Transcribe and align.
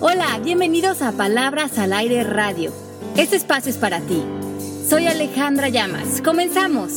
Hola, 0.00 0.38
bienvenidos 0.38 1.02
a 1.02 1.10
Palabras 1.10 1.76
al 1.76 1.92
Aire 1.92 2.22
Radio. 2.22 2.72
Este 3.16 3.34
espacio 3.34 3.68
es 3.68 3.78
para 3.78 4.00
ti. 4.00 4.22
Soy 4.88 5.08
Alejandra 5.08 5.70
Llamas. 5.70 6.22
Comenzamos. 6.22 6.92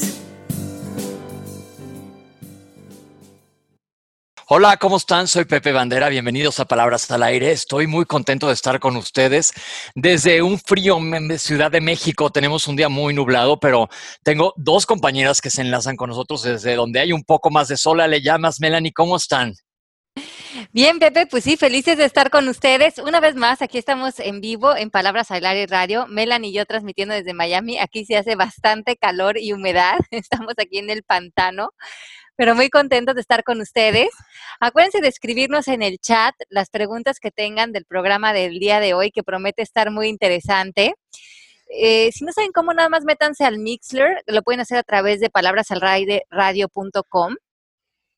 Hola, 4.48 4.78
¿cómo 4.78 4.98
están? 4.98 5.28
Soy 5.28 5.46
Pepe 5.46 5.72
Bandera. 5.72 6.10
Bienvenidos 6.10 6.60
a 6.60 6.66
Palabras 6.66 7.10
al 7.10 7.24
Aire. 7.24 7.52
Estoy 7.52 7.88
muy 7.88 8.06
contento 8.06 8.46
de 8.50 8.54
estar 8.54 8.80
con 8.80 8.96
ustedes. 8.96 9.52
Desde 9.96 10.44
un 10.44 10.60
frío 10.60 11.00
en 11.00 11.40
Ciudad 11.40 11.72
de 11.72 11.82
México 11.82 12.30
tenemos 12.30 12.68
un 12.68 12.76
día 12.76 12.88
muy 12.88 13.16
nublado, 13.16 13.60
pero 13.60 13.90
tengo 14.22 14.54
dos 14.58 14.86
compañeras 14.86 15.42
que 15.42 15.50
se 15.50 15.62
enlazan 15.62 15.96
con 15.96 16.10
nosotros 16.10 16.44
desde 16.44 16.76
donde 16.76 17.00
hay 17.00 17.14
un 17.14 17.24
poco 17.24 17.50
más 17.50 17.68
de 17.68 17.78
sol. 17.78 17.98
Le 18.08 18.22
llamas, 18.22 18.60
Melanie, 18.60 18.94
¿cómo 18.94 19.16
están? 19.16 19.56
Bien, 20.74 21.00
Pepe, 21.00 21.28
pues 21.28 21.44
sí, 21.44 21.58
felices 21.58 21.98
de 21.98 22.06
estar 22.06 22.30
con 22.30 22.48
ustedes. 22.48 22.98
Una 22.98 23.20
vez 23.20 23.36
más, 23.36 23.62
aquí 23.62 23.78
estamos 23.78 24.20
en 24.20 24.40
vivo 24.42 24.76
en 24.76 24.90
Palabras 24.90 25.32
al 25.32 25.46
Aire 25.46 25.68
Radio. 25.68 26.08
Melanie 26.08 26.52
y 26.52 26.54
yo 26.54 26.66
transmitiendo 26.66 27.14
desde 27.14 27.34
Miami. 27.34 27.78
Aquí 27.80 28.06
se 28.06 28.18
hace 28.18 28.36
bastante 28.36 28.98
calor 28.98 29.38
y 29.38 29.54
humedad. 29.54 29.98
Estamos 30.12 30.54
aquí 30.58 30.80
en 30.80 30.90
el 30.90 31.04
pantano 31.04 31.72
pero 32.38 32.56
muy 32.56 32.70
contentos 32.70 33.14
de 33.14 33.20
estar 33.22 33.44
con 33.44 33.62
ustedes. 33.62 34.10
Acuérdense 34.60 35.00
de 35.00 35.10
escribirnos 35.10 35.68
en 35.68 35.84
el 35.84 36.00
chat 36.00 36.34
las 36.50 36.72
preguntas 36.72 37.20
que 37.20 37.30
tengan 37.30 37.72
del 37.72 37.86
programa 37.86 38.34
del 38.34 38.58
día 38.58 38.80
de 38.80 38.96
hoy, 38.96 39.12
que 39.12 39.22
promete 39.22 39.62
estar 39.62 39.92
muy 39.92 40.08
interesante. 40.08 40.96
Eh, 41.70 42.12
si 42.12 42.26
no 42.26 42.34
saben 42.34 42.52
cómo, 42.52 42.74
nada 42.74 42.90
más 42.90 43.04
métanse 43.06 43.46
al 43.46 43.60
Mixler, 43.60 44.24
lo 44.26 44.42
pueden 44.42 44.62
hacer 44.62 44.80
a 44.80 44.84
través 44.84 45.20
de 45.20 45.30
palabrasalradio.com. 45.30 47.36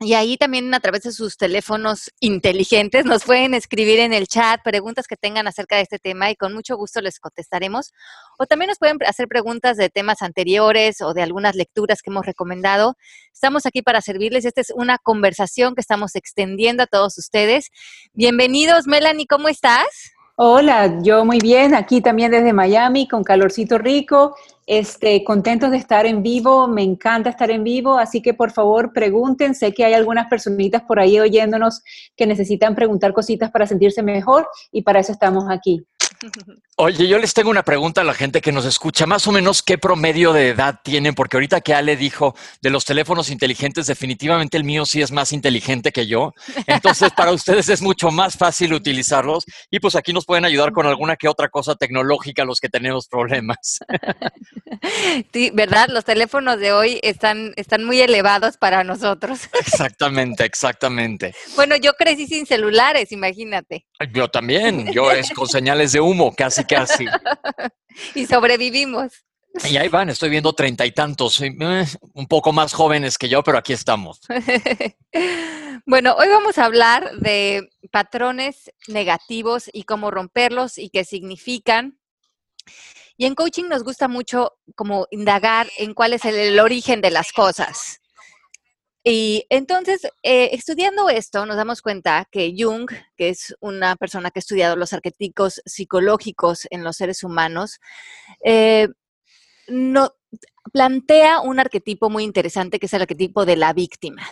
Y 0.03 0.16
ahí 0.16 0.38
también 0.38 0.73
a 0.73 0.80
través 0.80 1.03
de 1.03 1.12
sus 1.12 1.38
teléfonos 1.38 2.11
inteligentes 2.20 3.05
nos 3.05 3.23
pueden 3.23 3.53
escribir 3.53 3.99
en 3.99 4.11
el 4.11 4.27
chat 4.27 4.61
preguntas 4.61 5.07
que 5.07 5.16
tengan 5.16 5.48
acerca 5.48 5.77
de 5.77 5.84
este 5.84 5.98
tema 5.98 6.30
y 6.30 6.35
con 6.35 6.53
mucho 6.53 6.75
gusto 6.75 6.99
les 7.02 7.20
contestaremos. 7.20 7.94
O 8.38 8.45
también 8.45 8.67
nos 8.67 8.80
pueden 8.80 8.97
hacer 9.08 9.27
preguntas 9.27 9.77
de 9.77 9.89
temas 9.89 10.22
anteriores 10.22 11.02
o 11.02 11.14
de 11.14 11.22
algunas 11.22 11.55
lecturas 11.55 12.02
que 12.02 12.09
hemos 12.09 12.25
recomendado. 12.25 12.97
Estamos 13.33 13.66
aquí 13.66 13.81
para 13.81 14.02
servirles. 14.02 14.45
Esta 14.45 14.61
es 14.61 14.73
una 14.75 14.97
conversación 14.97 15.73
que 15.73 15.81
estamos 15.81 16.16
extendiendo 16.16 16.83
a 16.83 16.88
todos 16.88 17.17
ustedes. 17.17 17.70
Bienvenidos, 18.14 18.88
Melanie, 18.88 19.25
¿cómo 19.25 19.47
estás? 19.47 19.88
Hola, 20.36 20.99
yo 21.03 21.23
muy 21.25 21.38
bien, 21.38 21.75
aquí 21.75 22.02
también 22.02 22.31
desde 22.31 22.53
Miami, 22.53 23.08
con 23.08 23.23
calorcito 23.23 23.77
rico, 23.77 24.36
este, 24.66 25.23
contentos 25.23 25.72
de 25.72 25.78
estar 25.78 26.06
en 26.06 26.23
vivo, 26.23 26.67
me 26.67 26.83
encanta 26.83 27.30
estar 27.30 27.52
en 27.52 27.64
vivo, 27.64 27.97
así 27.97 28.22
que 28.22 28.33
por 28.33 28.52
favor 28.52 28.94
pregunten, 28.94 29.55
sé 29.55 29.73
que 29.73 29.86
hay 29.86 29.94
algunas 29.94 30.28
personitas 30.28 30.81
por 30.83 31.00
ahí 31.00 31.20
oyéndonos 31.20 31.81
que 32.16 32.28
necesitan 32.28 32.75
preguntar 32.75 33.14
cositas 33.14 33.52
para 33.52 33.67
sentirse 33.67 34.03
mejor 34.03 34.47
y 34.72 34.81
para 34.83 35.00
eso 35.00 35.11
estamos 35.11 35.45
aquí. 35.50 35.86
Oye, 36.77 37.07
yo 37.07 37.17
les 37.19 37.33
tengo 37.33 37.49
una 37.49 37.63
pregunta 37.63 38.02
a 38.02 38.03
la 38.03 38.13
gente 38.13 38.41
que 38.41 38.52
nos 38.52 38.66
escucha. 38.66 39.05
Más 39.05 39.27
o 39.27 39.31
menos, 39.31 39.61
¿qué 39.61 39.77
promedio 39.77 40.33
de 40.33 40.49
edad 40.49 40.80
tienen? 40.83 41.15
Porque 41.15 41.38
ahorita 41.38 41.61
que 41.61 41.73
Ale 41.73 41.95
dijo 41.95 42.35
de 42.61 42.69
los 42.69 42.85
teléfonos 42.85 43.30
inteligentes, 43.30 43.88
definitivamente 43.88 44.57
el 44.57 44.63
mío 44.63 44.85
sí 44.85 45.02
es 45.02 45.11
más 45.11 45.33
inteligente 45.33 45.91
que 45.91 46.07
yo. 46.07 46.33
Entonces, 46.67 47.11
para 47.11 47.31
ustedes 47.33 47.69
es 47.69 47.81
mucho 47.81 48.11
más 48.11 48.38
fácil 48.38 48.73
utilizarlos. 48.73 49.45
Y 49.69 49.80
pues 49.80 49.95
aquí 49.95 50.13
nos 50.13 50.25
pueden 50.25 50.45
ayudar 50.45 50.71
con 50.71 50.85
alguna 50.85 51.15
que 51.15 51.27
otra 51.27 51.49
cosa 51.49 51.75
tecnológica 51.75 52.45
los 52.45 52.59
que 52.59 52.69
tenemos 52.69 53.08
problemas. 53.08 53.80
Sí, 55.31 55.52
¿verdad? 55.53 55.87
Los 55.89 56.05
teléfonos 56.05 56.59
de 56.59 56.73
hoy 56.73 56.99
están, 57.03 57.53
están 57.55 57.83
muy 57.83 58.02
elevados 58.02 58.58
para 58.58 58.83
nosotros. 58.83 59.49
Exactamente, 59.59 60.45
exactamente. 60.45 61.33
Bueno, 61.55 61.75
yo 61.75 61.93
crecí 61.93 62.27
sin 62.27 62.45
celulares, 62.45 63.11
imagínate. 63.11 63.85
Yo 64.13 64.27
también, 64.30 64.91
yo 64.91 65.11
es 65.11 65.31
con 65.31 65.47
señales 65.47 65.93
de 65.93 66.02
humo, 66.02 66.12
casi, 66.36 66.64
casi. 66.66 67.06
y 68.16 68.25
sobrevivimos. 68.25 69.14
Y 69.69 69.78
ahí 69.78 69.88
van, 69.88 70.09
estoy 70.09 70.30
viendo 70.30 70.53
treinta 70.53 70.86
y 70.86 70.92
tantos, 70.92 71.39
eh, 71.42 71.53
un 72.14 72.27
poco 72.27 72.52
más 72.52 72.73
jóvenes 72.73 73.20
que 73.20 73.30
yo, 73.30 73.43
pero 73.43 73.60
aquí 73.60 73.73
estamos. 73.73 74.20
bueno, 75.86 76.15
hoy 76.17 76.27
vamos 76.27 76.58
a 76.58 76.65
hablar 76.65 77.11
de 77.20 77.70
patrones 77.92 78.71
negativos 78.87 79.70
y 79.71 79.83
cómo 79.83 80.10
romperlos 80.10 80.80
y 80.80 80.89
qué 80.89 81.04
significan. 81.04 81.99
Y 83.16 83.26
en 83.26 83.36
coaching 83.36 83.66
nos 83.66 83.83
gusta 83.83 84.08
mucho 84.08 84.54
como 84.76 85.05
indagar 85.11 85.67
en 85.77 85.93
cuál 85.93 86.14
es 86.14 86.26
el 86.26 86.60
origen 86.60 87.02
de 87.02 87.11
las 87.11 87.32
cosas. 87.32 88.02
Y 89.03 89.45
entonces, 89.49 90.08
eh, 90.23 90.52
estudiando 90.53 91.09
esto, 91.09 91.45
nos 91.45 91.58
damos 91.58 91.81
cuenta 91.81 92.25
que 92.31 92.53
Jung, 92.58 92.89
que 93.17 93.30
es 93.30 93.53
una 93.59 93.97
persona 93.97 94.31
que 94.31 94.39
ha 94.39 94.41
estudiado 94.41 94.77
los 94.77 94.93
arquetipos 94.93 95.61
psicológicos 95.65 96.67
en 96.69 96.86
los 96.86 96.95
seres 96.95 97.23
humanos, 97.23 97.81
eh, 98.45 98.87
no, 99.67 100.13
plantea 100.71 101.42
un 101.42 101.59
arquetipo 101.59 102.09
muy 102.09 102.23
interesante 102.23 102.80
que 102.80 102.86
es 102.86 102.93
el 102.93 103.02
arquetipo 103.02 103.45
de 103.45 103.58
la 103.58 103.73
víctima. 103.73 104.23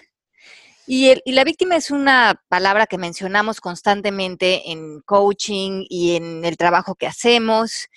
Y, 0.88 1.12
y, 1.26 1.34
la 1.34 1.44
víctima 1.44 1.76
es 1.76 1.92
una 1.92 2.42
palabra 2.48 2.88
que 2.88 2.98
mencionamos 2.98 3.62
constantemente 3.62 4.72
en 4.72 5.02
coaching 5.02 5.86
y 5.90 6.16
en 6.16 6.46
el 6.46 6.58
trabajo 6.58 6.96
que 6.96 7.08
hacemos. 7.08 7.88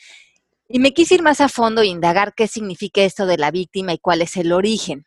Y 0.68 0.80
me 0.80 0.92
quise 0.92 1.14
ir 1.16 1.22
más 1.22 1.40
a 1.40 1.48
fondo 1.48 1.82
e 1.82 1.86
indagar 1.86 2.34
qué 2.34 2.48
significa 2.48 3.02
esto 3.02 3.26
de 3.26 3.38
la 3.38 3.50
víctima 3.52 3.92
y 3.92 3.98
cuál 3.98 4.22
es 4.22 4.36
el 4.36 4.52
origen 4.52 5.06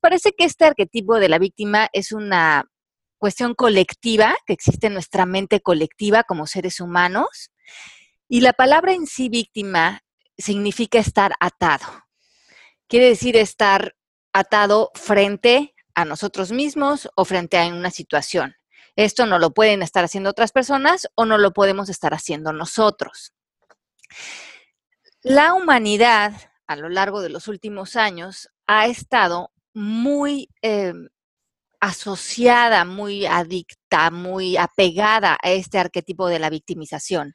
parece 0.00 0.32
que 0.32 0.44
este 0.44 0.64
arquetipo 0.64 1.18
de 1.18 1.28
la 1.28 1.38
víctima 1.38 1.88
es 1.92 2.12
una 2.12 2.64
cuestión 3.18 3.54
colectiva 3.54 4.36
que 4.46 4.52
existe 4.52 4.88
en 4.88 4.92
nuestra 4.92 5.24
mente 5.24 5.60
colectiva 5.60 6.24
como 6.24 6.46
seres 6.46 6.80
humanos. 6.80 7.50
Y 8.28 8.42
la 8.42 8.52
palabra 8.52 8.92
en 8.92 9.06
sí 9.06 9.28
víctima 9.28 10.02
significa 10.36 10.98
estar 10.98 11.34
atado. 11.40 11.86
Quiere 12.86 13.08
decir 13.08 13.36
estar 13.36 13.96
atado 14.32 14.90
frente 14.94 15.74
a 15.94 16.04
nosotros 16.04 16.52
mismos 16.52 17.08
o 17.16 17.24
frente 17.24 17.56
a 17.56 17.66
una 17.68 17.90
situación. 17.90 18.56
Esto 18.96 19.26
no 19.26 19.38
lo 19.38 19.52
pueden 19.52 19.82
estar 19.82 20.04
haciendo 20.04 20.30
otras 20.30 20.52
personas 20.52 21.08
o 21.14 21.24
no 21.24 21.38
lo 21.38 21.52
podemos 21.52 21.88
estar 21.88 22.12
haciendo 22.14 22.52
nosotros. 22.52 23.32
La 25.22 25.54
humanidad 25.54 26.34
a 26.66 26.76
lo 26.76 26.88
largo 26.88 27.22
de 27.22 27.30
los 27.30 27.48
últimos 27.48 27.96
años 27.96 28.50
ha 28.66 28.86
estado 28.86 29.50
muy 29.74 30.48
em, 30.62 31.08
asociada, 31.80 32.84
muy 32.84 33.26
adicta, 33.26 34.10
muy 34.10 34.56
apegada 34.56 35.36
a 35.42 35.50
este 35.50 35.78
arquetipo 35.78 36.28
de 36.28 36.38
la 36.38 36.48
victimización. 36.50 37.34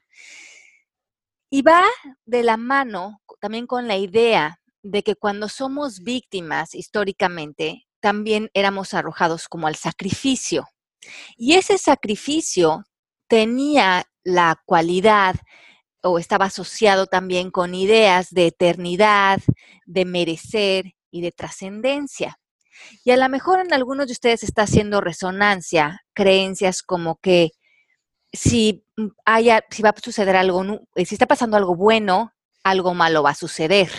Y 1.50 1.62
va 1.62 1.84
de 2.26 2.42
la 2.42 2.56
mano 2.56 3.20
también 3.40 3.66
con 3.66 3.88
la 3.88 3.96
idea 3.96 4.60
de 4.82 5.02
que 5.02 5.14
cuando 5.16 5.48
somos 5.48 6.00
víctimas 6.00 6.74
históricamente, 6.74 7.86
también 8.00 8.50
éramos 8.54 8.94
arrojados 8.94 9.48
como 9.48 9.66
al 9.66 9.76
sacrificio. 9.76 10.66
Y 11.36 11.54
ese 11.54 11.78
sacrificio 11.78 12.84
tenía 13.28 14.04
la 14.24 14.60
cualidad 14.66 15.36
o 16.02 16.18
estaba 16.18 16.46
asociado 16.46 17.06
también 17.06 17.50
con 17.50 17.74
ideas 17.74 18.30
de 18.30 18.48
eternidad, 18.48 19.40
de 19.86 20.04
merecer 20.04 20.94
y 21.10 21.22
de 21.22 21.32
trascendencia. 21.32 22.38
Y 23.04 23.10
a 23.10 23.16
lo 23.16 23.28
mejor 23.28 23.60
en 23.60 23.72
algunos 23.72 24.06
de 24.06 24.12
ustedes 24.12 24.42
está 24.42 24.62
haciendo 24.62 25.00
resonancia, 25.00 26.02
creencias 26.14 26.82
como 26.82 27.18
que 27.20 27.50
si 28.32 28.84
mm, 28.96 29.08
haya, 29.24 29.64
si 29.70 29.82
va 29.82 29.90
a 29.90 30.00
suceder 30.00 30.36
algo, 30.36 30.64
eh, 30.94 31.04
si 31.04 31.14
está 31.14 31.26
pasando 31.26 31.56
algo 31.56 31.74
bueno, 31.74 32.32
algo 32.64 32.94
malo 32.94 33.22
va 33.22 33.30
a 33.30 33.34
suceder. 33.34 33.90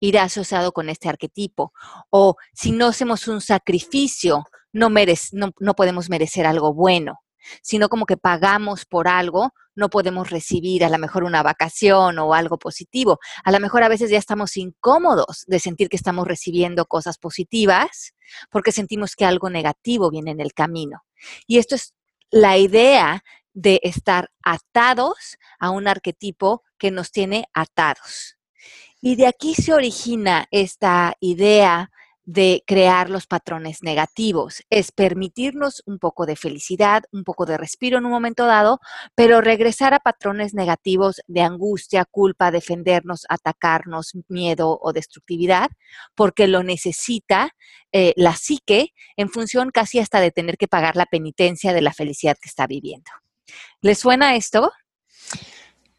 Irá 0.00 0.24
asociado 0.24 0.72
con 0.72 0.88
este 0.88 1.08
arquetipo. 1.08 1.72
O 2.10 2.36
si 2.52 2.72
no 2.72 2.88
hacemos 2.88 3.28
un 3.28 3.40
sacrificio, 3.40 4.44
no, 4.72 4.88
no 4.90 5.74
podemos 5.74 6.08
merecer 6.08 6.46
algo 6.46 6.74
bueno 6.74 7.21
sino 7.62 7.88
como 7.88 8.06
que 8.06 8.16
pagamos 8.16 8.84
por 8.84 9.08
algo, 9.08 9.52
no 9.74 9.88
podemos 9.88 10.30
recibir 10.30 10.84
a 10.84 10.88
lo 10.88 10.98
mejor 10.98 11.24
una 11.24 11.42
vacación 11.42 12.18
o 12.18 12.34
algo 12.34 12.58
positivo. 12.58 13.18
A 13.44 13.52
lo 13.52 13.60
mejor 13.60 13.82
a 13.82 13.88
veces 13.88 14.10
ya 14.10 14.18
estamos 14.18 14.56
incómodos 14.56 15.44
de 15.46 15.58
sentir 15.60 15.88
que 15.88 15.96
estamos 15.96 16.26
recibiendo 16.26 16.86
cosas 16.86 17.18
positivas 17.18 18.14
porque 18.50 18.72
sentimos 18.72 19.16
que 19.16 19.24
algo 19.24 19.50
negativo 19.50 20.10
viene 20.10 20.30
en 20.30 20.40
el 20.40 20.52
camino. 20.52 21.04
Y 21.46 21.58
esto 21.58 21.74
es 21.74 21.94
la 22.30 22.58
idea 22.58 23.22
de 23.54 23.80
estar 23.82 24.30
atados 24.42 25.38
a 25.58 25.70
un 25.70 25.86
arquetipo 25.86 26.62
que 26.78 26.90
nos 26.90 27.12
tiene 27.12 27.46
atados. 27.52 28.38
Y 29.00 29.16
de 29.16 29.26
aquí 29.26 29.54
se 29.54 29.74
origina 29.74 30.46
esta 30.50 31.16
idea 31.20 31.90
de 32.24 32.62
crear 32.66 33.10
los 33.10 33.26
patrones 33.26 33.82
negativos. 33.82 34.62
Es 34.70 34.92
permitirnos 34.92 35.82
un 35.86 35.98
poco 35.98 36.26
de 36.26 36.36
felicidad, 36.36 37.04
un 37.12 37.24
poco 37.24 37.46
de 37.46 37.56
respiro 37.56 37.98
en 37.98 38.04
un 38.04 38.12
momento 38.12 38.46
dado, 38.46 38.80
pero 39.14 39.40
regresar 39.40 39.94
a 39.94 40.00
patrones 40.00 40.54
negativos 40.54 41.20
de 41.26 41.42
angustia, 41.42 42.04
culpa, 42.04 42.50
defendernos, 42.50 43.26
atacarnos, 43.28 44.12
miedo 44.28 44.78
o 44.80 44.92
destructividad, 44.92 45.70
porque 46.14 46.46
lo 46.46 46.62
necesita 46.62 47.50
eh, 47.92 48.12
la 48.16 48.36
psique 48.36 48.92
en 49.16 49.28
función 49.28 49.70
casi 49.70 49.98
hasta 49.98 50.20
de 50.20 50.30
tener 50.30 50.56
que 50.56 50.68
pagar 50.68 50.96
la 50.96 51.06
penitencia 51.06 51.72
de 51.72 51.82
la 51.82 51.92
felicidad 51.92 52.36
que 52.40 52.48
está 52.48 52.66
viviendo. 52.66 53.10
¿Les 53.80 53.98
suena 53.98 54.36
esto? 54.36 54.70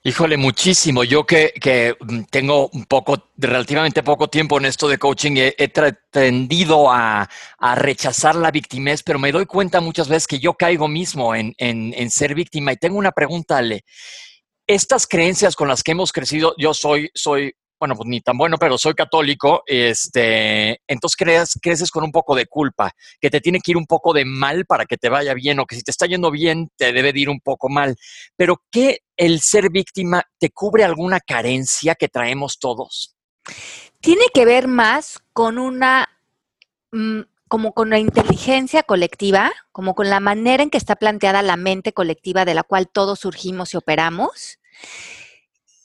Híjole, 0.06 0.36
muchísimo. 0.36 1.06
Yo 1.06 1.26
que, 1.26 1.54
que 1.62 1.96
mm, 1.98 2.24
tengo 2.30 2.68
un 2.74 2.84
poco, 2.84 3.30
relativamente 3.38 4.04
poco 4.04 4.28
tiempo 4.28 4.58
en 4.58 4.66
esto 4.66 4.90
de 4.90 4.98
coaching, 4.98 5.36
he, 5.38 5.72
tendido 6.12 6.92
a, 6.92 7.30
a, 7.58 7.76
rechazar 7.76 8.36
la 8.36 8.52
victimez, 8.52 9.02
pero 9.02 9.18
me 9.18 9.32
doy 9.32 9.46
cuenta 9.46 9.80
muchas 9.80 10.10
veces 10.10 10.28
que 10.28 10.40
yo 10.40 10.56
caigo 10.56 10.90
mismo 10.90 11.34
en, 11.34 11.54
en, 11.58 11.94
en 11.96 12.12
ser 12.12 12.36
víctima. 12.36 12.74
Y 12.74 12.78
tengo 12.78 12.98
una 12.98 13.14
pregunta, 13.14 13.60
Ale. 13.60 13.86
Estas 14.68 15.08
creencias 15.08 15.56
con 15.56 15.70
las 15.70 15.84
que 15.84 15.92
hemos 15.94 16.12
crecido, 16.12 16.54
yo 16.58 16.74
soy, 16.74 17.10
soy 17.14 17.54
bueno, 17.80 17.96
pues 17.96 18.08
ni 18.08 18.22
tan 18.22 18.38
bueno, 18.38 18.58
pero 18.58 18.78
soy 18.78 18.94
católico, 18.94 19.64
este, 19.66 20.80
entonces 20.88 21.18
crees, 21.18 21.60
creces 21.62 21.92
con 21.92 22.04
un 22.04 22.12
poco 22.12 22.34
de 22.34 22.46
culpa, 22.46 22.92
que 23.20 23.30
te 23.30 23.42
tiene 23.42 23.60
que 23.60 23.72
ir 23.72 23.78
un 23.78 23.86
poco 23.86 24.14
de 24.14 24.24
mal 24.24 24.66
para 24.66 24.86
que 24.86 24.96
te 24.96 25.10
vaya 25.10 25.34
bien, 25.34 25.60
o 25.60 25.66
que 25.66 25.76
si 25.76 25.82
te 25.82 25.92
está 25.92 26.06
yendo 26.06 26.32
bien, 26.32 26.70
te 26.78 26.94
debe 26.94 27.12
de 27.12 27.20
ir 27.20 27.30
un 27.30 27.42
poco 27.42 27.68
mal. 27.68 27.98
Pero 28.38 28.62
¿qué 28.72 29.00
el 29.18 29.42
ser 29.42 29.70
víctima 29.70 30.24
te 30.40 30.50
cubre 30.50 30.84
alguna 30.84 31.20
carencia 31.20 31.96
que 31.96 32.10
traemos 32.10 32.60
todos? 32.60 33.16
Tiene 34.00 34.26
que 34.34 34.46
ver 34.46 34.68
más 34.68 35.20
con 35.34 35.58
una 35.58 36.10
mm, 36.92 37.22
como 37.54 37.74
con 37.74 37.92
la 37.92 38.00
inteligencia 38.00 38.82
colectiva, 38.82 39.52
como 39.72 39.94
con 39.94 40.10
la 40.10 40.20
manera 40.20 40.64
en 40.64 40.72
que 40.72 40.80
está 40.80 40.96
planteada 40.96 41.44
la 41.44 41.56
mente 41.56 41.94
colectiva 41.94 42.46
de 42.46 42.56
la 42.56 42.64
cual 42.64 42.88
todos 42.88 43.20
surgimos 43.20 43.74
y 43.74 43.78
operamos. 43.78 44.58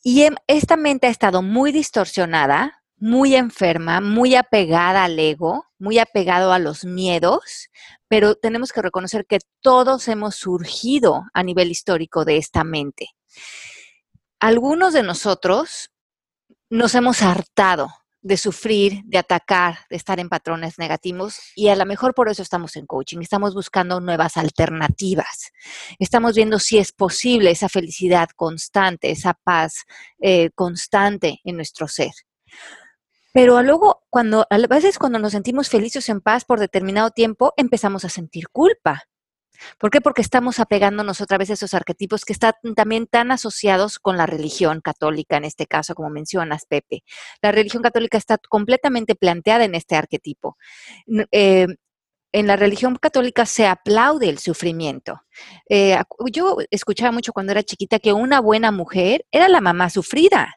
Y 0.03 0.23
em, 0.23 0.35
esta 0.47 0.79
mente 0.79 1.09
ha 1.09 1.11
estado 1.11 1.43
muy 1.43 1.71
distorsionada, 1.71 2.83
muy 2.97 3.35
enferma, 3.35 4.01
muy 4.01 4.35
apegada 4.35 5.05
al 5.05 5.19
ego, 5.19 5.67
muy 5.79 5.99
apegado 5.99 6.55
a 6.55 6.59
los 6.59 6.87
miedos, 6.87 7.69
pero 8.09 8.35
tenemos 8.35 8.73
que 8.73 8.81
reconocer 8.81 9.27
que 9.27 9.41
todos 9.61 10.09
hemos 10.09 10.37
surgido 10.37 11.25
a 11.35 11.43
nivel 11.43 11.71
histórico 11.71 12.25
de 12.25 12.39
esta 12.39 12.65
mente. 12.65 13.09
Algunos 14.40 14.93
de 14.93 15.02
nosotros 15.02 15.90
nos 16.70 16.94
hemos 16.94 17.23
hartado 17.23 17.88
de 18.20 18.37
sufrir, 18.37 19.02
de 19.05 19.19
atacar, 19.19 19.79
de 19.88 19.96
estar 19.96 20.19
en 20.20 20.29
patrones 20.29 20.79
negativos 20.79 21.38
y 21.55 21.69
a 21.69 21.76
lo 21.76 21.87
mejor 21.87 22.14
por 22.14 22.29
eso 22.29 22.43
estamos 22.43 22.76
en 22.76 22.87
coaching, 22.87 23.20
estamos 23.20 23.55
buscando 23.55 24.00
nuevas 24.00 24.37
alternativas, 24.37 25.52
estamos 25.99 26.35
viendo 26.35 26.58
si 26.58 26.79
es 26.79 26.93
posible 26.93 27.50
esa 27.50 27.69
felicidad 27.69 28.29
constante, 28.35 29.11
esa 29.11 29.35
paz 29.35 29.84
eh, 30.20 30.50
constante 30.55 31.41
en 31.44 31.56
nuestro 31.56 31.87
ser. 31.88 32.12
Pero 33.32 33.62
luego, 33.62 34.02
cuando, 34.11 34.46
a 34.50 34.58
veces 34.67 34.99
cuando 34.99 35.19
nos 35.19 35.32
sentimos 35.32 35.69
felices 35.69 36.08
en 36.08 36.20
paz 36.20 36.44
por 36.44 36.58
determinado 36.58 37.11
tiempo, 37.11 37.52
empezamos 37.56 38.05
a 38.05 38.08
sentir 38.08 38.49
culpa. 38.49 39.05
¿Por 39.78 39.90
qué? 39.90 40.00
Porque 40.00 40.22
estamos 40.22 40.60
apegándonos 40.60 41.20
otra 41.20 41.38
vez 41.38 41.50
a 41.50 41.55
esos 41.55 41.75
arquetipos 41.75 42.25
que 42.25 42.32
están 42.32 42.55
también 42.76 43.06
tan 43.06 43.31
asociados 43.31 43.99
con 43.99 44.16
la 44.16 44.26
religión 44.26 44.81
católica, 44.81 45.37
en 45.37 45.44
este 45.44 45.66
caso, 45.66 45.94
como 45.94 46.10
mencionas, 46.10 46.66
Pepe. 46.66 47.02
La 47.43 47.52
religión 47.52 47.82
católica 47.82 48.19
está 48.19 48.38
completamente 48.49 49.14
planteada 49.14 49.64
en 49.64 49.75
este 49.75 49.96
arquetipo. 49.96 50.56
Eh, 51.32 51.66
en 52.32 52.46
la 52.46 52.56
religión 52.56 52.96
católica 52.96 53.46
se 53.46 53.66
aplaude 53.66 54.28
el 54.28 54.38
sufrimiento. 54.38 55.22
Eh, 55.69 55.99
yo 56.31 56.58
escuchaba 56.70 57.10
mucho 57.10 57.32
cuando 57.32 57.52
era 57.52 57.62
chiquita 57.62 57.99
que 57.99 58.12
una 58.12 58.40
buena 58.40 58.70
mujer 58.70 59.25
era 59.31 59.49
la 59.49 59.60
mamá 59.60 59.88
sufrida. 59.90 60.55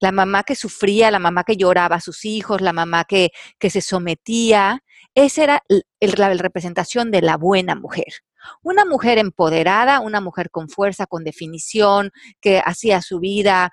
La 0.00 0.12
mamá 0.12 0.44
que 0.44 0.54
sufría, 0.54 1.10
la 1.10 1.18
mamá 1.18 1.44
que 1.44 1.56
lloraba 1.56 1.96
a 1.96 2.00
sus 2.00 2.24
hijos, 2.24 2.60
la 2.60 2.72
mamá 2.72 3.04
que, 3.04 3.30
que 3.58 3.70
se 3.70 3.80
sometía, 3.80 4.84
esa 5.14 5.42
era 5.44 5.64
la 6.00 6.34
representación 6.34 7.10
de 7.10 7.22
la 7.22 7.36
buena 7.36 7.74
mujer. 7.74 8.22
Una 8.62 8.84
mujer 8.84 9.18
empoderada, 9.18 10.00
una 10.00 10.20
mujer 10.20 10.50
con 10.50 10.68
fuerza, 10.68 11.06
con 11.06 11.24
definición, 11.24 12.10
que 12.40 12.62
hacía 12.64 13.02
su 13.02 13.20
vida, 13.20 13.72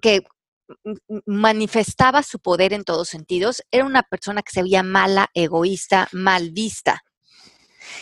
que 0.00 0.22
manifestaba 1.26 2.22
su 2.22 2.38
poder 2.38 2.72
en 2.72 2.84
todos 2.84 3.08
sentidos, 3.08 3.62
era 3.70 3.84
una 3.84 4.02
persona 4.02 4.42
que 4.42 4.52
se 4.52 4.62
veía 4.62 4.82
mala, 4.82 5.28
egoísta, 5.34 6.08
mal 6.12 6.50
vista. 6.52 7.02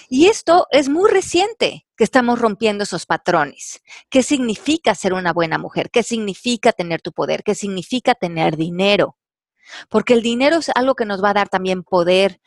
Y 0.09 0.27
esto 0.27 0.67
es 0.71 0.89
muy 0.89 1.11
reciente 1.11 1.87
que 1.97 2.05
estamos 2.05 2.39
rompiendo 2.39 2.85
esos 2.85 3.07
patrones. 3.07 3.81
¿Qué 4.11 4.23
significa 4.23 4.95
ser 4.95 5.13
una 5.13 5.33
buena 5.33 5.59
mujer? 5.59 5.91
¿Qué 5.91 6.03
significa 6.03 6.73
tener 6.73 7.03
tu 7.03 7.13
poder? 7.13 7.43
¿Qué 7.43 7.55
significa 7.55 8.15
tener 8.15 8.57
dinero? 8.57 9.17
Porque 9.89 10.15
el 10.15 10.23
dinero 10.23 10.57
es 10.59 10.71
algo 10.75 10.95
que 10.95 11.07
nos 11.07 11.23
va 11.23 11.31
a 11.31 11.35
dar 11.35 11.49
también 11.49 11.83
poder. 11.83 12.41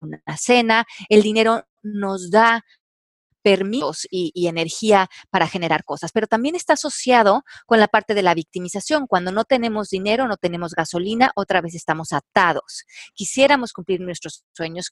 Una 0.00 0.20
cena, 0.36 0.84
el 1.08 1.22
dinero 1.22 1.64
nos 1.82 2.30
da 2.30 2.64
permisos 3.46 4.08
y, 4.10 4.48
energía 4.48 5.08
para 5.30 5.46
generar 5.46 5.84
cosas, 5.84 6.10
pero 6.12 6.26
también 6.26 6.56
está 6.56 6.72
asociado 6.72 7.44
con 7.64 7.78
la 7.78 7.86
parte 7.86 8.12
de 8.14 8.24
la 8.24 8.34
victimización. 8.34 9.06
Cuando 9.06 9.30
no 9.30 9.44
tenemos 9.44 9.88
dinero, 9.88 10.26
no 10.26 10.36
tenemos 10.36 10.74
gasolina, 10.74 11.30
otra 11.36 11.60
vez 11.60 11.76
estamos 11.76 12.12
atados. 12.12 12.84
Quisiéramos 13.14 13.72
cumplir 13.72 14.00
nuestros 14.00 14.42
sueños, 14.52 14.90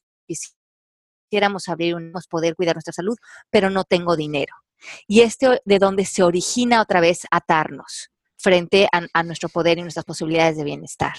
quisiéramos 1.28 1.68
abrir 1.68 1.96
un 1.96 2.12
poder 2.30 2.54
cuidar 2.54 2.76
nuestra 2.76 2.92
salud, 2.92 3.16
pero 3.50 3.70
no 3.70 3.82
tengo 3.82 4.14
dinero. 4.14 4.54
Y 5.06 5.20
este 5.20 5.60
de 5.64 5.78
donde 5.78 6.04
se 6.04 6.22
origina 6.22 6.82
otra 6.82 7.00
vez 7.00 7.26
atarnos 7.30 8.10
frente 8.36 8.88
a, 8.92 9.06
a 9.12 9.22
nuestro 9.22 9.48
poder 9.48 9.78
y 9.78 9.82
nuestras 9.82 10.04
posibilidades 10.04 10.56
de 10.56 10.64
bienestar. 10.64 11.14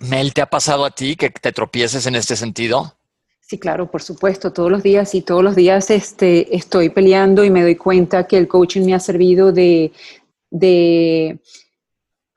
Mel, 0.00 0.32
¿te 0.32 0.42
ha 0.42 0.46
pasado 0.46 0.84
a 0.84 0.90
ti 0.90 1.16
que 1.16 1.30
te 1.30 1.52
tropieces 1.52 2.06
en 2.06 2.14
este 2.14 2.36
sentido? 2.36 2.98
Sí, 3.40 3.58
claro, 3.58 3.90
por 3.90 4.02
supuesto, 4.02 4.52
todos 4.52 4.70
los 4.70 4.82
días 4.82 5.14
y 5.14 5.22
todos 5.22 5.42
los 5.42 5.56
días 5.56 5.90
este, 5.90 6.54
estoy 6.54 6.90
peleando 6.90 7.44
y 7.44 7.50
me 7.50 7.62
doy 7.62 7.76
cuenta 7.76 8.26
que 8.26 8.36
el 8.36 8.46
coaching 8.46 8.84
me 8.84 8.94
ha 8.94 9.00
servido 9.00 9.52
de, 9.52 9.90
de 10.50 11.40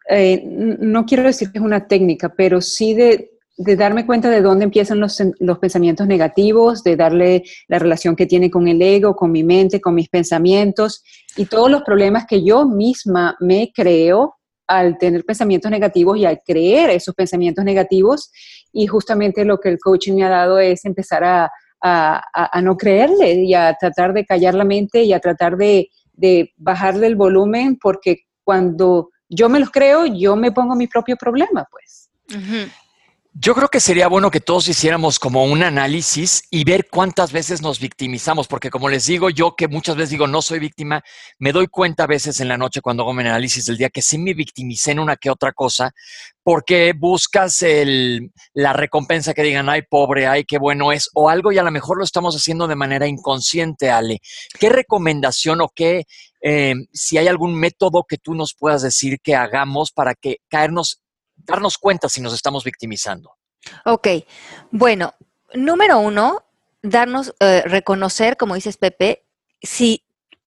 eh, 0.09 0.41
no 0.45 1.05
quiero 1.05 1.23
decir 1.23 1.51
que 1.51 1.59
es 1.59 1.63
una 1.63 1.85
técnica, 1.85 2.29
pero 2.29 2.61
sí 2.61 2.93
de 2.93 3.30
de 3.63 3.75
darme 3.75 4.05
cuenta 4.05 4.29
de 4.29 4.41
dónde 4.41 4.65
empiezan 4.65 4.99
los, 4.99 5.21
los, 5.39 5.59
pensamientos 5.59 6.07
negativos, 6.07 6.83
de 6.83 6.95
darle 6.95 7.43
la 7.67 7.79
relación 7.79 8.15
que 8.15 8.25
tiene 8.25 8.49
con 8.49 8.67
el 8.67 8.81
ego, 8.81 9.15
con 9.15 9.31
mi 9.31 9.43
mente, 9.43 9.79
con 9.79 9.95
mis 9.95 10.09
pensamientos 10.09 11.03
y 11.35 11.45
todos 11.45 11.69
los 11.69 11.83
problemas 11.83 12.25
que 12.25 12.43
yo 12.43 12.65
misma 12.65 13.35
me 13.39 13.71
creo 13.73 14.35
al 14.67 14.97
tener 14.97 15.25
pensamientos 15.25 15.69
negativos 15.69 16.17
y 16.17 16.25
al 16.25 16.41
creer 16.45 16.89
esos 16.89 17.13
pensamientos 17.13 17.63
negativos. 17.63 18.31
Y 18.71 18.87
justamente 18.87 19.45
lo 19.45 19.59
que 19.59 19.69
el 19.69 19.79
coaching 19.79 20.13
me 20.15 20.23
ha 20.23 20.29
dado 20.29 20.59
es 20.59 20.85
empezar 20.85 21.23
a, 21.23 21.51
a, 21.81 22.61
no 22.61 22.77
creerle 22.77 23.33
y 23.43 23.53
a 23.53 23.75
tratar 23.79 24.13
de 24.13 24.25
callar 24.25 24.53
la 24.53 24.63
mente 24.63 25.03
y 25.03 25.13
a 25.13 25.19
tratar 25.19 25.57
de, 25.57 25.89
de 26.13 26.53
bajarle 26.57 27.07
el 27.07 27.15
volumen 27.15 27.77
porque 27.81 28.21
cuando 28.43 29.09
yo 29.29 29.49
me 29.49 29.59
los 29.59 29.71
creo, 29.71 30.05
yo 30.05 30.35
me 30.35 30.51
pongo 30.51 30.75
mi 30.75 30.87
propio 30.87 31.15
problema, 31.15 31.67
pues. 31.69 32.09
Yo 33.33 33.55
creo 33.55 33.69
que 33.69 33.79
sería 33.79 34.09
bueno 34.09 34.29
que 34.29 34.41
todos 34.41 34.67
hiciéramos 34.67 35.17
como 35.17 35.45
un 35.45 35.63
análisis 35.63 36.43
y 36.49 36.65
ver 36.65 36.89
cuántas 36.89 37.31
veces 37.31 37.61
nos 37.61 37.79
victimizamos, 37.79 38.45
porque 38.49 38.69
como 38.69 38.89
les 38.89 39.05
digo, 39.05 39.29
yo 39.29 39.55
que 39.55 39.69
muchas 39.69 39.95
veces 39.95 40.09
digo 40.09 40.27
no 40.27 40.41
soy 40.41 40.59
víctima, 40.59 41.01
me 41.39 41.53
doy 41.53 41.67
cuenta 41.67 42.03
a 42.03 42.07
veces 42.07 42.41
en 42.41 42.49
la 42.49 42.57
noche 42.57 42.81
cuando 42.81 43.03
hago 43.03 43.13
mi 43.13 43.21
análisis 43.21 43.65
del 43.65 43.77
día 43.77 43.89
que 43.89 44.01
sí 44.01 44.17
me 44.17 44.33
victimicé 44.33 44.91
en 44.91 44.99
una 44.99 45.15
que 45.15 45.29
otra 45.29 45.53
cosa, 45.53 45.91
porque 46.43 46.91
buscas 46.93 47.63
la 48.53 48.73
recompensa 48.73 49.33
que 49.33 49.43
digan, 49.43 49.69
ay, 49.69 49.83
pobre, 49.89 50.27
ay, 50.27 50.43
qué 50.43 50.57
bueno 50.57 50.91
es, 50.91 51.09
o 51.13 51.29
algo 51.29 51.53
y 51.53 51.57
a 51.57 51.63
lo 51.63 51.71
mejor 51.71 51.99
lo 51.99 52.03
estamos 52.03 52.35
haciendo 52.35 52.67
de 52.67 52.75
manera 52.75 53.07
inconsciente, 53.07 53.89
Ale. 53.91 54.19
¿Qué 54.59 54.67
recomendación 54.67 55.61
o 55.61 55.69
qué, 55.73 56.03
eh, 56.41 56.75
si 56.91 57.17
hay 57.17 57.29
algún 57.29 57.55
método 57.55 58.03
que 58.03 58.17
tú 58.17 58.35
nos 58.35 58.53
puedas 58.53 58.81
decir 58.81 59.21
que 59.23 59.35
hagamos 59.35 59.93
para 59.93 60.15
que 60.15 60.39
caernos 60.49 61.01
darnos 61.45 61.77
cuenta 61.77 62.09
si 62.09 62.21
nos 62.21 62.33
estamos 62.33 62.63
victimizando. 62.63 63.35
Ok, 63.85 64.07
bueno, 64.71 65.13
número 65.53 65.99
uno, 65.99 66.43
darnos, 66.81 67.33
eh, 67.39 67.61
reconocer, 67.65 68.37
como 68.37 68.55
dices 68.55 68.77
Pepe, 68.77 69.25
si 69.61 70.03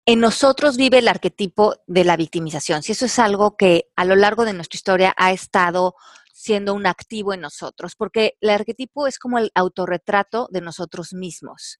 en 0.06 0.20
nosotros 0.20 0.76
vive 0.76 0.98
el 0.98 1.08
arquetipo 1.08 1.76
de 1.86 2.04
la 2.04 2.16
victimización, 2.16 2.82
si 2.82 2.92
eso 2.92 3.06
es 3.06 3.18
algo 3.18 3.56
que 3.56 3.90
a 3.96 4.04
lo 4.04 4.16
largo 4.16 4.44
de 4.44 4.52
nuestra 4.52 4.76
historia 4.76 5.14
ha 5.16 5.32
estado 5.32 5.94
siendo 6.32 6.74
un 6.74 6.86
activo 6.86 7.32
en 7.34 7.40
nosotros, 7.40 7.94
porque 7.94 8.36
el 8.40 8.50
arquetipo 8.50 9.06
es 9.06 9.18
como 9.18 9.38
el 9.38 9.52
autorretrato 9.54 10.48
de 10.50 10.60
nosotros 10.60 11.12
mismos. 11.12 11.78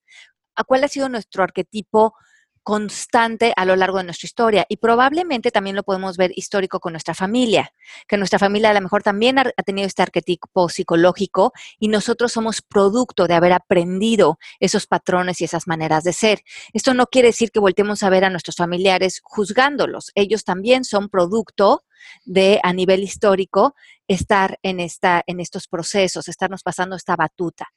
¿Cuál 0.67 0.83
ha 0.83 0.87
sido 0.87 1.09
nuestro 1.09 1.43
arquetipo 1.43 2.13
constante 2.63 3.53
a 3.55 3.65
lo 3.65 3.75
largo 3.75 3.97
de 3.97 4.05
nuestra 4.05 4.25
historia 4.25 4.65
y 4.69 4.77
probablemente 4.77 5.51
también 5.51 5.75
lo 5.75 5.83
podemos 5.83 6.17
ver 6.17 6.31
histórico 6.35 6.79
con 6.79 6.93
nuestra 6.93 7.13
familia, 7.13 7.73
que 8.07 8.17
nuestra 8.17 8.39
familia 8.39 8.69
a 8.69 8.73
lo 8.73 8.81
mejor 8.81 9.03
también 9.03 9.37
ha, 9.37 9.51
tenido 9.65 9.85
este 9.85 10.01
arquetipo 10.01 10.69
psicológico 10.69 11.51
y 11.77 11.89
nosotros 11.89 12.31
somos 12.31 12.61
producto 12.61 13.27
de 13.27 13.33
haber 13.33 13.53
aprendido 13.53 14.39
esos 14.59 14.87
patrones 14.87 15.41
y 15.41 15.43
esas 15.43 15.67
maneras 15.67 16.03
de 16.03 16.13
ser. 16.13 16.41
Esto 16.73 16.93
no 16.93 17.07
quiere 17.07 17.29
decir 17.29 17.51
que 17.51 17.59
voltemos 17.59 18.01
a 18.03 18.09
ver 18.09 18.25
a 18.25 18.29
nuestros 18.29 18.55
familiares 18.55 19.19
juzgándolos, 19.23 20.11
ellos 20.15 20.43
también 20.43 20.85
son 20.85 21.09
producto 21.09 21.83
de 22.25 22.59
a 22.63 22.73
nivel 22.73 23.03
histórico 23.03 23.75
estar 24.07 24.59
en 24.61 24.81
esta 24.81 25.23
en 25.25 25.39
estos 25.39 25.67
procesos, 25.67 26.27
estarnos 26.27 26.61
pasando 26.61 26.95
esta 26.95 27.15
batuta. 27.15 27.67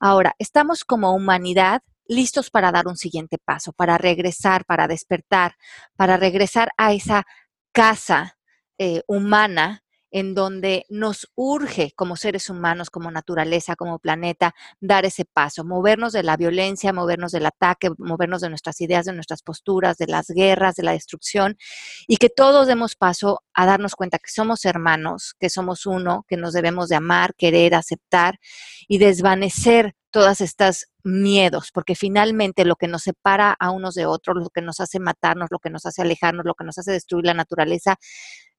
Ahora, 0.00 0.34
estamos 0.38 0.84
como 0.84 1.14
humanidad 1.14 1.82
listos 2.08 2.50
para 2.50 2.72
dar 2.72 2.86
un 2.86 2.96
siguiente 2.96 3.38
paso, 3.38 3.72
para 3.72 3.98
regresar, 3.98 4.64
para 4.64 4.88
despertar, 4.88 5.54
para 5.96 6.16
regresar 6.16 6.70
a 6.76 6.92
esa 6.92 7.24
casa 7.72 8.36
eh, 8.78 9.02
humana 9.06 9.82
en 10.10 10.34
donde 10.34 10.84
nos 10.88 11.30
urge 11.34 11.92
como 11.96 12.16
seres 12.16 12.48
humanos, 12.50 12.90
como 12.90 13.10
naturaleza, 13.10 13.76
como 13.76 13.98
planeta, 13.98 14.54
dar 14.80 15.04
ese 15.04 15.24
paso, 15.24 15.64
movernos 15.64 16.12
de 16.12 16.22
la 16.22 16.36
violencia, 16.36 16.92
movernos 16.92 17.32
del 17.32 17.46
ataque, 17.46 17.90
movernos 17.98 18.40
de 18.40 18.48
nuestras 18.48 18.80
ideas, 18.80 19.06
de 19.06 19.12
nuestras 19.12 19.42
posturas, 19.42 19.98
de 19.98 20.06
las 20.06 20.28
guerras, 20.28 20.76
de 20.76 20.82
la 20.82 20.92
destrucción, 20.92 21.56
y 22.06 22.16
que 22.16 22.28
todos 22.28 22.66
demos 22.66 22.96
paso 22.96 23.42
a 23.54 23.66
darnos 23.66 23.94
cuenta 23.94 24.18
que 24.18 24.30
somos 24.30 24.64
hermanos, 24.64 25.34
que 25.38 25.50
somos 25.50 25.86
uno, 25.86 26.24
que 26.28 26.36
nos 26.36 26.52
debemos 26.52 26.88
de 26.88 26.96
amar, 26.96 27.34
querer, 27.34 27.74
aceptar 27.74 28.38
y 28.88 28.98
desvanecer 28.98 29.94
todas 30.10 30.40
estas 30.40 30.86
miedos, 31.04 31.70
porque 31.72 31.94
finalmente 31.94 32.64
lo 32.64 32.76
que 32.76 32.88
nos 32.88 33.02
separa 33.02 33.54
a 33.58 33.70
unos 33.70 33.94
de 33.94 34.06
otros, 34.06 34.36
lo 34.36 34.48
que 34.48 34.62
nos 34.62 34.80
hace 34.80 34.98
matarnos, 34.98 35.48
lo 35.50 35.58
que 35.58 35.68
nos 35.68 35.84
hace 35.84 36.02
alejarnos, 36.02 36.46
lo 36.46 36.54
que 36.54 36.64
nos 36.64 36.78
hace 36.78 36.90
destruir 36.90 37.26
la 37.26 37.34
naturaleza, 37.34 37.96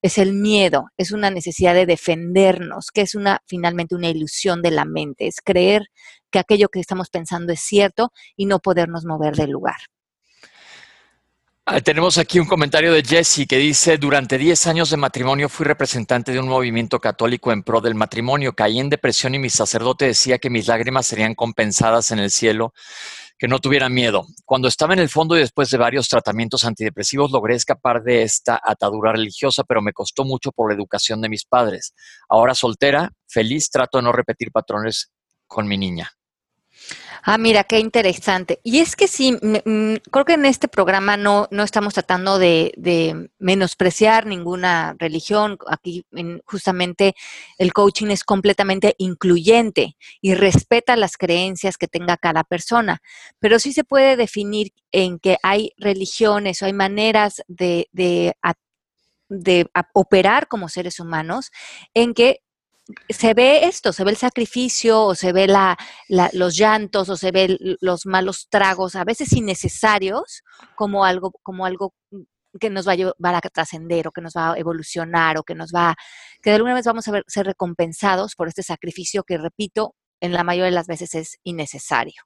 es 0.02 0.18
el 0.18 0.34
miedo, 0.34 0.88
es 0.98 1.12
una 1.12 1.32
necesidad 1.32 1.74
de 1.74 1.86
defendernos, 1.86 2.92
que 2.94 3.02
es 3.02 3.16
una 3.16 3.42
finalmente 3.48 3.96
una 3.96 4.10
ilusión 4.10 4.62
de 4.62 4.72
la 4.72 4.86
mente, 4.86 5.28
es 5.28 5.42
creer 5.44 5.88
que 6.32 6.40
aquello 6.40 6.70
que 6.70 6.80
estamos 6.80 7.10
pensando 7.10 7.54
es 7.54 7.62
cierto 7.62 8.12
y 8.36 8.46
no 8.46 8.60
podernos 8.60 9.06
mover 9.06 9.36
del 9.36 9.52
lugar. 9.52 9.78
Ah, 11.70 11.82
tenemos 11.82 12.18
aquí 12.18 12.40
un 12.40 12.48
comentario 12.48 12.94
de 12.94 13.04
Jesse 13.04 13.46
que 13.46 13.58
dice, 13.58 13.98
durante 13.98 14.38
10 14.38 14.68
años 14.68 14.90
de 14.90 14.96
matrimonio 14.96 15.50
fui 15.50 15.66
representante 15.66 16.32
de 16.32 16.40
un 16.40 16.48
movimiento 16.48 17.02
católico 17.02 17.52
en 17.52 17.62
pro 17.62 17.82
del 17.82 17.94
matrimonio, 17.94 18.54
caí 18.54 18.80
en 18.80 18.90
depresión 18.90 19.36
y 19.36 19.40
mi 19.40 19.50
sacerdote 19.50 20.06
decía 20.06 20.38
que 20.38 20.50
mis 20.50 20.68
lágrimas 20.68 21.08
serían 21.08 21.36
compensadas 21.36 22.12
en 22.12 22.20
el 22.20 22.32
cielo 22.32 22.74
que 23.38 23.48
no 23.48 23.60
tuviera 23.60 23.90
miedo. 23.90 24.26
Cuando 24.46 24.68
estaba 24.68 24.94
en 24.94 25.00
el 25.00 25.10
fondo 25.10 25.36
y 25.36 25.40
después 25.40 25.70
de 25.70 25.78
varios 25.78 26.10
tratamientos 26.10 26.66
antidepresivos 26.66 27.32
logré 27.32 27.56
escapar 27.56 28.02
de 28.04 28.24
esta 28.24 28.60
atadura 28.64 29.12
religiosa, 29.12 29.64
pero 29.64 29.82
me 29.82 29.94
costó 29.94 30.24
mucho 30.26 30.52
por 30.52 30.70
la 30.70 30.76
educación 30.76 31.22
de 31.22 31.30
mis 31.30 31.46
padres. 31.46 31.94
Ahora 32.30 32.56
soltera, 32.56 33.12
feliz, 33.28 33.70
trato 33.70 34.00
de 34.00 34.04
no 34.04 34.12
repetir 34.12 34.52
patrones 34.52 35.12
con 35.46 35.68
mi 35.68 35.78
niña. 35.78 36.12
Ah, 37.24 37.38
mira, 37.38 37.66
qué 37.66 37.80
interesante. 37.80 38.60
Y 38.64 38.80
es 38.80 38.96
que 38.96 39.08
sí, 39.08 39.34
mm, 39.34 39.96
creo 40.12 40.26
que 40.26 40.34
en 40.34 40.46
este 40.46 40.68
programa 40.68 41.18
no, 41.18 41.48
no 41.52 41.64
estamos 41.64 41.94
tratando 41.94 42.40
de, 42.40 42.74
menospreciar 43.40 44.26
ninguna 44.26 44.96
religión. 44.98 45.58
Aquí 45.68 46.06
justamente 46.46 47.16
el 47.58 47.74
coaching 47.74 48.08
es 48.08 48.24
completamente 48.24 48.96
incluyente 48.98 49.98
y 50.22 50.36
respeta 50.36 50.96
las 50.96 51.18
creencias 51.18 51.78
que 51.78 51.88
tenga 51.88 52.18
cada 52.18 52.44
persona. 52.44 53.02
Pero 53.40 53.60
sí 53.60 53.74
se 53.74 53.84
puede 53.84 54.16
definir 54.16 54.72
en 54.92 55.20
que 55.20 55.38
hay 55.44 55.72
religiones 55.78 56.62
o 56.62 56.66
hay 56.66 56.74
maneras 56.74 57.42
de, 57.48 57.90
de 57.92 58.34
operar 59.94 60.48
como 60.48 60.70
seres 60.70 61.00
humanos 61.00 61.52
en 61.94 62.14
que 62.14 62.42
se 63.10 63.34
ve 63.34 63.66
esto, 63.66 63.94
se 63.94 64.04
ve 64.04 64.12
el 64.12 64.18
sacrificio 64.18 65.04
o 65.04 65.16
se 65.16 65.34
ve 65.34 65.48
la, 65.48 65.78
los 66.34 66.56
llantos 66.56 67.10
o 67.10 67.18
se 67.18 67.32
ve 67.32 67.58
los 67.82 68.06
malos 68.06 68.48
tragos, 68.50 68.96
a 68.96 69.04
veces 69.04 69.34
innecesarios, 69.34 70.44
como 70.76 71.06
algo, 71.06 71.32
como 71.44 71.66
algo 71.66 71.94
que 72.60 72.70
nos 72.70 72.88
va 72.88 72.94
a 72.94 72.96
llevar 72.96 73.36
a 73.36 73.42
trascender 73.42 74.08
o 74.08 74.12
que 74.12 74.22
nos 74.22 74.34
va 74.34 74.54
a 74.54 74.58
evolucionar 74.58 75.38
o 75.38 75.44
que 75.44 75.56
nos 75.56 75.72
va, 75.72 75.96
que 76.42 76.50
de 76.50 76.56
alguna 76.56 76.74
vez 76.74 76.86
vamos 76.86 77.08
a 77.08 77.12
ver, 77.12 77.24
ser 77.28 77.46
recompensados 77.46 78.36
por 78.36 78.48
este 78.48 78.64
sacrificio 78.64 79.24
que, 79.24 79.38
repito, 79.38 79.96
en 80.22 80.34
la 80.34 80.44
mayoría 80.44 80.66
de 80.66 80.72
las 80.72 80.88
veces 80.88 81.14
es 81.16 81.38
innecesario. 81.44 82.22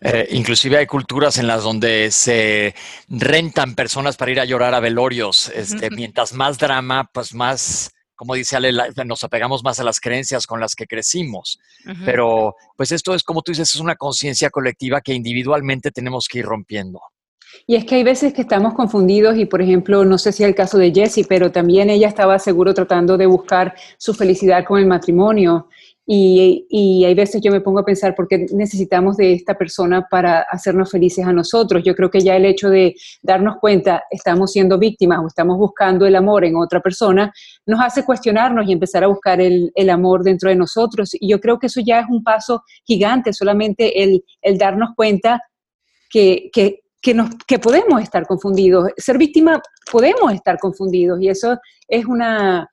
Eh, 0.00 0.28
inclusive 0.30 0.78
hay 0.78 0.86
culturas 0.86 1.38
en 1.38 1.48
las 1.48 1.64
donde 1.64 2.10
se 2.12 2.74
rentan 3.08 3.74
personas 3.74 4.16
para 4.16 4.30
ir 4.30 4.40
a 4.40 4.44
llorar 4.44 4.74
a 4.74 4.80
velorios. 4.80 5.48
Este, 5.48 5.90
mientras 5.90 6.32
más 6.32 6.56
drama, 6.58 7.10
pues 7.12 7.34
más 7.34 7.90
como 8.18 8.34
dice 8.34 8.56
Ale, 8.56 8.72
nos 9.06 9.22
apegamos 9.22 9.62
más 9.62 9.78
a 9.78 9.84
las 9.84 10.00
creencias 10.00 10.44
con 10.44 10.58
las 10.58 10.74
que 10.74 10.88
crecimos. 10.88 11.60
Pero 12.04 12.56
pues 12.76 12.90
esto 12.90 13.14
es, 13.14 13.22
como 13.22 13.42
tú 13.42 13.52
dices, 13.52 13.72
es 13.72 13.80
una 13.80 13.94
conciencia 13.94 14.50
colectiva 14.50 15.00
que 15.00 15.14
individualmente 15.14 15.92
tenemos 15.92 16.26
que 16.26 16.40
ir 16.40 16.44
rompiendo. 16.44 17.00
Y 17.64 17.76
es 17.76 17.84
que 17.84 17.94
hay 17.94 18.02
veces 18.02 18.32
que 18.32 18.42
estamos 18.42 18.74
confundidos 18.74 19.36
y, 19.36 19.44
por 19.44 19.62
ejemplo, 19.62 20.04
no 20.04 20.18
sé 20.18 20.32
si 20.32 20.42
es 20.42 20.48
el 20.48 20.56
caso 20.56 20.78
de 20.78 20.92
Jessie, 20.92 21.26
pero 21.28 21.52
también 21.52 21.90
ella 21.90 22.08
estaba 22.08 22.40
seguro 22.40 22.74
tratando 22.74 23.16
de 23.16 23.26
buscar 23.26 23.72
su 23.98 24.12
felicidad 24.14 24.64
con 24.64 24.80
el 24.80 24.86
matrimonio 24.86 25.68
y, 26.10 27.04
hay 27.04 27.14
veces 27.14 27.42
yo 27.42 27.52
me 27.52 27.60
pongo 27.60 27.80
a 27.80 27.84
pensar 27.84 28.14
por 28.14 28.28
qué 28.28 28.46
necesitamos 28.54 29.18
de 29.18 29.34
esta 29.34 29.58
persona 29.58 30.06
para 30.10 30.40
hacernos 30.40 30.90
felices 30.90 31.26
a 31.26 31.34
nosotros. 31.34 31.82
Yo 31.84 31.94
creo 31.94 32.10
que 32.10 32.20
ya 32.20 32.34
el 32.34 32.46
hecho 32.46 32.70
de 32.70 32.94
darnos 33.20 33.56
cuenta, 33.60 34.04
estamos 34.10 34.52
siendo 34.52 34.78
víctimas 34.78 35.18
o 35.22 35.26
estamos 35.26 35.58
buscando 35.58 36.06
el 36.06 36.16
amor 36.16 36.46
en 36.46 36.56
otra 36.56 36.80
persona, 36.80 37.30
nos 37.66 37.80
hace 37.82 38.06
cuestionarnos 38.06 38.66
y 38.66 38.72
empezar 38.72 39.04
a 39.04 39.08
buscar 39.08 39.38
el, 39.42 39.70
amor 39.90 40.24
dentro 40.24 40.48
de 40.48 40.56
nosotros. 40.56 41.10
Y 41.12 41.28
yo 41.28 41.40
creo 41.40 41.58
que 41.58 41.66
eso 41.66 41.82
ya 41.84 42.00
es 42.00 42.06
un 42.08 42.22
paso 42.24 42.62
gigante, 42.86 43.34
solamente 43.34 44.02
el, 44.02 44.24
darnos 44.56 44.90
cuenta 44.96 45.42
que, 46.08 46.48
que, 46.50 47.14
nos, 47.14 47.28
que 47.46 47.58
podemos 47.58 48.00
estar 48.00 48.26
confundidos. 48.26 48.88
Ser 48.96 49.18
víctima 49.18 49.60
podemos 49.92 50.32
estar 50.32 50.58
confundidos 50.58 51.20
y 51.20 51.28
eso 51.28 51.58
es 51.86 52.06
una 52.06 52.66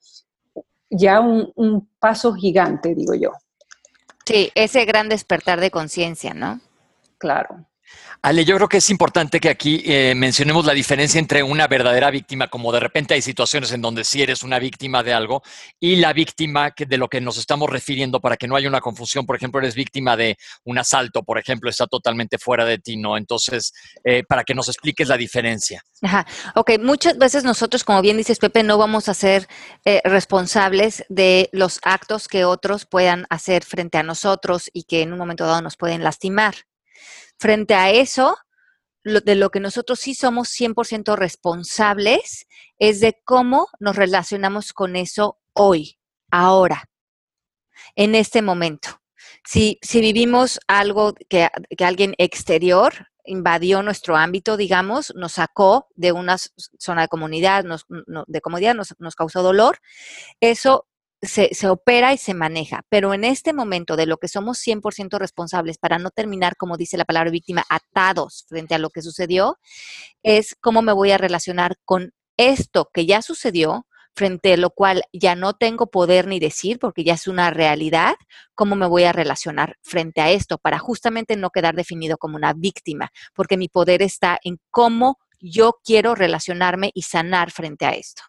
ya 0.90 1.20
un, 1.20 1.88
paso 1.98 2.34
gigante, 2.34 2.94
digo 2.94 3.14
yo. 3.14 3.32
Sí, 4.24 4.50
ese 4.54 4.84
gran 4.84 5.08
despertar 5.08 5.60
de 5.60 5.70
conciencia, 5.70 6.34
¿no? 6.34 6.60
Claro. 7.18 7.64
Ale, 8.22 8.44
yo 8.44 8.56
creo 8.56 8.68
que 8.68 8.78
es 8.78 8.90
importante 8.90 9.40
que 9.40 9.48
aquí 9.48 9.82
eh, 9.84 10.14
mencionemos 10.16 10.64
la 10.64 10.72
diferencia 10.72 11.18
entre 11.18 11.42
una 11.42 11.66
verdadera 11.68 12.10
víctima, 12.10 12.48
como 12.48 12.72
de 12.72 12.80
repente 12.80 13.14
hay 13.14 13.22
situaciones 13.22 13.72
en 13.72 13.82
donde 13.82 14.04
sí 14.04 14.22
eres 14.22 14.42
una 14.42 14.58
víctima 14.58 15.02
de 15.02 15.12
algo, 15.12 15.42
y 15.78 15.96
la 15.96 16.12
víctima 16.12 16.72
que, 16.72 16.86
de 16.86 16.98
lo 16.98 17.08
que 17.08 17.20
nos 17.20 17.36
estamos 17.36 17.70
refiriendo 17.70 18.20
para 18.20 18.36
que 18.36 18.48
no 18.48 18.56
haya 18.56 18.68
una 18.68 18.80
confusión. 18.80 19.26
Por 19.26 19.36
ejemplo, 19.36 19.60
eres 19.60 19.74
víctima 19.74 20.16
de 20.16 20.36
un 20.64 20.78
asalto, 20.78 21.22
por 21.22 21.38
ejemplo, 21.38 21.70
está 21.70 21.86
totalmente 21.86 22.38
fuera 22.38 22.64
de 22.64 22.78
ti, 22.78 22.96
¿no? 22.96 23.16
Entonces, 23.16 23.72
eh, 24.04 24.24
para 24.28 24.44
que 24.44 24.54
nos 24.54 24.68
expliques 24.68 25.08
la 25.08 25.16
diferencia. 25.16 25.82
Ajá. 26.02 26.26
Ok, 26.54 26.72
muchas 26.80 27.16
veces 27.18 27.44
nosotros, 27.44 27.84
como 27.84 28.02
bien 28.02 28.16
dices, 28.16 28.38
Pepe, 28.38 28.62
no 28.62 28.78
vamos 28.78 29.08
a 29.08 29.14
ser 29.14 29.46
eh, 29.84 30.00
responsables 30.04 31.04
de 31.08 31.48
los 31.52 31.78
actos 31.82 32.28
que 32.28 32.44
otros 32.44 32.86
puedan 32.86 33.26
hacer 33.30 33.64
frente 33.64 33.98
a 33.98 34.02
nosotros 34.02 34.70
y 34.72 34.84
que 34.84 35.02
en 35.02 35.12
un 35.12 35.18
momento 35.18 35.46
dado 35.46 35.62
nos 35.62 35.76
pueden 35.76 36.02
lastimar. 36.02 36.54
Frente 37.38 37.74
a 37.74 37.90
eso, 37.90 38.36
de 39.04 39.34
lo 39.36 39.50
que 39.50 39.60
nosotros 39.60 40.00
sí 40.00 40.14
somos 40.14 40.48
100% 40.48 41.16
responsables 41.16 42.46
es 42.78 43.00
de 43.00 43.20
cómo 43.24 43.68
nos 43.78 43.94
relacionamos 43.96 44.72
con 44.72 44.96
eso 44.96 45.38
hoy, 45.52 45.98
ahora, 46.30 46.88
en 47.94 48.14
este 48.14 48.42
momento. 48.42 49.00
Si, 49.44 49.78
si 49.80 50.00
vivimos 50.00 50.58
algo 50.66 51.14
que, 51.28 51.48
alguien 51.78 52.14
exterior 52.18 53.08
invadió 53.24 53.82
nuestro 53.82 54.16
ámbito, 54.16 54.56
digamos, 54.56 55.12
nos 55.14 55.32
sacó 55.32 55.88
de 55.94 56.12
una 56.12 56.36
zona 56.78 57.02
de 57.02 57.08
comunidad, 57.08 57.64
de 58.26 58.40
comodidad, 58.40 58.74
nos, 58.74 58.94
nos 58.98 59.14
causó 59.14 59.42
dolor, 59.42 59.78
eso 60.40 60.86
se, 61.22 61.50
opera 61.68 62.12
y 62.12 62.18
se 62.18 62.34
maneja, 62.34 62.82
pero 62.88 63.14
en 63.14 63.24
este 63.24 63.52
momento 63.52 63.96
de 63.96 64.06
lo 64.06 64.18
que 64.18 64.28
somos 64.28 64.58
100% 64.58 65.18
responsables 65.18 65.78
para 65.78 65.98
no 65.98 66.10
terminar, 66.10 66.56
como 66.56 66.76
dice 66.76 66.96
la 66.96 67.04
palabra 67.04 67.30
víctima, 67.30 67.64
atados 67.68 68.44
frente 68.48 68.74
a 68.74 68.78
lo 68.78 68.90
que 68.90 69.02
sucedió, 69.02 69.58
es 70.22 70.54
cómo 70.60 70.82
me 70.82 70.92
voy 70.92 71.10
a 71.10 71.18
relacionar 71.18 71.76
con 71.84 72.12
esto 72.36 72.90
que 72.92 73.06
ya 73.06 73.22
sucedió, 73.22 73.86
frente 74.16 74.54
a 74.54 74.56
lo 74.56 74.70
cual 74.70 75.02
ya 75.12 75.34
no 75.34 75.52
tengo 75.52 75.90
poder 75.90 76.26
ni 76.26 76.40
decir 76.40 76.78
porque 76.78 77.04
ya 77.04 77.14
es 77.14 77.28
una 77.28 77.50
realidad, 77.50 78.14
cómo 78.54 78.74
me 78.74 78.86
voy 78.86 79.04
a 79.04 79.12
relacionar 79.12 79.76
frente 79.82 80.22
a 80.22 80.30
esto 80.30 80.56
para 80.56 80.78
justamente 80.78 81.36
no 81.36 81.50
quedar 81.50 81.76
definido 81.76 82.16
como 82.16 82.36
una 82.36 82.54
víctima, 82.54 83.10
porque 83.34 83.58
mi 83.58 83.68
poder 83.68 84.00
está 84.02 84.38
en 84.42 84.58
cómo 84.70 85.18
yo 85.38 85.76
quiero 85.84 86.14
relacionarme 86.14 86.90
y 86.94 87.02
sanar 87.02 87.50
frente 87.50 87.84
a 87.84 87.90
esto. 87.90 88.22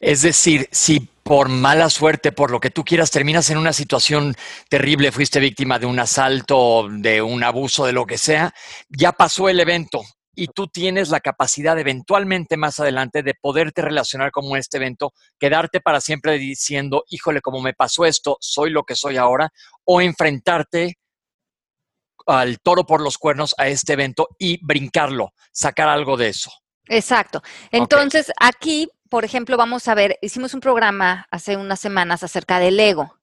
Es 0.00 0.22
decir, 0.22 0.68
si 0.72 1.00
por 1.26 1.48
mala 1.48 1.90
suerte, 1.90 2.30
por 2.30 2.50
lo 2.50 2.60
que 2.60 2.70
tú 2.70 2.84
quieras, 2.84 3.10
terminas 3.10 3.50
en 3.50 3.58
una 3.58 3.72
situación 3.72 4.36
terrible, 4.68 5.10
fuiste 5.10 5.40
víctima 5.40 5.78
de 5.78 5.86
un 5.86 5.98
asalto, 5.98 6.86
de 6.88 7.20
un 7.20 7.42
abuso, 7.42 7.84
de 7.84 7.92
lo 7.92 8.06
que 8.06 8.16
sea, 8.16 8.54
ya 8.88 9.12
pasó 9.12 9.48
el 9.48 9.58
evento 9.58 10.02
y 10.36 10.48
tú 10.48 10.68
tienes 10.68 11.08
la 11.08 11.20
capacidad 11.20 11.78
eventualmente 11.78 12.56
más 12.56 12.78
adelante 12.78 13.22
de 13.22 13.34
poderte 13.34 13.82
relacionar 13.82 14.30
con 14.30 14.56
este 14.56 14.76
evento, 14.76 15.12
quedarte 15.40 15.80
para 15.80 16.00
siempre 16.00 16.38
diciendo, 16.38 17.04
híjole, 17.08 17.40
como 17.40 17.60
me 17.60 17.72
pasó 17.72 18.04
esto, 18.04 18.36
soy 18.40 18.70
lo 18.70 18.84
que 18.84 18.94
soy 18.94 19.16
ahora, 19.16 19.50
o 19.84 20.00
enfrentarte 20.00 20.98
al 22.26 22.60
toro 22.60 22.84
por 22.84 23.00
los 23.00 23.18
cuernos 23.18 23.54
a 23.56 23.66
este 23.68 23.94
evento 23.94 24.28
y 24.38 24.64
brincarlo, 24.64 25.32
sacar 25.52 25.88
algo 25.88 26.16
de 26.16 26.28
eso. 26.28 26.52
Exacto. 26.88 27.42
Entonces, 27.72 28.30
aquí 28.38 28.88
por 29.16 29.24
ejemplo, 29.24 29.56
vamos 29.56 29.88
a 29.88 29.94
ver, 29.94 30.18
hicimos 30.20 30.52
un 30.52 30.60
programa 30.60 31.26
hace 31.30 31.56
unas 31.56 31.80
semanas 31.80 32.22
acerca 32.22 32.58
del 32.58 32.78
ego. 32.78 33.18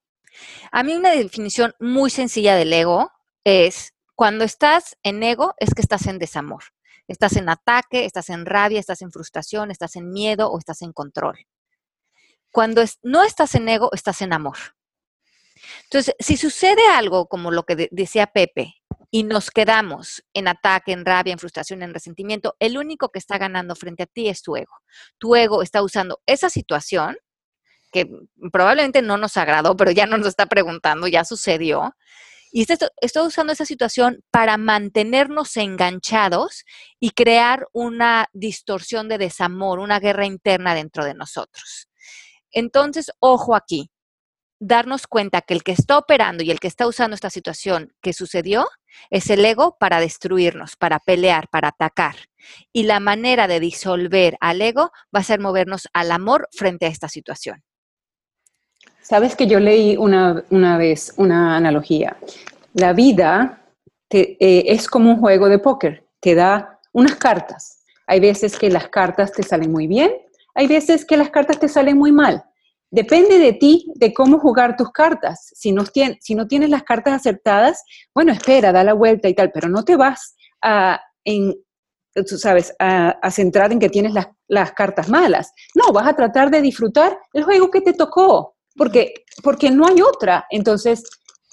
A 0.72 0.82
mí 0.82 0.92
una 0.92 1.12
definición 1.12 1.72
muy 1.78 2.10
sencilla 2.10 2.56
del 2.56 2.72
ego 2.72 3.12
es 3.44 3.94
Cuando 4.16 4.42
estás 4.42 4.96
en 5.04 5.22
ego 5.22 5.54
es 5.56 5.72
que 5.72 5.82
estás 5.82 6.08
en 6.08 6.18
desamor. 6.18 6.64
Estás 7.06 7.36
en 7.36 7.48
ataque, 7.48 8.06
estás 8.06 8.28
en 8.30 8.44
rabia, 8.44 8.80
estás 8.80 9.02
en 9.02 9.12
frustración, 9.12 9.70
estás 9.70 9.94
en 9.94 10.10
miedo 10.10 10.50
o 10.50 10.58
estás 10.58 10.82
en 10.82 10.92
control. 10.92 11.46
Cuando 12.50 12.82
no 13.04 13.22
estás 13.22 13.54
en 13.54 13.68
ego, 13.68 13.90
estás 13.92 14.20
en 14.20 14.32
amor. 14.32 14.56
Entonces, 15.84 16.16
si 16.18 16.36
sucede 16.36 16.88
algo 16.88 17.28
como 17.28 17.52
lo 17.52 17.62
que 17.66 17.88
decía 17.92 18.26
Pepe 18.26 18.82
y 19.14 19.22
nos 19.22 19.52
quedamos 19.52 20.24
en 20.34 20.48
ataque, 20.48 20.90
en 20.90 21.04
rabia, 21.04 21.32
en 21.32 21.38
frustración, 21.38 21.84
en 21.84 21.94
resentimiento, 21.94 22.56
el 22.58 22.76
único 22.76 23.10
que 23.10 23.20
está 23.20 23.38
ganando 23.38 23.76
frente 23.76 24.02
a 24.02 24.06
ti 24.06 24.28
es 24.28 24.42
tu 24.42 24.56
ego. 24.56 24.74
Tu 25.18 25.36
ego 25.36 25.62
está 25.62 25.84
usando 25.84 26.20
esa 26.26 26.50
situación 26.50 27.16
que 27.92 28.08
probablemente 28.50 29.02
no 29.02 29.16
nos 29.16 29.36
agradó, 29.36 29.76
pero 29.76 29.92
ya 29.92 30.06
no 30.06 30.18
nos 30.18 30.26
está 30.26 30.46
preguntando, 30.46 31.06
ya 31.06 31.24
sucedió, 31.24 31.94
y 32.50 32.62
está, 32.62 33.22
usando 33.22 33.52
esa 33.52 33.64
situación 33.64 34.24
para 34.32 34.56
mantenernos 34.56 35.56
enganchados 35.58 36.64
y 36.98 37.10
crear 37.10 37.68
una 37.72 38.26
distorsión 38.32 39.08
de 39.08 39.18
desamor, 39.18 39.78
una 39.78 40.00
guerra 40.00 40.26
interna 40.26 40.74
dentro 40.74 41.04
de 41.04 41.14
nosotros. 41.14 41.88
Entonces, 42.50 43.12
ojo 43.20 43.54
aquí, 43.54 43.92
darnos 44.66 45.06
cuenta 45.06 45.42
que 45.42 45.54
el 45.54 45.62
que 45.62 45.72
está 45.72 45.98
operando 45.98 46.42
y 46.42 46.50
el 46.50 46.58
que 46.58 46.68
está 46.68 46.86
usando 46.86 47.14
esta 47.14 47.30
situación 47.30 47.92
que 48.00 48.12
sucedió 48.12 48.66
es 49.10 49.28
el 49.28 49.44
ego 49.44 49.76
para 49.78 50.00
destruirnos, 50.00 50.76
para 50.76 50.98
pelear, 51.00 51.48
para 51.48 51.68
atacar. 51.68 52.16
Y 52.72 52.84
la 52.84 53.00
manera 53.00 53.46
de 53.46 53.60
disolver 53.60 54.36
al 54.40 54.62
ego 54.62 54.90
va 55.14 55.20
a 55.20 55.24
ser 55.24 55.40
movernos 55.40 55.88
al 55.92 56.12
amor 56.12 56.48
frente 56.52 56.86
a 56.86 56.88
esta 56.88 57.08
situación. 57.08 57.62
Sabes 59.02 59.36
que 59.36 59.46
yo 59.46 59.60
leí 59.60 59.96
una, 59.98 60.42
vez 60.78 61.12
una 61.18 61.56
analogía. 61.56 62.16
La 62.72 62.94
vida 62.94 63.62
eh, 64.10 64.36
es 64.66 64.88
como 64.88 65.10
un 65.10 65.20
juego 65.20 65.48
de 65.48 65.58
póker, 65.58 66.06
te 66.20 66.34
da 66.34 66.80
unas 66.92 67.16
cartas. 67.16 67.84
Hay 68.06 68.20
veces 68.20 68.58
que 68.58 68.70
las 68.70 68.88
cartas 68.88 69.32
te 69.32 69.42
salen 69.42 69.70
muy 69.70 69.86
bien, 69.86 70.10
hay 70.54 70.68
veces 70.68 71.04
que 71.04 71.18
las 71.18 71.28
cartas 71.30 71.58
te 71.58 71.68
salen 71.68 71.98
muy 71.98 72.12
mal. 72.12 72.44
Depende 72.94 73.38
de 73.38 73.54
ti, 73.54 73.90
de 73.96 74.14
cómo 74.14 74.38
jugar 74.38 74.76
tus 74.76 74.92
cartas. 74.92 75.50
Si 75.52 75.72
no, 75.72 75.84
tienes 76.46 76.70
las 76.70 76.84
cartas 76.84 77.14
acertadas, 77.14 77.82
bueno, 78.14 78.30
espera, 78.30 78.70
da 78.70 78.84
la 78.84 78.92
vuelta 78.92 79.28
y 79.28 79.34
tal, 79.34 79.50
pero 79.50 79.68
no 79.68 79.84
te 79.84 79.96
vas 79.96 80.36
a, 80.62 81.00
en, 81.24 81.56
sabes, 82.24 82.72
a, 82.78 83.30
centrar 83.32 83.72
en 83.72 83.80
que 83.80 83.88
tienes 83.88 84.12
las, 84.12 84.28
las 84.46 84.70
cartas 84.74 85.08
malas. 85.08 85.52
No, 85.74 85.92
vas 85.92 86.06
a 86.06 86.14
tratar 86.14 86.52
de 86.52 86.62
disfrutar 86.62 87.18
el 87.32 87.42
juego 87.42 87.68
que 87.68 87.80
te 87.80 87.94
tocó 87.94 88.54
porque, 88.76 89.12
porque 89.42 89.72
no 89.72 89.88
hay 89.88 90.00
otra. 90.00 90.46
Entonces, 90.48 91.02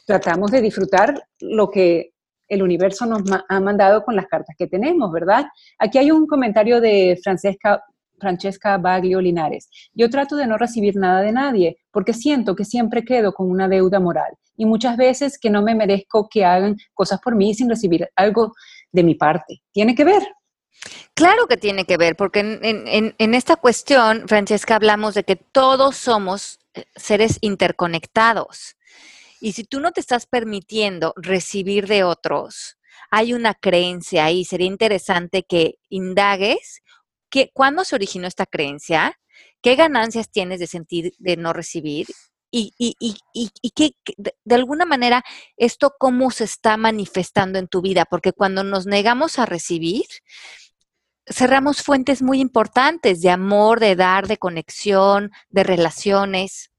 tratamos 0.06 0.52
de 0.52 0.62
disfrutar 0.62 1.24
lo 1.40 1.72
que 1.72 2.14
el 2.50 2.62
universo 2.62 3.08
nos 3.08 3.24
ha 3.50 3.60
mandado 3.60 4.04
con 4.04 4.16
las 4.16 4.28
cartas 4.28 4.56
que 4.56 4.68
tenemos, 4.68 5.12
¿verdad? 5.12 5.46
Aquí 5.80 5.98
hay 5.98 6.12
un 6.12 6.28
comentario 6.28 6.80
de 6.82 7.20
Francesca, 7.24 7.84
Francesca 8.22 8.78
Baglio 8.78 9.20
Linares. 9.20 9.70
Yo 9.94 10.10
trato 10.10 10.38
de 10.38 10.48
no 10.48 10.58
recibir 10.58 10.96
nada 10.96 11.22
de 11.22 11.34
nadie 11.34 11.78
porque 11.92 12.14
siento 12.14 12.56
que 12.56 12.64
siempre 12.64 13.04
quedo 13.04 13.34
con 13.34 13.50
una 13.50 13.68
deuda 13.68 14.00
moral 14.00 14.38
y 14.56 14.66
muchas 14.66 14.96
veces 14.96 15.38
que 15.40 15.50
no 15.50 15.62
me 15.62 15.76
merezco 15.76 16.30
que 16.30 16.46
hagan 16.46 16.78
cosas 16.94 17.20
por 17.20 17.36
mí 17.36 17.54
sin 17.54 17.70
recibir 17.70 18.08
algo 18.16 18.54
de 18.92 19.04
mi 19.04 19.16
parte. 19.16 19.62
¿Tiene 19.74 19.96
que 19.96 20.06
ver? 20.06 20.24
Claro 21.14 21.48
que 21.48 21.58
tiene 21.58 21.86
que 21.86 21.98
ver, 21.98 22.16
porque 22.16 22.40
en, 22.40 23.16
en 23.18 23.34
esta 23.34 23.56
cuestión, 23.56 24.28
Francesca, 24.28 24.76
hablamos 24.76 25.14
de 25.14 25.24
que 25.24 25.36
todos 25.36 25.96
somos 25.98 26.60
eh, 26.74 26.86
seres 26.96 27.38
interconectados. 27.42 28.78
Y 29.40 29.54
si 29.54 29.64
tú 29.64 29.80
no 29.80 29.92
te 29.92 30.00
estás 30.00 30.26
permitiendo 30.28 31.14
recibir 31.18 31.88
de 31.88 32.04
otros, 32.04 32.78
hay 33.10 33.34
una 33.34 33.54
creencia 33.54 34.26
ahí. 34.26 34.46
Sería 34.46 34.68
interesante 34.68 35.44
que 35.44 35.76
indagues 35.90 36.82
que, 37.32 37.50
cuándo 37.54 37.84
se 37.84 37.96
originó 37.96 38.28
esta 38.28 38.46
creencia, 38.46 39.20
qué 39.62 39.76
ganancias 39.76 40.30
tienes 40.30 40.60
de 40.60 40.68
sentir 40.68 41.14
de 41.18 41.38
no 41.38 41.54
recibir 41.54 42.08
y, 42.52 42.74
y, 42.78 42.96
y, 43.00 43.50
y 43.62 43.70
que, 43.72 43.96
de 44.18 44.56
alguna 44.56 44.86
manera 44.86 45.24
esto 45.58 45.96
cómo 45.98 46.30
se 46.32 46.44
está 46.44 46.78
manifestando 46.78 47.58
en 47.58 47.68
tu 47.68 47.82
vida, 47.82 48.06
porque 48.06 48.34
cuando 48.34 48.64
nos 48.64 48.86
negamos 48.86 49.40
a 49.40 49.46
recibir, 49.46 50.06
cerramos 51.26 51.82
fuentes 51.82 52.22
muy 52.22 52.40
importantes 52.42 53.22
de 53.22 53.30
amor, 53.30 53.80
de 53.80 53.96
dar, 53.96 54.28
de 54.28 54.38
conexión, 54.38 55.32
de 55.50 55.64
relaciones. 55.64 56.71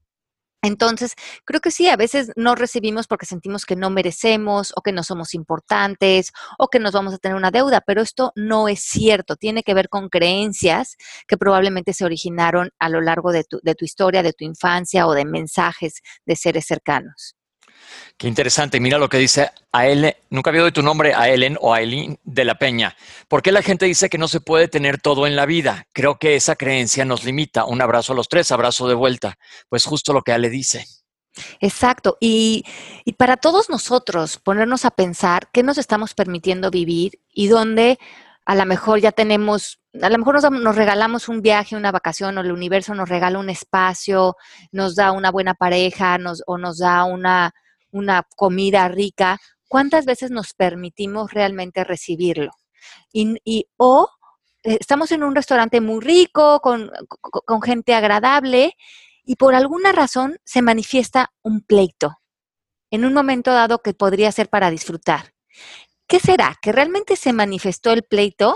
Entonces, 0.63 1.13
creo 1.43 1.59
que 1.59 1.71
sí, 1.71 1.89
a 1.89 1.97
veces 1.97 2.31
no 2.37 2.55
recibimos 2.55 3.05
porque 3.05 3.25
sentimos 3.25 3.65
que 3.65 3.75
no 3.75 3.89
merecemos 3.89 4.71
o 4.77 4.81
que 4.81 4.93
no 4.93 5.03
somos 5.03 5.33
importantes 5.33 6.31
o 6.57 6.69
que 6.69 6.79
nos 6.79 6.93
vamos 6.93 7.13
a 7.13 7.17
tener 7.17 7.35
una 7.35 7.51
deuda, 7.51 7.81
pero 7.81 8.01
esto 8.01 8.31
no 8.35 8.69
es 8.69 8.79
cierto. 8.79 9.35
Tiene 9.35 9.63
que 9.63 9.73
ver 9.73 9.89
con 9.89 10.07
creencias 10.07 10.95
que 11.27 11.37
probablemente 11.37 11.93
se 11.93 12.05
originaron 12.05 12.69
a 12.79 12.87
lo 12.87 13.01
largo 13.01 13.33
de 13.33 13.43
tu, 13.43 13.59
de 13.61 13.75
tu 13.75 13.83
historia, 13.83 14.23
de 14.23 14.31
tu 14.31 14.45
infancia 14.45 15.05
o 15.05 15.13
de 15.13 15.25
mensajes 15.25 16.01
de 16.25 16.35
seres 16.37 16.65
cercanos. 16.65 17.35
Qué 18.17 18.27
interesante. 18.27 18.79
Mira 18.79 18.97
lo 18.97 19.09
que 19.09 19.17
dice 19.17 19.49
a 19.71 19.87
él. 19.87 20.15
Nunca 20.29 20.49
había 20.49 20.61
oído 20.61 20.73
tu 20.73 20.81
nombre 20.81 21.13
a 21.13 21.29
Ellen 21.29 21.57
o 21.59 21.73
a 21.73 21.81
Eileen 21.81 22.19
de 22.23 22.45
la 22.45 22.55
Peña. 22.55 22.95
¿Por 23.27 23.41
qué 23.41 23.51
la 23.51 23.61
gente 23.61 23.85
dice 23.85 24.09
que 24.09 24.17
no 24.17 24.27
se 24.27 24.39
puede 24.39 24.67
tener 24.67 25.01
todo 25.01 25.27
en 25.27 25.35
la 25.35 25.45
vida? 25.45 25.87
Creo 25.93 26.17
que 26.19 26.35
esa 26.35 26.55
creencia 26.55 27.05
nos 27.05 27.23
limita. 27.23 27.65
Un 27.65 27.81
abrazo 27.81 28.13
a 28.13 28.15
los 28.15 28.29
tres, 28.29 28.51
abrazo 28.51 28.87
de 28.87 28.95
vuelta. 28.95 29.37
Pues 29.69 29.85
justo 29.85 30.13
lo 30.13 30.21
que 30.21 30.31
Ale 30.31 30.49
dice. 30.49 30.85
Exacto. 31.59 32.17
Y, 32.19 32.63
y 33.05 33.13
para 33.13 33.37
todos 33.37 33.69
nosotros, 33.69 34.37
ponernos 34.37 34.85
a 34.85 34.91
pensar 34.91 35.49
qué 35.51 35.63
nos 35.63 35.77
estamos 35.77 36.13
permitiendo 36.13 36.69
vivir 36.69 37.19
y 37.33 37.47
dónde 37.47 37.97
a 38.45 38.55
lo 38.55 38.65
mejor 38.65 38.99
ya 38.99 39.11
tenemos, 39.11 39.79
a 40.01 40.09
lo 40.09 40.17
mejor 40.17 40.35
nos, 40.35 40.51
nos, 40.51 40.75
regalamos 40.75 41.29
un 41.29 41.41
viaje, 41.41 41.75
una 41.75 41.91
vacación, 41.91 42.37
o 42.37 42.41
el 42.41 42.51
universo 42.51 42.93
nos 42.93 43.09
regala 43.09 43.39
un 43.39 43.49
espacio, 43.49 44.35
nos 44.71 44.95
da 44.95 45.11
una 45.11 45.31
buena 45.31 45.53
pareja, 45.53 46.17
nos, 46.17 46.43
o 46.45 46.57
nos 46.57 46.79
da 46.79 47.05
una, 47.05 47.53
una 47.93 48.27
comida 48.35 48.87
rica, 48.89 49.39
¿cuántas 49.69 50.05
veces 50.05 50.29
nos 50.31 50.53
permitimos 50.53 51.31
realmente 51.31 51.85
recibirlo? 51.85 52.51
Y, 53.13 53.67
o 53.77 54.09
eh, 54.63 54.77
estamos 54.79 55.11
en 55.13 55.23
un 55.23 55.35
restaurante 55.35 55.79
muy 55.79 56.01
rico, 56.01 56.59
con, 56.59 56.91
con 57.19 57.61
gente 57.61 57.93
agradable, 57.93 58.75
y 59.23 59.37
por 59.37 59.55
alguna 59.55 59.93
razón 59.93 60.37
se 60.43 60.61
manifiesta 60.61 61.31
un 61.41 61.61
pleito 61.61 62.17
en 62.91 63.05
un 63.05 63.13
momento 63.13 63.51
dado 63.51 63.81
que 63.81 63.95
podría 63.95 64.31
ser 64.31 64.49
para 64.49 64.69
disfrutar. 64.69 65.33
¿Qué 66.07 66.19
será? 66.19 66.57
¿Que 66.61 66.71
realmente 66.71 67.15
se 67.15 67.33
manifestó 67.33 67.91
el 67.91 68.03
pleito? 68.03 68.55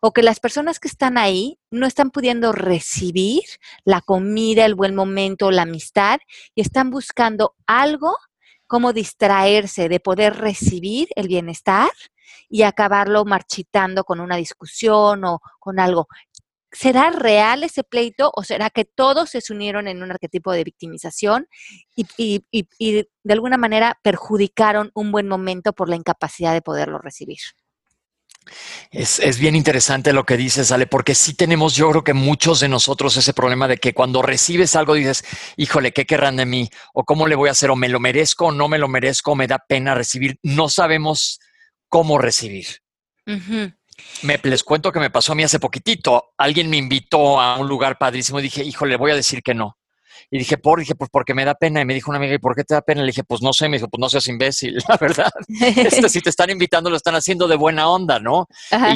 ¿O 0.00 0.12
que 0.12 0.22
las 0.22 0.38
personas 0.38 0.78
que 0.78 0.86
están 0.86 1.18
ahí 1.18 1.58
no 1.70 1.86
están 1.86 2.12
pudiendo 2.12 2.52
recibir 2.52 3.42
la 3.84 4.00
comida, 4.00 4.66
el 4.66 4.76
buen 4.76 4.94
momento, 4.94 5.50
la 5.50 5.62
amistad 5.62 6.20
y 6.54 6.60
están 6.60 6.90
buscando 6.90 7.56
algo 7.66 8.16
cómo 8.72 8.94
distraerse 8.94 9.90
de 9.90 10.00
poder 10.00 10.34
recibir 10.38 11.06
el 11.14 11.28
bienestar 11.28 11.90
y 12.48 12.62
acabarlo 12.62 13.26
marchitando 13.26 14.02
con 14.02 14.18
una 14.18 14.36
discusión 14.36 15.26
o 15.26 15.40
con 15.58 15.78
algo. 15.78 16.08
¿Será 16.70 17.10
real 17.10 17.64
ese 17.64 17.84
pleito 17.84 18.32
o 18.34 18.42
será 18.44 18.70
que 18.70 18.86
todos 18.86 19.28
se 19.28 19.42
unieron 19.52 19.88
en 19.88 20.02
un 20.02 20.10
arquetipo 20.10 20.52
de 20.52 20.64
victimización 20.64 21.48
y, 21.94 22.46
de 22.48 23.32
alguna 23.34 23.58
manera 23.58 23.98
perjudicaron 24.02 24.90
un 24.94 25.12
buen 25.12 25.28
momento 25.28 25.74
por 25.74 25.90
la 25.90 25.96
incapacidad 25.96 26.54
de 26.54 26.62
poderlo 26.62 26.98
recibir? 26.98 27.40
Es, 28.90 29.38
bien 29.38 29.56
interesante 29.56 30.12
lo 30.12 30.24
que 30.24 30.36
dices, 30.36 30.70
Ale, 30.70 30.86
porque 30.86 31.14
sí 31.14 31.34
tenemos, 31.34 31.74
yo 31.74 31.90
creo 31.90 32.04
que 32.04 32.12
muchos 32.12 32.60
de 32.60 32.68
nosotros 32.68 33.16
ese 33.16 33.32
problema 33.32 33.66
de 33.66 33.78
que 33.78 33.94
cuando 33.94 34.22
recibes 34.22 34.76
algo 34.76 34.94
dices, 34.94 35.24
híjole, 35.56 35.92
¿qué 35.92 36.04
querrán 36.04 36.36
de 36.36 36.46
mí? 36.46 36.68
O 36.92 37.04
cómo 37.04 37.26
le 37.26 37.34
voy 37.34 37.48
a 37.48 37.52
hacer, 37.52 37.70
o 37.70 37.76
me 37.76 37.88
lo 37.88 38.00
merezco 38.00 38.46
o 38.46 38.52
no 38.52 38.68
me 38.68 38.78
lo 38.78 38.88
merezco, 38.88 39.32
o 39.32 39.34
me 39.34 39.46
da 39.46 39.58
pena 39.66 39.94
recibir. 39.94 40.38
No 40.42 40.68
sabemos 40.68 41.40
cómo 41.88 42.18
recibir. 42.18 42.66
Me 44.22 44.40
les 44.42 44.64
cuento 44.64 44.92
que 44.92 45.00
me 45.00 45.10
pasó 45.10 45.32
a 45.32 45.34
mí 45.34 45.42
hace 45.42 45.60
poquitito. 45.60 46.32
Alguien 46.36 46.68
me 46.68 46.76
invitó 46.76 47.40
a 47.40 47.58
un 47.58 47.68
lugar 47.68 47.98
padrísimo 47.98 48.40
y 48.40 48.42
dije, 48.42 48.64
híjole, 48.64 48.96
voy 48.96 49.12
a 49.12 49.16
decir 49.16 49.42
que 49.42 49.54
no. 49.54 49.76
Y 50.34 50.38
dije, 50.38 50.56
por, 50.56 50.80
dije, 50.80 50.94
pues 50.94 51.10
porque 51.12 51.34
me 51.34 51.44
da 51.44 51.54
pena. 51.54 51.82
Y 51.82 51.84
me 51.84 51.92
dijo 51.92 52.10
una 52.10 52.16
amiga, 52.16 52.32
¿y 52.32 52.38
por 52.38 52.56
qué 52.56 52.64
te 52.64 52.72
da 52.72 52.80
pena? 52.80 53.02
Le 53.02 53.08
dije, 53.08 53.22
pues 53.22 53.42
no 53.42 53.52
sé. 53.52 53.68
Me 53.68 53.76
dijo, 53.76 53.88
pues 53.88 54.00
no 54.00 54.08
seas 54.08 54.26
imbécil, 54.28 54.78
la 54.88 54.96
verdad. 54.96 55.30
Este, 55.60 56.08
si 56.08 56.22
te 56.22 56.30
están 56.30 56.48
invitando, 56.48 56.88
lo 56.88 56.96
están 56.96 57.14
haciendo 57.14 57.46
de 57.46 57.56
buena 57.56 57.90
onda, 57.90 58.18
¿no? 58.18 58.48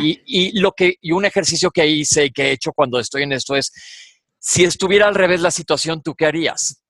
Y, 0.02 0.22
y, 0.24 0.58
lo 0.58 0.72
que, 0.72 0.94
y 0.98 1.12
un 1.12 1.26
ejercicio 1.26 1.70
que 1.70 1.86
hice 1.86 2.24
y 2.24 2.30
que 2.30 2.44
he 2.44 2.52
hecho 2.52 2.72
cuando 2.72 2.98
estoy 2.98 3.24
en 3.24 3.32
esto 3.32 3.54
es, 3.54 3.70
si 4.38 4.64
estuviera 4.64 5.08
al 5.08 5.14
revés 5.14 5.42
la 5.42 5.50
situación, 5.50 6.00
¿tú 6.02 6.14
qué 6.14 6.24
harías? 6.24 6.80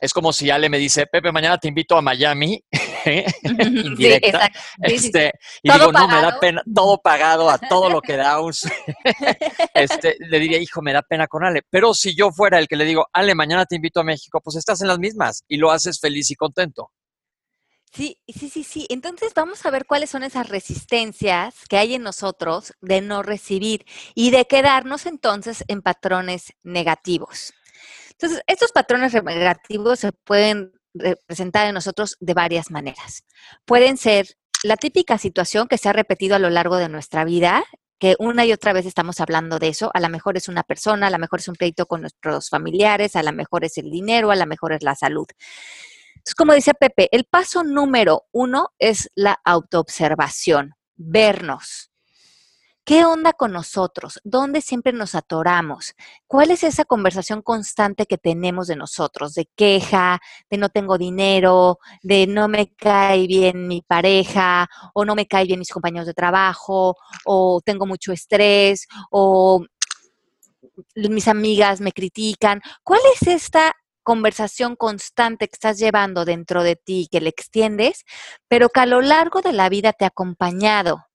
Es 0.00 0.14
como 0.14 0.32
si 0.32 0.50
Ale 0.50 0.68
me 0.68 0.78
dice, 0.78 1.06
Pepe, 1.06 1.30
mañana 1.30 1.58
te 1.58 1.68
invito 1.68 1.96
a 1.96 2.02
Miami, 2.02 2.62
indirecta. 3.04 4.50
este, 4.82 5.32
y 5.62 5.70
digo, 5.70 5.92
no, 5.92 6.08
me 6.08 6.22
da 6.22 6.38
pena, 6.40 6.62
todo 6.74 6.98
pagado 6.98 7.50
a 7.50 7.58
todo 7.58 7.90
lo 7.90 8.00
que 8.00 8.16
da. 8.16 8.40
Un, 8.40 8.52
este, 9.74 10.16
le 10.18 10.38
diría, 10.38 10.58
hijo, 10.58 10.80
me 10.80 10.92
da 10.92 11.02
pena 11.02 11.26
con 11.26 11.44
Ale. 11.44 11.62
Pero 11.68 11.92
si 11.92 12.14
yo 12.14 12.30
fuera 12.30 12.58
el 12.58 12.66
que 12.66 12.76
le 12.76 12.84
digo, 12.84 13.06
Ale, 13.12 13.34
mañana 13.34 13.66
te 13.66 13.76
invito 13.76 14.00
a 14.00 14.04
México, 14.04 14.40
pues 14.42 14.56
estás 14.56 14.80
en 14.80 14.88
las 14.88 14.98
mismas 14.98 15.44
y 15.48 15.58
lo 15.58 15.70
haces 15.70 16.00
feliz 16.00 16.30
y 16.30 16.34
contento. 16.34 16.90
Sí, 17.92 18.18
sí, 18.28 18.48
sí, 18.48 18.62
sí. 18.62 18.86
Entonces 18.88 19.34
vamos 19.34 19.66
a 19.66 19.70
ver 19.70 19.84
cuáles 19.84 20.10
son 20.10 20.22
esas 20.22 20.48
resistencias 20.48 21.66
que 21.68 21.76
hay 21.76 21.94
en 21.94 22.02
nosotros 22.02 22.72
de 22.80 23.00
no 23.00 23.24
recibir 23.24 23.84
y 24.14 24.30
de 24.30 24.46
quedarnos 24.46 25.06
entonces 25.06 25.64
en 25.66 25.82
patrones 25.82 26.54
negativos. 26.62 27.52
Entonces, 28.20 28.42
estos 28.46 28.70
patrones 28.72 29.14
negativos 29.14 30.00
se 30.00 30.12
pueden 30.12 30.72
representar 30.92 31.66
en 31.66 31.74
nosotros 31.74 32.16
de 32.20 32.34
varias 32.34 32.70
maneras. 32.70 33.24
Pueden 33.64 33.96
ser 33.96 34.36
la 34.62 34.76
típica 34.76 35.16
situación 35.16 35.68
que 35.68 35.78
se 35.78 35.88
ha 35.88 35.94
repetido 35.94 36.36
a 36.36 36.38
lo 36.38 36.50
largo 36.50 36.76
de 36.76 36.90
nuestra 36.90 37.24
vida, 37.24 37.64
que 37.98 38.16
una 38.18 38.44
y 38.44 38.52
otra 38.52 38.74
vez 38.74 38.84
estamos 38.84 39.20
hablando 39.20 39.58
de 39.58 39.68
eso, 39.68 39.90
a 39.94 40.00
lo 40.00 40.10
mejor 40.10 40.36
es 40.36 40.48
una 40.48 40.64
persona, 40.64 41.06
a 41.06 41.10
lo 41.10 41.18
mejor 41.18 41.40
es 41.40 41.48
un 41.48 41.54
pleito 41.54 41.86
con 41.86 42.02
nuestros 42.02 42.50
familiares, 42.50 43.16
a 43.16 43.22
lo 43.22 43.32
mejor 43.32 43.64
es 43.64 43.78
el 43.78 43.90
dinero, 43.90 44.30
a 44.30 44.36
lo 44.36 44.46
mejor 44.46 44.74
es 44.74 44.82
la 44.82 44.94
salud. 44.94 45.26
Entonces, 46.16 46.34
como 46.34 46.52
dice 46.52 46.74
Pepe, 46.74 47.08
el 47.12 47.24
paso 47.24 47.64
número 47.64 48.26
uno 48.32 48.74
es 48.78 49.10
la 49.14 49.40
autoobservación, 49.44 50.74
vernos. 50.96 51.89
¿Qué 52.90 53.04
onda 53.04 53.32
con 53.32 53.52
nosotros? 53.52 54.18
¿Dónde 54.24 54.60
siempre 54.60 54.92
nos 54.92 55.14
atoramos? 55.14 55.94
¿Cuál 56.26 56.50
es 56.50 56.64
esa 56.64 56.84
conversación 56.84 57.40
constante 57.40 58.04
que 58.04 58.18
tenemos 58.18 58.66
de 58.66 58.74
nosotros? 58.74 59.34
De 59.34 59.46
queja, 59.54 60.18
de 60.50 60.56
no 60.56 60.70
tengo 60.70 60.98
dinero, 60.98 61.78
de 62.02 62.26
no 62.26 62.48
me 62.48 62.74
cae 62.74 63.28
bien 63.28 63.68
mi 63.68 63.82
pareja, 63.82 64.68
o 64.92 65.04
no 65.04 65.14
me 65.14 65.28
cae 65.28 65.44
bien 65.44 65.60
mis 65.60 65.70
compañeros 65.70 66.08
de 66.08 66.14
trabajo, 66.14 66.96
o 67.26 67.60
tengo 67.64 67.86
mucho 67.86 68.10
estrés, 68.10 68.88
o 69.12 69.64
mis 70.96 71.28
amigas 71.28 71.80
me 71.80 71.92
critican. 71.92 72.60
¿Cuál 72.82 73.02
es 73.14 73.28
esta 73.28 73.72
conversación 74.02 74.74
constante 74.74 75.46
que 75.46 75.54
estás 75.54 75.78
llevando 75.78 76.24
dentro 76.24 76.64
de 76.64 76.74
ti, 76.74 77.06
que 77.08 77.20
le 77.20 77.28
extiendes, 77.28 78.04
pero 78.48 78.68
que 78.68 78.80
a 78.80 78.86
lo 78.86 79.00
largo 79.00 79.42
de 79.42 79.52
la 79.52 79.68
vida 79.68 79.92
te 79.92 80.04
ha 80.04 80.08
acompañado? 80.08 81.09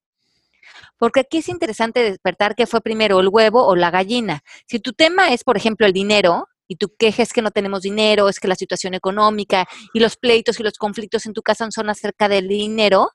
Porque 0.97 1.21
aquí 1.21 1.39
es 1.39 1.49
interesante 1.49 2.01
despertar 2.03 2.55
qué 2.55 2.67
fue 2.67 2.81
primero, 2.81 3.19
el 3.19 3.29
huevo 3.29 3.65
o 3.65 3.75
la 3.75 3.91
gallina. 3.91 4.43
Si 4.67 4.79
tu 4.79 4.93
tema 4.93 5.33
es, 5.33 5.43
por 5.43 5.57
ejemplo, 5.57 5.85
el 5.85 5.93
dinero, 5.93 6.47
y 6.67 6.77
tu 6.77 6.95
queja 6.95 7.23
es 7.23 7.33
que 7.33 7.41
no 7.41 7.51
tenemos 7.51 7.83
dinero, 7.83 8.29
es 8.29 8.39
que 8.39 8.47
la 8.47 8.55
situación 8.55 8.93
económica 8.93 9.67
y 9.93 9.99
los 9.99 10.17
pleitos 10.17 10.59
y 10.59 10.63
los 10.63 10.77
conflictos 10.77 11.25
en 11.25 11.33
tu 11.33 11.41
casa 11.41 11.69
son 11.69 11.89
acerca 11.89 12.27
del 12.27 12.47
dinero, 12.47 13.11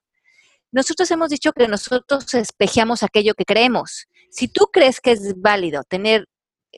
nosotros 0.73 1.11
hemos 1.11 1.31
dicho 1.31 1.53
que 1.53 1.67
nosotros 1.67 2.33
espejeamos 2.35 3.03
aquello 3.03 3.35
que 3.35 3.45
creemos. 3.45 4.07
Si 4.31 4.47
tú 4.47 4.69
crees 4.73 5.01
que 5.01 5.13
es 5.13 5.41
válido 5.41 5.83
tener 5.83 6.29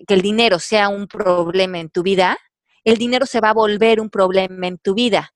que 0.06 0.14
el 0.14 0.22
dinero 0.22 0.58
sea 0.58 0.88
un 0.88 1.06
problema 1.06 1.78
en 1.78 1.90
tu 1.90 2.02
vida, 2.02 2.38
el 2.84 2.96
dinero 2.96 3.26
se 3.26 3.40
va 3.40 3.50
a 3.50 3.54
volver 3.54 4.00
un 4.00 4.08
problema 4.08 4.66
en 4.66 4.78
tu 4.78 4.94
vida. 4.94 5.34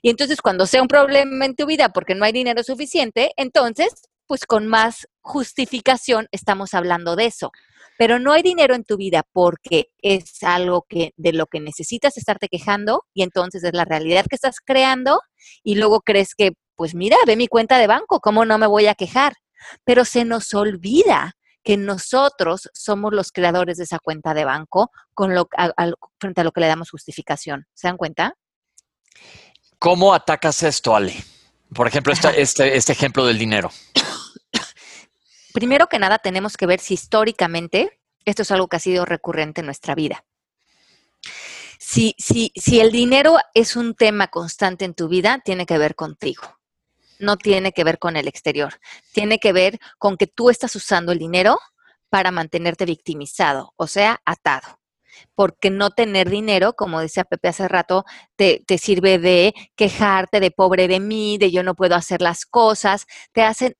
Y 0.00 0.10
entonces 0.10 0.40
cuando 0.40 0.66
sea 0.66 0.82
un 0.82 0.88
problema 0.88 1.44
en 1.44 1.56
tu 1.56 1.66
vida 1.66 1.88
porque 1.88 2.14
no 2.14 2.24
hay 2.24 2.32
dinero 2.32 2.62
suficiente, 2.62 3.32
entonces 3.36 4.07
pues 4.28 4.44
con 4.46 4.68
más 4.68 5.08
justificación 5.22 6.28
estamos 6.30 6.74
hablando 6.74 7.16
de 7.16 7.26
eso. 7.26 7.50
Pero 7.96 8.20
no 8.20 8.32
hay 8.32 8.42
dinero 8.42 8.76
en 8.76 8.84
tu 8.84 8.96
vida 8.96 9.24
porque 9.32 9.88
es 10.00 10.42
algo 10.44 10.86
que 10.88 11.12
de 11.16 11.32
lo 11.32 11.46
que 11.46 11.58
necesitas 11.58 12.16
estarte 12.16 12.48
quejando 12.48 13.04
y 13.12 13.24
entonces 13.24 13.64
es 13.64 13.72
la 13.72 13.84
realidad 13.84 14.26
que 14.28 14.36
estás 14.36 14.56
creando 14.64 15.20
y 15.64 15.74
luego 15.74 16.02
crees 16.02 16.34
que, 16.36 16.52
pues 16.76 16.94
mira, 16.94 17.16
ve 17.26 17.36
mi 17.36 17.48
cuenta 17.48 17.78
de 17.78 17.88
banco, 17.88 18.20
¿cómo 18.20 18.44
no 18.44 18.58
me 18.58 18.68
voy 18.68 18.86
a 18.86 18.94
quejar? 18.94 19.32
Pero 19.84 20.04
se 20.04 20.24
nos 20.24 20.54
olvida 20.54 21.32
que 21.64 21.76
nosotros 21.76 22.70
somos 22.72 23.12
los 23.12 23.32
creadores 23.32 23.78
de 23.78 23.84
esa 23.84 23.98
cuenta 23.98 24.32
de 24.32 24.44
banco 24.44 24.90
con 25.14 25.34
lo, 25.34 25.48
frente 26.20 26.40
a 26.42 26.44
lo 26.44 26.52
que 26.52 26.60
le 26.60 26.68
damos 26.68 26.90
justificación. 26.90 27.66
¿Se 27.74 27.88
dan 27.88 27.96
cuenta? 27.96 28.34
¿Cómo 29.78 30.14
atacas 30.14 30.62
esto, 30.62 30.94
Ale? 30.94 31.14
Por 31.74 31.88
ejemplo, 31.88 32.12
este, 32.12 32.76
este 32.76 32.92
ejemplo 32.92 33.26
del 33.26 33.38
dinero 33.38 33.70
primero 35.58 35.88
que 35.88 35.98
nada 35.98 36.18
tenemos 36.18 36.56
que 36.56 36.66
ver 36.66 36.78
si 36.78 36.94
históricamente 36.94 38.00
esto 38.24 38.42
es 38.42 38.50
algo 38.52 38.68
que 38.68 38.76
ha 38.76 38.80
sido 38.80 39.04
recurrente 39.04 39.60
en 39.60 39.66
nuestra 39.66 39.96
vida. 39.96 40.24
Si, 41.80 42.14
si, 42.16 42.52
si 42.54 42.78
el 42.78 42.92
dinero 42.92 43.38
es 43.54 43.74
un 43.74 43.96
tema 43.96 44.28
constante 44.28 44.84
en 44.84 44.94
tu 44.94 45.08
vida, 45.08 45.40
tiene 45.44 45.66
que 45.66 45.76
ver 45.76 45.96
contigo. 45.96 46.42
No 47.18 47.36
tiene 47.36 47.72
que 47.72 47.82
ver 47.82 47.98
con 47.98 48.16
el 48.16 48.28
exterior. 48.28 48.78
Tiene 49.12 49.40
que 49.40 49.52
ver 49.52 49.80
con 49.98 50.16
que 50.16 50.28
tú 50.28 50.48
estás 50.48 50.76
usando 50.76 51.10
el 51.10 51.18
dinero 51.18 51.58
para 52.08 52.30
mantenerte 52.30 52.84
victimizado, 52.84 53.74
o 53.74 53.88
sea, 53.88 54.22
atado. 54.24 54.78
Porque 55.34 55.70
no 55.70 55.90
tener 55.90 56.30
dinero, 56.30 56.74
como 56.74 57.00
decía 57.00 57.24
Pepe 57.24 57.48
hace 57.48 57.66
rato, 57.66 58.04
te, 58.36 58.62
te, 58.64 58.78
sirve 58.78 59.18
de 59.18 59.54
quejarte 59.74 60.38
de 60.38 60.52
pobre 60.52 60.86
de 60.86 61.00
mí, 61.00 61.36
de 61.38 61.50
yo 61.50 61.64
no 61.64 61.74
puedo 61.74 61.96
hacer 61.96 62.22
las 62.22 62.46
cosas, 62.46 63.06
te 63.32 63.42
hacen 63.42 63.74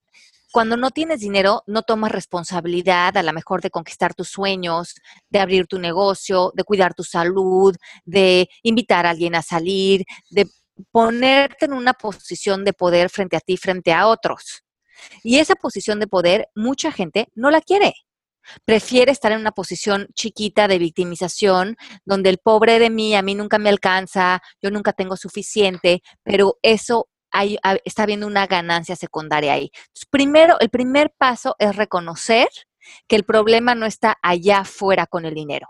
cuando 0.58 0.76
no 0.76 0.90
tienes 0.90 1.20
dinero, 1.20 1.62
no 1.68 1.82
tomas 1.82 2.10
responsabilidad 2.10 3.16
a 3.16 3.22
lo 3.22 3.32
mejor 3.32 3.62
de 3.62 3.70
conquistar 3.70 4.12
tus 4.12 4.30
sueños, 4.30 4.96
de 5.30 5.38
abrir 5.38 5.68
tu 5.68 5.78
negocio, 5.78 6.50
de 6.52 6.64
cuidar 6.64 6.94
tu 6.94 7.04
salud, 7.04 7.76
de 8.04 8.48
invitar 8.64 9.06
a 9.06 9.10
alguien 9.10 9.36
a 9.36 9.42
salir, 9.42 10.02
de 10.30 10.46
ponerte 10.90 11.66
en 11.66 11.74
una 11.74 11.92
posición 11.92 12.64
de 12.64 12.72
poder 12.72 13.08
frente 13.08 13.36
a 13.36 13.40
ti, 13.40 13.56
frente 13.56 13.92
a 13.92 14.08
otros. 14.08 14.64
Y 15.22 15.38
esa 15.38 15.54
posición 15.54 16.00
de 16.00 16.08
poder, 16.08 16.48
mucha 16.56 16.90
gente 16.90 17.28
no 17.36 17.52
la 17.52 17.60
quiere. 17.60 17.94
Prefiere 18.64 19.12
estar 19.12 19.30
en 19.30 19.38
una 19.38 19.52
posición 19.52 20.08
chiquita 20.12 20.66
de 20.66 20.80
victimización, 20.80 21.76
donde 22.04 22.30
el 22.30 22.38
pobre 22.38 22.80
de 22.80 22.90
mí, 22.90 23.14
a 23.14 23.22
mí 23.22 23.36
nunca 23.36 23.60
me 23.60 23.68
alcanza, 23.68 24.42
yo 24.60 24.72
nunca 24.72 24.92
tengo 24.92 25.16
suficiente, 25.16 26.02
pero 26.24 26.58
eso 26.62 27.06
está 27.84 28.02
habiendo 28.02 28.26
una 28.26 28.46
ganancia 28.46 28.96
secundaria 28.96 29.52
ahí. 29.52 29.70
primero, 30.10 30.58
el 30.60 30.70
primer 30.70 31.12
paso 31.16 31.56
es 31.58 31.76
reconocer 31.76 32.48
que 33.06 33.16
el 33.16 33.24
problema 33.24 33.74
no 33.74 33.86
está 33.86 34.16
allá 34.22 34.60
afuera 34.60 35.06
con 35.06 35.24
el 35.24 35.34
dinero. 35.34 35.68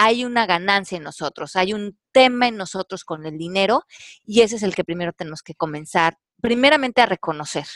hay 0.00 0.24
una 0.24 0.46
ganancia 0.46 0.96
en 0.96 1.02
nosotros, 1.02 1.56
hay 1.56 1.72
un 1.72 1.98
tema 2.12 2.46
en 2.46 2.56
nosotros 2.56 3.04
con 3.04 3.26
el 3.26 3.36
dinero 3.36 3.82
y 4.24 4.42
ese 4.42 4.56
es 4.56 4.62
el 4.62 4.74
que 4.74 4.84
primero 4.84 5.12
tenemos 5.12 5.42
que 5.42 5.54
comenzar, 5.54 6.18
primeramente 6.40 7.00
a 7.00 7.06
reconocer. 7.06 7.66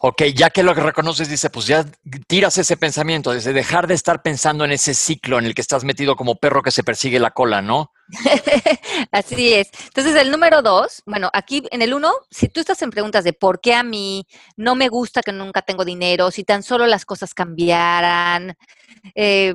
Ok, 0.00 0.22
ya 0.34 0.50
que 0.50 0.62
lo 0.62 0.74
reconoces, 0.74 1.28
dice, 1.28 1.50
pues 1.50 1.66
ya 1.66 1.84
tiras 2.26 2.58
ese 2.58 2.76
pensamiento, 2.76 3.32
desde 3.32 3.52
dejar 3.52 3.86
de 3.86 3.94
estar 3.94 4.22
pensando 4.22 4.64
en 4.64 4.72
ese 4.72 4.94
ciclo 4.94 5.38
en 5.38 5.46
el 5.46 5.54
que 5.54 5.60
estás 5.60 5.84
metido 5.84 6.16
como 6.16 6.36
perro 6.36 6.62
que 6.62 6.70
se 6.70 6.82
persigue 6.82 7.18
la 7.18 7.30
cola, 7.30 7.62
¿no? 7.62 7.92
Así 9.12 9.54
es. 9.54 9.70
Entonces, 9.84 10.16
el 10.16 10.30
número 10.30 10.62
dos, 10.62 11.02
bueno, 11.06 11.30
aquí 11.32 11.64
en 11.70 11.82
el 11.82 11.94
uno, 11.94 12.12
si 12.30 12.48
tú 12.48 12.60
estás 12.60 12.82
en 12.82 12.90
preguntas 12.90 13.24
de 13.24 13.32
por 13.32 13.60
qué 13.60 13.74
a 13.74 13.82
mí 13.82 14.26
no 14.56 14.74
me 14.74 14.88
gusta 14.88 15.22
que 15.22 15.32
nunca 15.32 15.62
tengo 15.62 15.84
dinero, 15.84 16.30
si 16.30 16.44
tan 16.44 16.62
solo 16.62 16.86
las 16.86 17.04
cosas 17.04 17.34
cambiaran, 17.34 18.56
eh, 19.14 19.54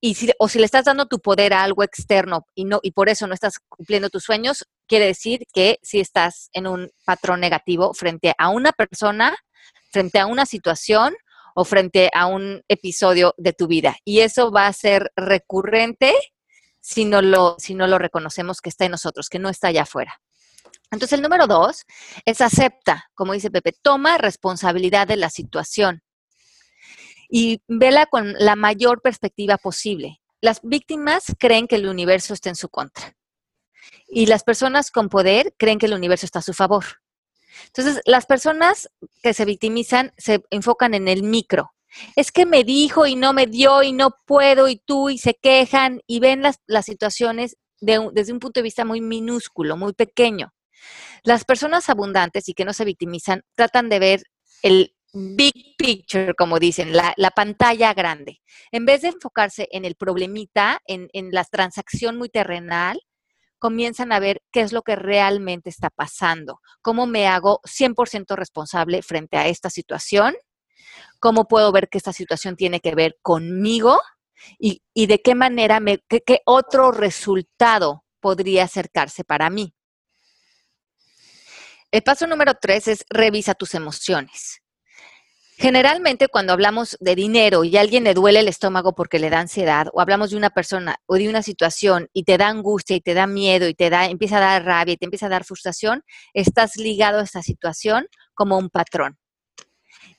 y 0.00 0.14
si, 0.14 0.30
o 0.38 0.48
si 0.48 0.58
le 0.58 0.64
estás 0.64 0.84
dando 0.84 1.06
tu 1.06 1.18
poder 1.18 1.52
a 1.52 1.64
algo 1.64 1.82
externo 1.82 2.46
y 2.54 2.64
no 2.64 2.78
y 2.82 2.92
por 2.92 3.08
eso 3.08 3.26
no 3.26 3.34
estás 3.34 3.58
cumpliendo 3.68 4.10
tus 4.10 4.24
sueños, 4.24 4.64
quiere 4.86 5.06
decir 5.06 5.44
que 5.52 5.78
si 5.82 6.00
estás 6.00 6.50
en 6.52 6.66
un 6.66 6.90
patrón 7.04 7.40
negativo 7.40 7.92
frente 7.94 8.32
a 8.38 8.48
una 8.50 8.72
persona, 8.72 9.36
frente 9.90 10.18
a 10.18 10.26
una 10.26 10.46
situación 10.46 11.14
o 11.54 11.64
frente 11.64 12.10
a 12.14 12.26
un 12.26 12.62
episodio 12.68 13.34
de 13.36 13.52
tu 13.52 13.66
vida. 13.66 13.96
Y 14.04 14.20
eso 14.20 14.50
va 14.50 14.66
a 14.66 14.72
ser 14.72 15.12
recurrente 15.16 16.14
si 16.80 17.04
no 17.04 17.20
lo, 17.20 17.56
si 17.58 17.74
no 17.74 17.86
lo 17.86 17.98
reconocemos 17.98 18.60
que 18.60 18.68
está 18.68 18.84
en 18.84 18.92
nosotros, 18.92 19.28
que 19.28 19.38
no 19.38 19.48
está 19.48 19.68
allá 19.68 19.82
afuera. 19.82 20.20
Entonces, 20.90 21.18
el 21.18 21.22
número 21.22 21.46
dos 21.46 21.84
es 22.24 22.40
acepta, 22.40 23.10
como 23.14 23.32
dice 23.32 23.50
Pepe, 23.50 23.72
toma 23.72 24.18
responsabilidad 24.18 25.06
de 25.06 25.16
la 25.16 25.30
situación 25.30 26.02
y 27.28 27.62
vela 27.68 28.06
con 28.06 28.32
la 28.38 28.56
mayor 28.56 29.02
perspectiva 29.02 29.58
posible. 29.58 30.20
Las 30.40 30.60
víctimas 30.62 31.34
creen 31.38 31.66
que 31.66 31.76
el 31.76 31.88
universo 31.88 32.32
está 32.32 32.48
en 32.48 32.56
su 32.56 32.68
contra 32.68 33.16
y 34.06 34.26
las 34.26 34.44
personas 34.44 34.90
con 34.90 35.08
poder 35.08 35.54
creen 35.58 35.78
que 35.78 35.86
el 35.86 35.94
universo 35.94 36.24
está 36.24 36.38
a 36.38 36.42
su 36.42 36.54
favor. 36.54 36.84
Entonces, 37.66 38.00
las 38.04 38.26
personas 38.26 38.90
que 39.22 39.34
se 39.34 39.44
victimizan 39.44 40.12
se 40.16 40.42
enfocan 40.50 40.94
en 40.94 41.08
el 41.08 41.22
micro. 41.22 41.72
Es 42.16 42.32
que 42.32 42.46
me 42.46 42.64
dijo 42.64 43.06
y 43.06 43.16
no 43.16 43.32
me 43.32 43.46
dio 43.46 43.82
y 43.82 43.92
no 43.92 44.10
puedo 44.26 44.68
y 44.68 44.76
tú 44.76 45.08
y 45.08 45.18
se 45.18 45.34
quejan 45.34 46.00
y 46.06 46.20
ven 46.20 46.42
las, 46.42 46.60
las 46.66 46.84
situaciones 46.84 47.56
desde 47.80 48.32
un 48.32 48.40
punto 48.40 48.60
de 48.60 48.64
vista 48.64 48.84
muy 48.84 49.00
minúsculo, 49.00 49.76
muy 49.76 49.92
pequeño. 49.92 50.52
Las 51.22 51.44
personas 51.44 51.88
abundantes 51.88 52.48
y 52.48 52.54
que 52.54 52.64
no 52.64 52.72
se 52.72 52.84
victimizan 52.84 53.42
tratan 53.54 53.88
de 53.88 53.98
ver 53.98 54.22
el 54.62 54.94
big 55.12 55.76
picture, 55.76 56.34
como 56.34 56.58
dicen, 56.58 56.92
la, 56.94 57.30
pantalla 57.34 57.94
grande. 57.94 58.40
En 58.72 58.84
vez 58.84 59.02
de 59.02 59.08
enfocarse 59.08 59.68
en 59.72 59.84
el 59.84 59.94
problemita, 59.94 60.80
en, 60.86 61.08
en 61.12 61.30
la 61.30 61.44
transacción 61.44 62.16
muy 62.16 62.28
terrenal, 62.28 63.00
comienzan 63.58 64.12
a 64.12 64.20
ver 64.20 64.42
qué 64.52 64.60
es 64.60 64.72
lo 64.72 64.82
que 64.82 64.96
realmente 64.96 65.70
está 65.70 65.90
pasando, 65.90 66.60
cómo 66.82 67.06
me 67.06 67.26
hago 67.26 67.60
100% 67.64 68.36
responsable 68.36 69.02
frente 69.02 69.36
a 69.36 69.46
esta 69.46 69.70
situación, 69.70 70.34
cómo 71.20 71.46
puedo 71.46 71.72
ver 71.72 71.88
que 71.88 71.98
esta 71.98 72.12
situación 72.12 72.56
tiene 72.56 72.80
que 72.80 72.94
ver 72.94 73.18
conmigo 73.22 74.00
y, 74.58 74.80
de 74.94 75.20
qué 75.20 75.34
manera, 75.34 75.80
me, 75.80 75.98
qué 76.08 76.40
otro 76.44 76.92
resultado 76.92 78.04
podría 78.20 78.64
acercarse 78.64 79.24
para 79.24 79.50
mí. 79.50 79.74
El 81.90 82.02
paso 82.02 82.26
número 82.26 82.52
tres 82.60 82.86
es 82.86 83.04
revisa 83.08 83.54
tus 83.54 83.74
emociones. 83.74 84.62
Generalmente 85.60 86.28
cuando 86.28 86.52
hablamos 86.52 86.96
de 87.00 87.16
dinero 87.16 87.64
y 87.64 87.76
a 87.76 87.80
alguien 87.80 88.04
le 88.04 88.14
duele 88.14 88.38
el 88.38 88.46
estómago 88.46 88.94
porque 88.94 89.18
le 89.18 89.28
da 89.28 89.40
ansiedad 89.40 89.88
o 89.92 90.00
hablamos 90.00 90.30
de 90.30 90.36
una 90.36 90.50
persona 90.50 91.00
o 91.06 91.16
de 91.16 91.28
una 91.28 91.42
situación 91.42 92.08
y 92.12 92.22
te 92.22 92.38
da 92.38 92.46
angustia 92.46 92.94
y 92.94 93.00
te 93.00 93.12
da 93.12 93.26
miedo 93.26 93.66
y 93.66 93.74
te 93.74 93.90
da 93.90 94.06
empieza 94.06 94.36
a 94.36 94.40
dar 94.40 94.64
rabia 94.64 94.94
y 94.94 94.96
te 94.96 95.06
empieza 95.06 95.26
a 95.26 95.30
dar 95.30 95.42
frustración, 95.42 96.04
estás 96.32 96.76
ligado 96.76 97.18
a 97.18 97.24
esta 97.24 97.42
situación 97.42 98.06
como 98.34 98.56
un 98.56 98.70
patrón. 98.70 99.18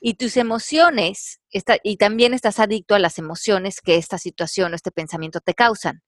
Y 0.01 0.15
tus 0.15 0.35
emociones, 0.35 1.39
y 1.83 1.95
también 1.95 2.33
estás 2.33 2.59
adicto 2.59 2.93
a 2.93 2.99
las 2.99 3.17
emociones 3.17 3.79
que 3.79 3.95
esta 3.95 4.17
situación 4.17 4.73
o 4.73 4.75
este 4.75 4.91
pensamiento 4.91 5.39
te 5.39 5.53
causan. 5.53 6.03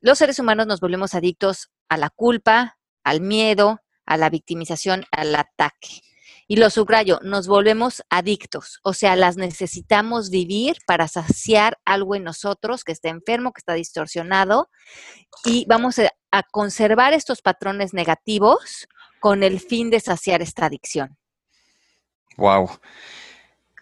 Los 0.00 0.16
seres 0.16 0.38
humanos 0.38 0.66
nos 0.66 0.80
volvemos 0.80 1.14
adictos 1.14 1.68
a 1.90 1.98
la 1.98 2.08
culpa, 2.08 2.78
al 3.04 3.20
miedo, 3.20 3.82
a 4.06 4.16
la 4.16 4.30
victimización, 4.30 5.04
al 5.10 5.34
ataque. 5.34 6.00
Y 6.50 6.56
lo 6.56 6.70
subrayo, 6.70 7.20
nos 7.22 7.46
volvemos 7.46 8.02
adictos, 8.08 8.80
o 8.82 8.94
sea, 8.94 9.16
las 9.16 9.36
necesitamos 9.36 10.30
vivir 10.30 10.78
para 10.86 11.06
saciar 11.06 11.78
algo 11.84 12.14
en 12.14 12.24
nosotros 12.24 12.84
que 12.84 12.92
está 12.92 13.10
enfermo, 13.10 13.52
que 13.52 13.58
está 13.58 13.74
distorsionado, 13.74 14.70
y 15.44 15.66
vamos 15.68 15.98
a, 15.98 16.10
conservar 16.50 17.12
estos 17.12 17.42
patrones 17.42 17.94
negativos 17.94 18.88
con 19.20 19.42
el 19.42 19.60
fin 19.60 19.90
de 19.90 20.00
saciar 20.00 20.42
esta 20.42 20.66
adicción. 20.66 21.16
Wow. 22.36 22.70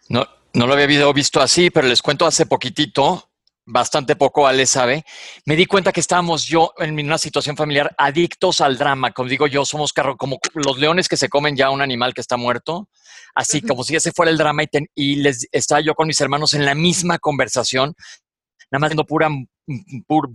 No, 0.08 0.26
no 0.52 0.66
lo 0.66 0.72
había 0.72 1.12
visto 1.12 1.40
así, 1.40 1.70
pero 1.70 1.86
les 1.86 2.02
cuento 2.02 2.26
hace 2.26 2.46
poquitito, 2.46 3.30
bastante 3.66 4.14
poco, 4.14 4.46
Ale 4.46 4.64
sabe, 4.64 5.04
me 5.44 5.56
di 5.56 5.66
cuenta 5.66 5.92
que 5.92 6.00
estábamos 6.00 6.46
yo 6.46 6.72
en 6.78 6.98
una 6.98 7.18
situación 7.18 7.56
familiar 7.56 7.94
adictos 7.98 8.60
al 8.60 8.78
drama. 8.78 9.12
Como 9.12 9.28
digo 9.28 9.46
yo, 9.46 9.64
somos 9.64 9.92
como 9.92 10.38
los 10.54 10.78
leones 10.78 11.08
que 11.08 11.16
se 11.16 11.28
comen 11.28 11.56
ya 11.56 11.70
un 11.70 11.82
animal 11.82 12.14
que 12.14 12.20
está 12.20 12.36
muerto. 12.36 12.88
Así 13.34 13.60
como 13.60 13.84
si 13.84 13.96
ese 13.96 14.12
fuera 14.12 14.30
el 14.30 14.38
drama 14.38 14.62
y, 14.62 14.68
y 14.94 15.16
les 15.16 15.48
estaba 15.52 15.80
yo 15.80 15.94
con 15.94 16.06
mis 16.06 16.20
hermanos 16.20 16.54
en 16.54 16.64
la 16.64 16.74
misma 16.74 17.18
conversación, 17.18 17.94
nada 18.70 18.80
más 18.80 18.90
viendo 18.90 19.04
pura, 19.04 19.28
pur, 20.06 20.30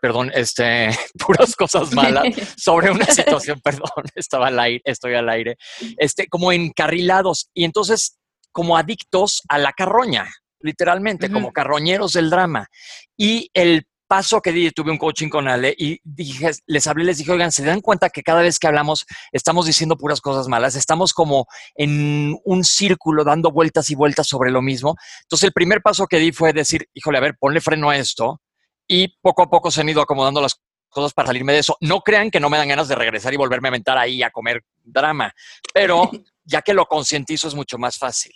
perdón, 0.00 0.30
este, 0.34 0.90
puras 1.24 1.54
cosas 1.54 1.92
malas 1.94 2.24
sobre 2.56 2.90
una 2.90 3.06
situación, 3.06 3.60
perdón, 3.64 3.88
estaba 4.14 4.48
al 4.48 4.58
aire, 4.58 4.82
estoy 4.84 5.14
al 5.14 5.28
aire, 5.28 5.56
este, 5.98 6.26
como 6.26 6.52
encarrilados 6.52 7.48
y 7.54 7.64
entonces 7.64 8.18
como 8.50 8.76
adictos 8.76 9.42
a 9.48 9.56
la 9.58 9.72
carroña 9.72 10.28
literalmente, 10.62 11.30
como 11.30 11.52
carroñeros 11.52 12.12
del 12.12 12.30
drama. 12.30 12.68
Y 13.16 13.50
el 13.54 13.86
paso 14.12 14.42
que 14.42 14.52
di, 14.52 14.70
tuve 14.72 14.90
un 14.90 14.98
coaching 14.98 15.30
con 15.30 15.48
Ale 15.48 15.74
y 15.76 15.98
dije, 16.04 16.50
les 16.66 16.86
hablé, 16.86 17.04
les 17.04 17.16
dije, 17.16 17.32
oigan, 17.32 17.50
¿se 17.50 17.64
dan 17.64 17.80
cuenta 17.80 18.10
que 18.10 18.22
cada 18.22 18.42
vez 18.42 18.58
que 18.58 18.66
hablamos 18.66 19.06
estamos 19.32 19.64
diciendo 19.64 19.96
puras 19.96 20.20
cosas 20.20 20.48
malas? 20.48 20.74
Estamos 20.74 21.14
como 21.14 21.46
en 21.74 22.38
un 22.44 22.62
círculo 22.62 23.24
dando 23.24 23.50
vueltas 23.50 23.88
y 23.88 23.94
vueltas 23.94 24.26
sobre 24.26 24.50
lo 24.50 24.60
mismo. 24.60 24.96
Entonces 25.22 25.46
el 25.46 25.52
primer 25.54 25.80
paso 25.80 26.06
que 26.06 26.18
di 26.18 26.30
fue 26.30 26.52
decir, 26.52 26.86
híjole, 26.92 27.16
a 27.16 27.22
ver, 27.22 27.36
ponle 27.40 27.62
freno 27.62 27.88
a 27.88 27.96
esto. 27.96 28.42
Y 28.86 29.16
poco 29.22 29.44
a 29.44 29.48
poco 29.48 29.70
se 29.70 29.80
han 29.80 29.88
ido 29.88 30.02
acomodando 30.02 30.42
las 30.42 30.60
cosas 30.90 31.14
para 31.14 31.28
salirme 31.28 31.54
de 31.54 31.60
eso. 31.60 31.76
No 31.80 32.02
crean 32.02 32.30
que 32.30 32.38
no 32.38 32.50
me 32.50 32.58
dan 32.58 32.68
ganas 32.68 32.88
de 32.88 32.94
regresar 32.94 33.32
y 33.32 33.38
volverme 33.38 33.68
a 33.68 33.70
aventar 33.70 33.96
ahí 33.96 34.22
a 34.22 34.30
comer 34.30 34.62
drama, 34.84 35.32
pero 35.72 36.10
ya 36.44 36.62
que 36.62 36.74
lo 36.74 36.86
concientizo 36.86 37.48
es 37.48 37.54
mucho 37.54 37.78
más 37.78 37.98
fácil. 37.98 38.32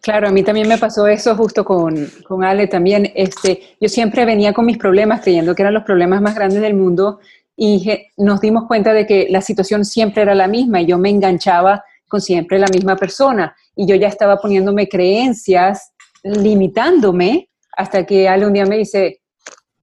Claro, 0.00 0.28
a 0.28 0.30
mí 0.30 0.44
también 0.44 0.68
me 0.68 0.78
pasó 0.78 1.08
eso 1.08 1.34
justo 1.34 1.64
con, 1.64 2.08
con 2.26 2.44
Ale 2.44 2.68
también. 2.68 3.10
Este, 3.14 3.76
yo 3.80 3.88
siempre 3.88 4.24
venía 4.24 4.52
con 4.52 4.64
mis 4.64 4.78
problemas 4.78 5.20
creyendo 5.20 5.54
que 5.54 5.62
eran 5.62 5.74
los 5.74 5.82
problemas 5.82 6.22
más 6.22 6.34
grandes 6.34 6.60
del 6.60 6.74
mundo 6.74 7.18
y 7.56 7.90
nos 8.16 8.40
dimos 8.40 8.66
cuenta 8.68 8.92
de 8.92 9.06
que 9.06 9.26
la 9.30 9.40
situación 9.40 9.84
siempre 9.84 10.22
era 10.22 10.34
la 10.34 10.46
misma 10.46 10.80
y 10.80 10.86
yo 10.86 10.98
me 10.98 11.10
enganchaba 11.10 11.82
con 12.06 12.20
siempre 12.20 12.58
la 12.58 12.68
misma 12.68 12.96
persona 12.96 13.56
y 13.74 13.86
yo 13.86 13.96
ya 13.96 14.08
estaba 14.08 14.36
poniéndome 14.36 14.88
creencias, 14.88 15.92
limitándome, 16.22 17.48
hasta 17.76 18.06
que 18.06 18.28
Ale 18.28 18.46
un 18.46 18.52
día 18.52 18.66
me 18.66 18.78
dice, 18.78 19.22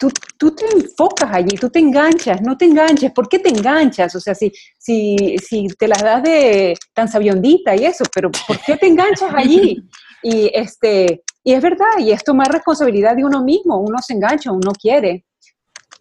tú, 0.03 0.11
tú, 0.37 0.55
te 0.55 0.65
enfocas 0.65 1.29
allí, 1.31 1.55
tú 1.55 1.69
te 1.69 1.79
enganchas, 1.79 2.41
no 2.41 2.57
te 2.57 2.65
enganches, 2.65 3.11
¿por 3.11 3.29
qué 3.29 3.39
te 3.39 3.49
enganchas? 3.49 4.13
O 4.15 4.19
sea, 4.19 4.35
si, 4.35 4.51
si, 4.77 5.37
si 5.37 5.67
te 5.79 5.87
las 5.87 6.01
das 6.01 6.23
de 6.23 6.75
tan 6.93 7.07
sabiondita 7.07 7.75
y 7.75 7.85
eso, 7.85 8.03
pero 8.13 8.29
¿por 8.47 8.59
qué 8.59 8.75
te 8.75 8.87
enganchas 8.87 9.33
allí? 9.33 9.77
Y, 10.25 10.49
este, 10.53 11.21
y 11.43 11.51
es 11.51 11.61
verdad, 11.61 11.99
y 11.99 12.13
es 12.13 12.23
tomar 12.23 12.49
responsabilidad 12.49 13.13
de 13.13 13.25
uno 13.25 13.43
mismo, 13.43 13.77
uno 13.77 13.97
se 13.97 14.13
engancha, 14.13 14.53
uno 14.53 14.71
quiere. 14.71 15.25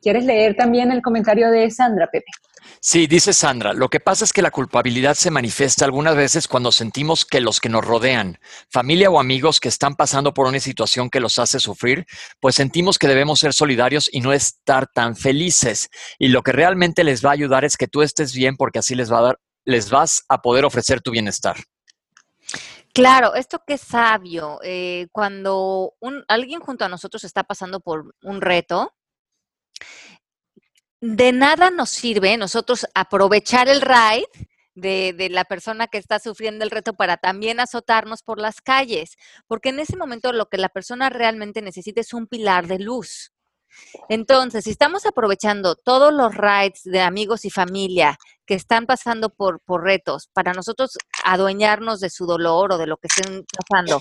¿Quieres 0.01 0.25
leer 0.25 0.55
también 0.55 0.93
el 0.93 1.03
comentario 1.03 1.51
de 1.51 1.69
Sandra, 1.73 2.07
Pepe? 2.07 2.31
Sí, 2.85 3.07
dice 3.07 3.33
Sandra, 3.33 3.75
lo 3.75 3.89
que 3.89 4.01
pasa 4.01 4.25
es 4.25 4.33
que 4.33 4.43
la 4.43 4.51
culpabilidad 4.51 5.15
se 5.15 5.31
manifiesta 5.31 5.85
algunas 5.85 6.17
veces 6.17 6.49
cuando 6.49 6.73
sentimos 6.73 7.25
que 7.25 7.41
los 7.41 7.61
que 7.61 7.69
nos 7.69 7.85
rodean, 7.85 8.41
familia 8.69 9.09
o 9.09 9.21
amigos 9.21 9.61
que 9.61 9.69
están 9.69 9.95
pasando 9.95 10.35
por 10.35 10.49
una 10.49 10.59
situación 10.59 11.09
que 11.09 11.21
los 11.21 11.39
hace 11.39 11.61
sufrir, 11.61 12.07
pues 12.41 12.57
sentimos 12.57 12.99
que 12.99 13.07
debemos 13.07 13.39
ser 13.39 13.53
solidarios 13.53 14.11
y 14.13 14.19
no 14.19 14.33
estar 14.33 14.89
tan 14.89 15.15
felices. 15.15 15.91
Y 16.19 16.27
lo 16.27 16.43
que 16.43 16.51
realmente 16.51 17.05
les 17.05 17.25
va 17.25 17.31
a 17.31 17.35
ayudar 17.35 17.65
es 17.65 17.77
que 17.77 17.87
tú 17.87 18.03
estés 18.03 18.35
bien 18.35 18.57
porque 18.57 18.81
así 18.81 18.97
les 18.97 19.13
va 19.13 19.19
a 19.21 19.23
dar, 19.23 19.41
les 19.65 19.89
vas 19.89 20.25
a 20.29 20.43
poder 20.43 20.65
ofrecer 20.65 21.01
tu 21.01 21.13
bienestar. 21.13 21.59
Claro, 22.93 23.37
esto 23.37 23.63
que 23.65 23.75
es 23.75 23.81
sabio, 23.81 24.59
eh, 24.65 25.07
cuando 25.13 25.95
un, 26.01 26.25
alguien 26.27 26.59
junto 26.59 26.85
a 26.85 26.89
nosotros 26.89 27.23
está 27.23 27.45
pasando 27.45 27.79
por 27.79 28.17
un 28.23 28.41
reto, 28.41 28.93
de 31.03 31.33
nada 31.33 31.71
nos 31.71 31.91
sirve 31.91 32.37
nosotros 32.37 32.87
aprovechar 32.95 33.69
el 33.69 33.81
ride 33.81 34.29
de, 34.75 35.13
de, 35.13 35.31
la 35.31 35.45
persona 35.45 35.89
que 35.89 35.99
está 35.99 36.21
sufriendo 36.21 36.65
el 36.65 36.71
reto 36.71 36.95
para 36.95 37.17
también 37.17 37.59
azotarnos 37.59 38.23
por 38.23 38.39
las 38.39 38.61
calles, 38.61 39.17
porque 39.49 39.71
en 39.71 39.81
ese 39.81 39.97
momento 39.97 40.33
lo 40.33 40.49
que 40.49 40.59
la 40.59 40.69
persona 40.69 41.11
realmente 41.11 41.61
necesita 41.61 42.01
es 42.01 42.15
un 42.15 42.29
pilar 42.29 42.69
de 42.69 42.79
luz. 42.79 43.33
Entonces, 44.09 44.63
si 44.63 44.71
estamos 44.71 45.05
aprovechando 45.05 45.75
todos 45.75 46.13
los 46.13 46.37
rides 46.37 46.83
de 46.85 47.01
amigos 47.01 47.45
y 47.45 47.51
familia 47.51 48.17
que 48.47 48.55
están 48.55 48.87
pasando 48.87 49.29
por, 49.29 49.61
por 49.61 49.83
retos 49.83 50.29
para 50.33 50.53
nosotros 50.53 50.97
adueñarnos 51.25 51.99
de 51.99 52.11
su 52.11 52.27
dolor 52.27 52.73
o 52.73 52.79
de 52.79 52.87
lo 52.87 52.97
que 52.99 53.09
estén 53.09 53.45
pasando, 53.69 54.01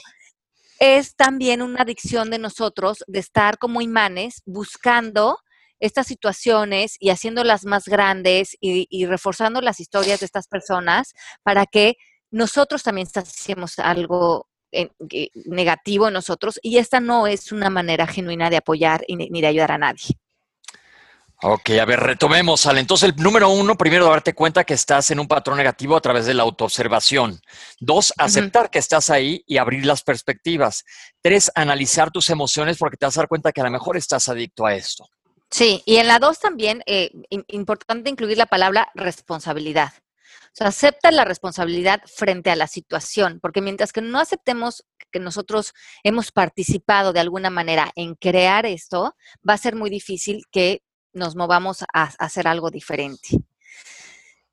es 0.80 1.16
también 1.16 1.64
una 1.64 1.82
adicción 1.82 2.30
de 2.30 2.38
nosotros 2.38 3.04
de 3.08 3.20
estar 3.20 3.58
como 3.58 3.82
imanes 3.82 4.44
buscando 4.46 5.40
estas 5.82 6.08
situaciones 6.08 6.96
y 7.00 7.10
haciéndolas 7.10 7.66
más 7.66 7.86
grandes 7.86 8.56
y, 8.62 9.06
reforzando 9.06 9.60
las 9.60 9.82
historias 9.82 10.22
de 10.22 10.28
estas 10.28 10.48
personas 10.48 11.14
para 11.44 11.66
que 11.66 11.96
nosotros 12.30 12.84
también 12.84 13.08
hacemos 13.14 13.78
algo 13.80 14.48
negativo 15.46 16.08
en 16.08 16.14
nosotros 16.14 16.58
y 16.62 16.78
esta 16.78 17.02
no 17.02 17.28
es 17.28 17.52
una 17.52 17.70
manera 17.70 18.08
genuina 18.08 18.50
de 18.50 18.58
apoyar 18.58 19.04
ni 19.10 19.42
de 19.42 19.48
ayudar 19.48 19.74
a 19.74 19.78
nadie. 19.78 20.16
Ok, 21.44 21.72
a 21.72 21.86
ver, 21.86 22.00
retomemos, 22.00 22.68
Ale. 22.68 22.82
Entonces, 22.82 23.10
el 23.10 23.16
número 23.16 23.50
uno, 23.50 23.76
primero 23.76 24.06
darte 24.08 24.36
cuenta 24.36 24.64
que 24.64 24.76
estás 24.76 25.10
en 25.10 25.20
un 25.20 25.28
patrón 25.28 25.58
negativo 25.58 25.96
a 25.96 26.02
través 26.02 26.28
de 26.28 26.36
la 26.36 26.44
autoobservación. 26.44 27.42
Dos, 27.80 28.14
aceptar 28.20 28.70
que 28.70 28.78
estás 28.78 29.10
ahí 29.10 29.44
y 29.48 29.58
abrir 29.58 29.84
las 29.84 30.04
perspectivas. 30.04 30.86
Tres, 31.20 31.52
analizar 31.56 32.12
tus 32.12 32.30
emociones 32.30 32.78
porque 32.78 32.98
te 32.98 33.08
vas 33.08 33.18
a 33.18 33.22
dar 33.22 33.28
cuenta 33.28 33.52
que 33.52 33.62
a 33.62 33.64
lo 33.64 33.72
mejor 33.72 33.98
estás 33.98 34.30
adicto 34.30 34.68
a 34.68 34.76
esto. 34.76 35.08
Sí, 35.52 35.84
y 35.86 35.98
en 35.98 36.08
la 36.08 36.20
dos 36.20 36.40
también, 36.40 36.82
eh, 36.86 37.12
importante 37.30 38.10
incluir 38.10 38.38
la 38.38 38.46
palabra 38.46 38.90
responsabilidad. 38.96 39.92
O 40.46 40.54
sea, 40.54 40.68
acepta 40.68 41.12
la 41.12 41.26
responsabilidad 41.26 42.02
frente 42.06 42.50
a 42.52 42.56
la 42.56 42.68
situación, 42.68 43.40
porque 43.42 43.62
mientras 43.62 43.92
que 43.92 44.02
no 44.02 44.20
aceptemos 44.20 44.86
que 45.12 45.20
nosotros 45.20 45.74
hemos 46.04 46.32
participado 46.32 47.12
de 47.12 47.20
alguna 47.20 47.50
manera 47.50 47.92
en 47.96 48.16
crear 48.16 48.66
esto, 48.66 49.16
va 49.48 49.54
a 49.56 49.58
ser 49.58 49.76
muy 49.76 49.90
difícil 49.90 50.46
que 50.52 50.84
nos 51.14 51.36
movamos 51.36 51.84
a, 51.94 52.04
hacer 52.20 52.48
algo 52.48 52.70
diferente. 52.70 53.40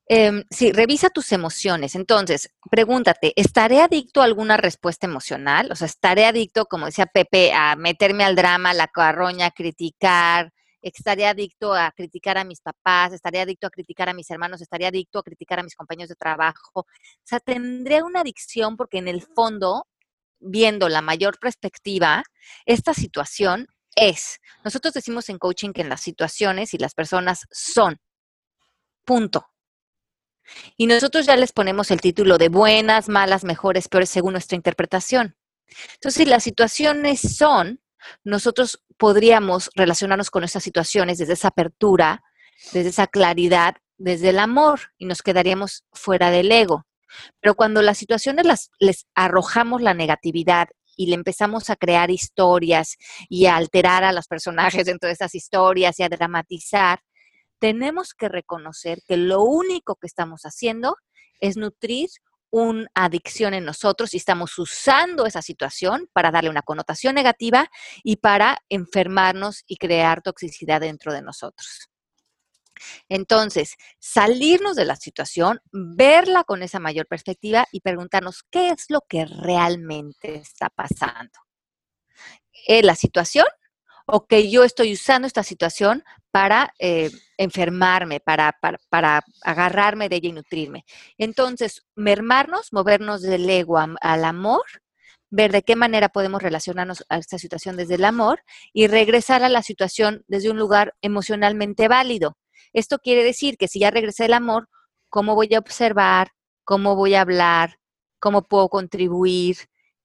Em, 0.07 0.45
sí, 0.51 0.73
revisa 0.73 1.11
tus 1.11 1.31
emociones. 1.33 1.95
Entonces, 1.95 2.51
pregúntate, 2.71 3.35
¿estaré 3.37 3.81
adicto 3.83 4.21
a 4.21 4.25
alguna 4.25 4.57
respuesta 4.57 5.07
emocional? 5.07 5.71
O 5.71 5.77
sea, 5.77 5.87
¿estaré 5.87 6.27
adicto, 6.27 6.67
como 6.67 6.87
decía 6.87 7.07
Pepe, 7.07 7.53
a 7.53 7.77
meterme 7.77 8.25
al 8.25 8.35
drama, 8.35 8.71
a 8.71 8.75
la 8.75 8.89
carroña, 8.89 9.47
a 9.47 9.51
criticar, 9.51 10.53
estaría 10.97 11.31
adicto 11.31 11.75
a 11.75 11.93
criticar 11.93 12.39
a 12.39 12.45
mis 12.45 12.61
papás, 12.61 13.13
estaría 13.13 13.43
adicto 13.43 13.67
a 13.67 13.71
criticar 13.71 14.09
a 14.09 14.15
mis 14.15 14.31
hermanos, 14.31 14.61
estaría 14.61 14.89
adicto 14.89 15.19
a 15.19 15.23
criticar 15.23 15.61
a 15.61 15.63
mis 15.63 15.75
compañeros 15.75 16.09
de 16.09 16.15
trabajo. 16.15 16.81
O 16.81 16.87
sea, 17.25 17.41
tendría 17.41 18.05
una 18.05 18.21
adicción 18.21 18.77
porque 18.77 18.99
en 18.99 19.09
el 19.09 19.23
fondo, 19.23 19.87
viendo 20.41 20.89
la 20.89 21.03
mayor 21.03 21.39
perspectiva, 21.39 22.23
esta 22.65 22.95
situación 22.95 23.69
es. 23.95 24.39
Nosotros 24.65 24.95
decimos 24.95 25.29
en 25.29 25.39
coaching 25.39 25.73
que 25.73 25.83
en 25.83 25.89
las 25.89 26.01
situaciones 26.01 26.75
y 26.75 26.79
las 26.79 26.95
personas 26.95 27.47
son. 27.51 27.99
Punto. 29.05 29.47
Y 30.77 30.87
nosotros 30.87 31.27
ya 31.27 31.37
les 31.37 31.53
ponemos 31.53 31.91
el 31.91 32.01
título 32.01 32.39
de 32.39 32.49
buenas, 32.49 33.09
malas, 33.09 33.45
mejores, 33.45 33.89
peores 33.89 34.09
según 34.09 34.33
nuestra 34.33 34.57
interpretación. 34.57 35.37
Entonces, 35.95 36.23
si 36.23 36.25
las 36.25 36.43
situaciones 36.43 37.21
son, 37.21 37.81
nosotros 38.25 38.83
podríamos 38.97 39.71
relacionarnos 39.75 40.31
con 40.31 40.45
esas 40.45 40.63
situaciones 40.63 41.19
desde 41.19 41.35
esa 41.35 41.49
apertura, 41.49 42.23
desde 42.73 42.91
esa 42.91 43.07
claridad 43.07 43.77
desde 43.99 44.31
el 44.31 44.39
amor 44.39 44.81
y 44.97 45.07
nos 45.07 45.23
quedaríamos 45.23 45.85
fuera 45.93 46.31
del 46.31 46.51
ego. 46.51 46.87
Pero 47.41 47.55
cuando 47.55 47.83
las 47.83 47.99
situaciones 47.99 48.47
las, 48.47 48.71
les 48.79 49.07
arrojamos 49.15 49.83
la 49.83 49.95
negatividad 49.95 50.69
y 50.97 51.07
le 51.07 51.15
empezamos 51.15 51.71
a 51.71 51.77
crear 51.77 52.11
historias 52.11 52.97
y 53.29 53.47
a 53.47 53.57
alterar 53.57 54.05
a 54.05 54.13
los 54.13 54.27
personajes 54.27 54.87
dentro 54.87 55.09
de 55.09 55.15
esas 55.15 55.35
historias 55.35 55.99
y 55.99 56.03
a 56.03 56.09
dramatizar, 56.09 57.01
tenemos 57.59 58.15
que 58.15 58.29
reconocer 58.29 59.01
que 59.07 59.17
lo 59.17 59.43
único 59.43 59.97
que 59.97 60.07
estamos 60.07 60.43
haciendo 60.43 60.97
es 61.41 61.57
nutrir 61.57 62.09
una 62.51 62.89
adicción 62.95 63.55
en 63.55 63.65
nosotros 63.65 64.15
y 64.15 64.17
estamos 64.17 64.59
usando 64.59 65.27
esa 65.27 65.43
situación 65.43 66.09
para 66.13 66.31
darle 66.31 66.51
una 66.51 66.63
connotación 66.63 67.15
negativa 67.15 67.71
y 68.03 68.17
para 68.17 68.59
enfermarnos 68.69 69.65
y 69.67 69.77
crear 69.77 70.23
toxicidad 70.23 70.81
dentro 70.81 71.13
de 71.13 71.23
nosotros. 71.23 71.89
Entonces, 73.09 73.75
salirnos 73.99 74.77
de 74.77 74.85
la 74.85 74.97
situación, 74.97 75.61
verla 75.73 76.45
con 76.45 76.63
esa 76.63 76.79
mayor 76.79 77.07
perspectiva 77.07 77.67
y 77.73 77.81
preguntarnos 77.81 78.45
qué 78.51 78.71
es 78.71 78.87
lo 78.89 79.01
que 79.09 79.27
realmente 79.27 80.37
está 80.37 80.71
pasando. 80.71 81.39
¿Es 82.67 82.85
la 82.85 82.95
situación 82.95 83.47
o 84.11 84.27
que 84.27 84.51
yo 84.51 84.65
estoy 84.65 84.95
usando 84.95 85.27
esta 85.27 85.43
situación 85.43 86.03
para 86.31 86.73
eh, 86.79 87.11
enfermarme, 87.37 88.21
para, 88.21 88.59
para, 88.89 89.23
agarrarme 89.43 90.09
de 90.09 90.17
ella 90.17 90.29
y 90.31 90.33
nutrirme? 90.33 90.85
Entonces, 91.19 91.87
mermarnos, 91.95 92.73
movernos 92.73 93.23
del 93.23 93.49
ego 93.49 93.79
al 93.79 94.25
amor 94.25 94.63
ver 95.31 95.53
de 95.53 95.63
qué 95.63 95.77
manera 95.77 96.09
podemos 96.09 96.43
relacionarnos 96.43 97.05
a 97.09 97.19
esta 97.19 97.39
situación 97.39 97.77
desde 97.77 97.97
el 97.97 98.05
amor 98.05 98.43
y 98.73 98.87
regresar 98.87 99.43
a 99.43 99.49
la 99.49 99.63
situación 99.63 100.25
desde 100.27 100.51
un 100.51 100.59
lugar 100.59 100.95
emocionalmente 101.03 101.89
válido. 101.89 102.37
Esto 102.73 102.99
quiere 102.99 103.25
decir 103.25 103.57
que 103.57 103.69
si 103.69 103.81
ya 103.81 103.91
regresé 103.91 104.27
el 104.27 104.35
amor, 104.35 104.69
¿cómo 105.11 105.35
voy 105.35 105.55
a 105.55 105.59
observar? 105.59 106.31
¿Cómo 106.65 106.97
voy 106.97 107.15
a 107.15 107.23
hablar? 107.23 107.79
¿Cómo 108.21 108.43
puedo 108.43 108.69
contribuir? 108.69 109.57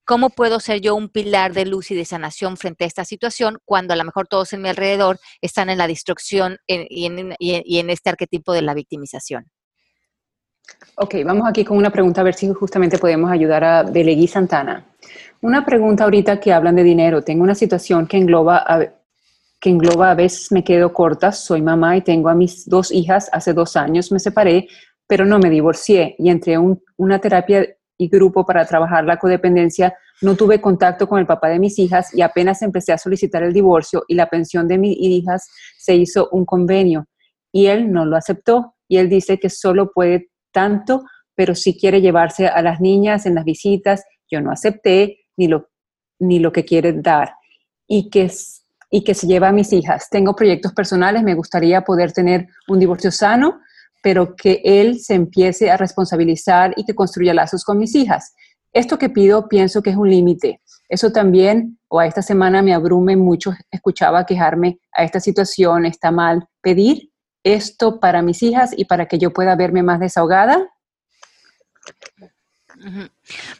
¿Cómo 0.06 0.28
puedo 0.28 0.60
ser 0.60 0.82
yo 0.82 0.94
un 0.94 1.08
pilar 1.08 1.54
de 1.54 1.64
luz 1.64 1.90
y 1.90 1.94
de 1.94 2.04
sanación 2.04 2.58
frente 2.58 2.84
a 2.84 2.86
esta 2.86 3.06
situación 3.06 3.58
cuando 3.64 3.94
a 3.94 3.96
lo 3.96 4.04
mejor 4.04 4.28
todos 4.28 4.52
en 4.52 4.60
mi 4.60 4.68
alrededor 4.68 5.18
están 5.40 5.70
en 5.70 5.78
la 5.78 5.86
destrucción 5.86 6.58
y, 6.66 7.06
en, 7.06 7.90
este 7.90 8.10
arquetipo 8.10 8.52
de 8.52 8.60
la 8.60 8.74
victimización? 8.74 9.46
Ok, 10.96 11.16
vamos 11.24 11.48
aquí 11.48 11.64
con 11.64 11.78
una 11.78 11.90
pregunta 11.90 12.20
a 12.20 12.24
ver 12.24 12.34
si 12.34 12.52
justamente 12.52 12.98
podemos 12.98 13.30
ayudar 13.30 13.64
a 13.64 13.82
Delegui 13.82 14.26
Santana. 14.26 14.84
Una 15.40 15.64
pregunta 15.64 16.04
ahorita 16.04 16.38
que 16.38 16.52
hablan 16.52 16.76
de 16.76 16.82
dinero. 16.82 17.22
Tengo 17.22 17.42
una 17.42 17.54
situación 17.54 18.06
que 18.06 18.18
engloba 18.18 18.62
a, 18.66 18.86
que 19.58 19.70
engloba 19.70 20.10
a 20.10 20.14
veces 20.14 20.52
me 20.52 20.62
quedo 20.62 20.92
corta, 20.92 21.32
soy 21.32 21.62
mamá 21.62 21.96
y 21.96 22.02
tengo 22.02 22.28
a 22.28 22.34
mis 22.34 22.68
dos 22.68 22.92
hijas, 22.92 23.30
hace 23.32 23.54
dos 23.54 23.74
años 23.74 24.12
me 24.12 24.20
separé, 24.20 24.68
pero 25.06 25.24
no 25.24 25.38
me 25.38 25.48
divorcié 25.48 26.14
y 26.18 26.28
entré 26.28 26.58
una 26.98 27.18
terapia 27.18 27.66
y 27.98 28.08
grupo 28.08 28.44
para 28.44 28.66
trabajar 28.66 29.04
la 29.04 29.18
codependencia, 29.18 29.96
no 30.22 30.34
tuve 30.36 30.60
contacto 30.60 31.08
con 31.08 31.18
el 31.18 31.26
papá 31.26 31.48
de 31.48 31.58
mis 31.58 31.78
hijas 31.78 32.14
y 32.14 32.22
apenas 32.22 32.62
empecé 32.62 32.92
a 32.92 32.98
solicitar 32.98 33.42
el 33.42 33.52
divorcio 33.52 34.04
y 34.08 34.14
la 34.14 34.28
pensión 34.28 34.68
de 34.68 34.78
mis 34.78 34.96
hijas 34.98 35.48
se 35.78 35.94
hizo 35.94 36.28
un 36.32 36.44
convenio 36.44 37.06
y 37.52 37.66
él 37.66 37.92
no 37.92 38.04
lo 38.04 38.16
aceptó 38.16 38.74
y 38.88 38.98
él 38.98 39.08
dice 39.08 39.38
que 39.38 39.50
solo 39.50 39.92
puede 39.92 40.30
tanto, 40.52 41.04
pero 41.34 41.54
si 41.54 41.78
quiere 41.78 42.00
llevarse 42.00 42.46
a 42.46 42.62
las 42.62 42.80
niñas 42.80 43.26
en 43.26 43.34
las 43.34 43.44
visitas, 43.44 44.04
yo 44.30 44.40
no 44.40 44.50
acepté 44.50 45.18
ni 45.36 45.48
lo, 45.48 45.68
ni 46.18 46.38
lo 46.38 46.52
que 46.52 46.64
quiere 46.64 46.92
dar 46.92 47.34
y 47.86 48.10
que 48.10 48.30
y 48.94 49.02
que 49.02 49.14
se 49.14 49.26
lleva 49.26 49.48
a 49.48 49.52
mis 49.52 49.72
hijas. 49.72 50.08
Tengo 50.08 50.36
proyectos 50.36 50.72
personales, 50.72 51.24
me 51.24 51.34
gustaría 51.34 51.80
poder 51.80 52.12
tener 52.12 52.46
un 52.68 52.78
divorcio 52.78 53.10
sano, 53.10 53.60
pero 54.04 54.36
que 54.36 54.60
él 54.62 55.00
se 55.00 55.14
empiece 55.14 55.70
a 55.70 55.78
responsabilizar 55.78 56.74
y 56.76 56.84
que 56.84 56.94
construya 56.94 57.32
lazos 57.32 57.64
con 57.64 57.78
mis 57.78 57.94
hijas. 57.94 58.34
Esto 58.70 58.98
que 58.98 59.08
pido 59.08 59.48
pienso 59.48 59.82
que 59.82 59.88
es 59.88 59.96
un 59.96 60.10
límite. 60.10 60.60
Eso 60.90 61.10
también, 61.10 61.78
o 61.88 62.00
a 62.00 62.06
esta 62.06 62.20
semana 62.20 62.60
me 62.60 62.74
abrume 62.74 63.16
mucho, 63.16 63.54
escuchaba 63.70 64.26
quejarme 64.26 64.78
a 64.92 65.04
esta 65.04 65.20
situación, 65.20 65.86
está 65.86 66.10
mal 66.10 66.46
pedir 66.60 67.12
esto 67.44 67.98
para 67.98 68.20
mis 68.20 68.42
hijas 68.42 68.72
y 68.76 68.84
para 68.84 69.06
que 69.06 69.18
yo 69.18 69.32
pueda 69.32 69.56
verme 69.56 69.82
más 69.82 70.00
desahogada. 70.00 70.68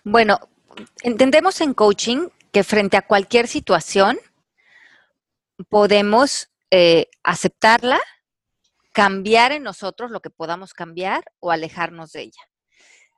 Bueno, 0.04 0.40
entendemos 1.02 1.62
en 1.62 1.72
coaching 1.72 2.28
que 2.52 2.64
frente 2.64 2.98
a 2.98 3.02
cualquier 3.07 3.48
situación, 3.48 4.18
podemos 5.70 6.50
eh, 6.70 7.09
aceptarla, 7.22 7.98
cambiar 8.94 9.50
en 9.50 9.64
nosotros 9.64 10.12
lo 10.12 10.20
que 10.20 10.30
podamos 10.30 10.72
cambiar 10.72 11.24
o 11.40 11.50
alejarnos 11.50 12.12
de 12.12 12.22
ella. 12.22 12.42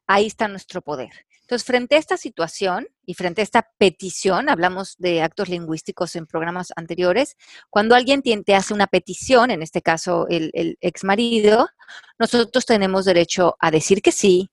Ahí 0.06 0.26
está 0.26 0.48
nuestro 0.48 0.80
poder. 0.80 1.10
Entonces, 1.42 1.66
frente 1.66 1.96
a 1.96 1.98
esta 1.98 2.16
situación 2.16 2.88
y 3.04 3.14
frente 3.14 3.42
a 3.42 3.44
esta 3.44 3.68
petición, 3.78 4.48
hablamos 4.48 4.96
de 4.98 5.22
actos 5.22 5.48
lingüísticos 5.48 6.16
en 6.16 6.26
programas 6.26 6.72
anteriores, 6.76 7.36
cuando 7.70 7.94
alguien 7.94 8.22
te 8.22 8.54
hace 8.54 8.72
una 8.72 8.86
petición, 8.86 9.50
en 9.50 9.62
este 9.62 9.82
caso 9.82 10.26
el, 10.28 10.50
el 10.54 10.78
ex 10.80 11.04
marido, 11.04 11.68
nosotros 12.18 12.64
tenemos 12.64 13.04
derecho 13.04 13.54
a 13.60 13.70
decir 13.70 14.00
que 14.00 14.12
sí, 14.12 14.48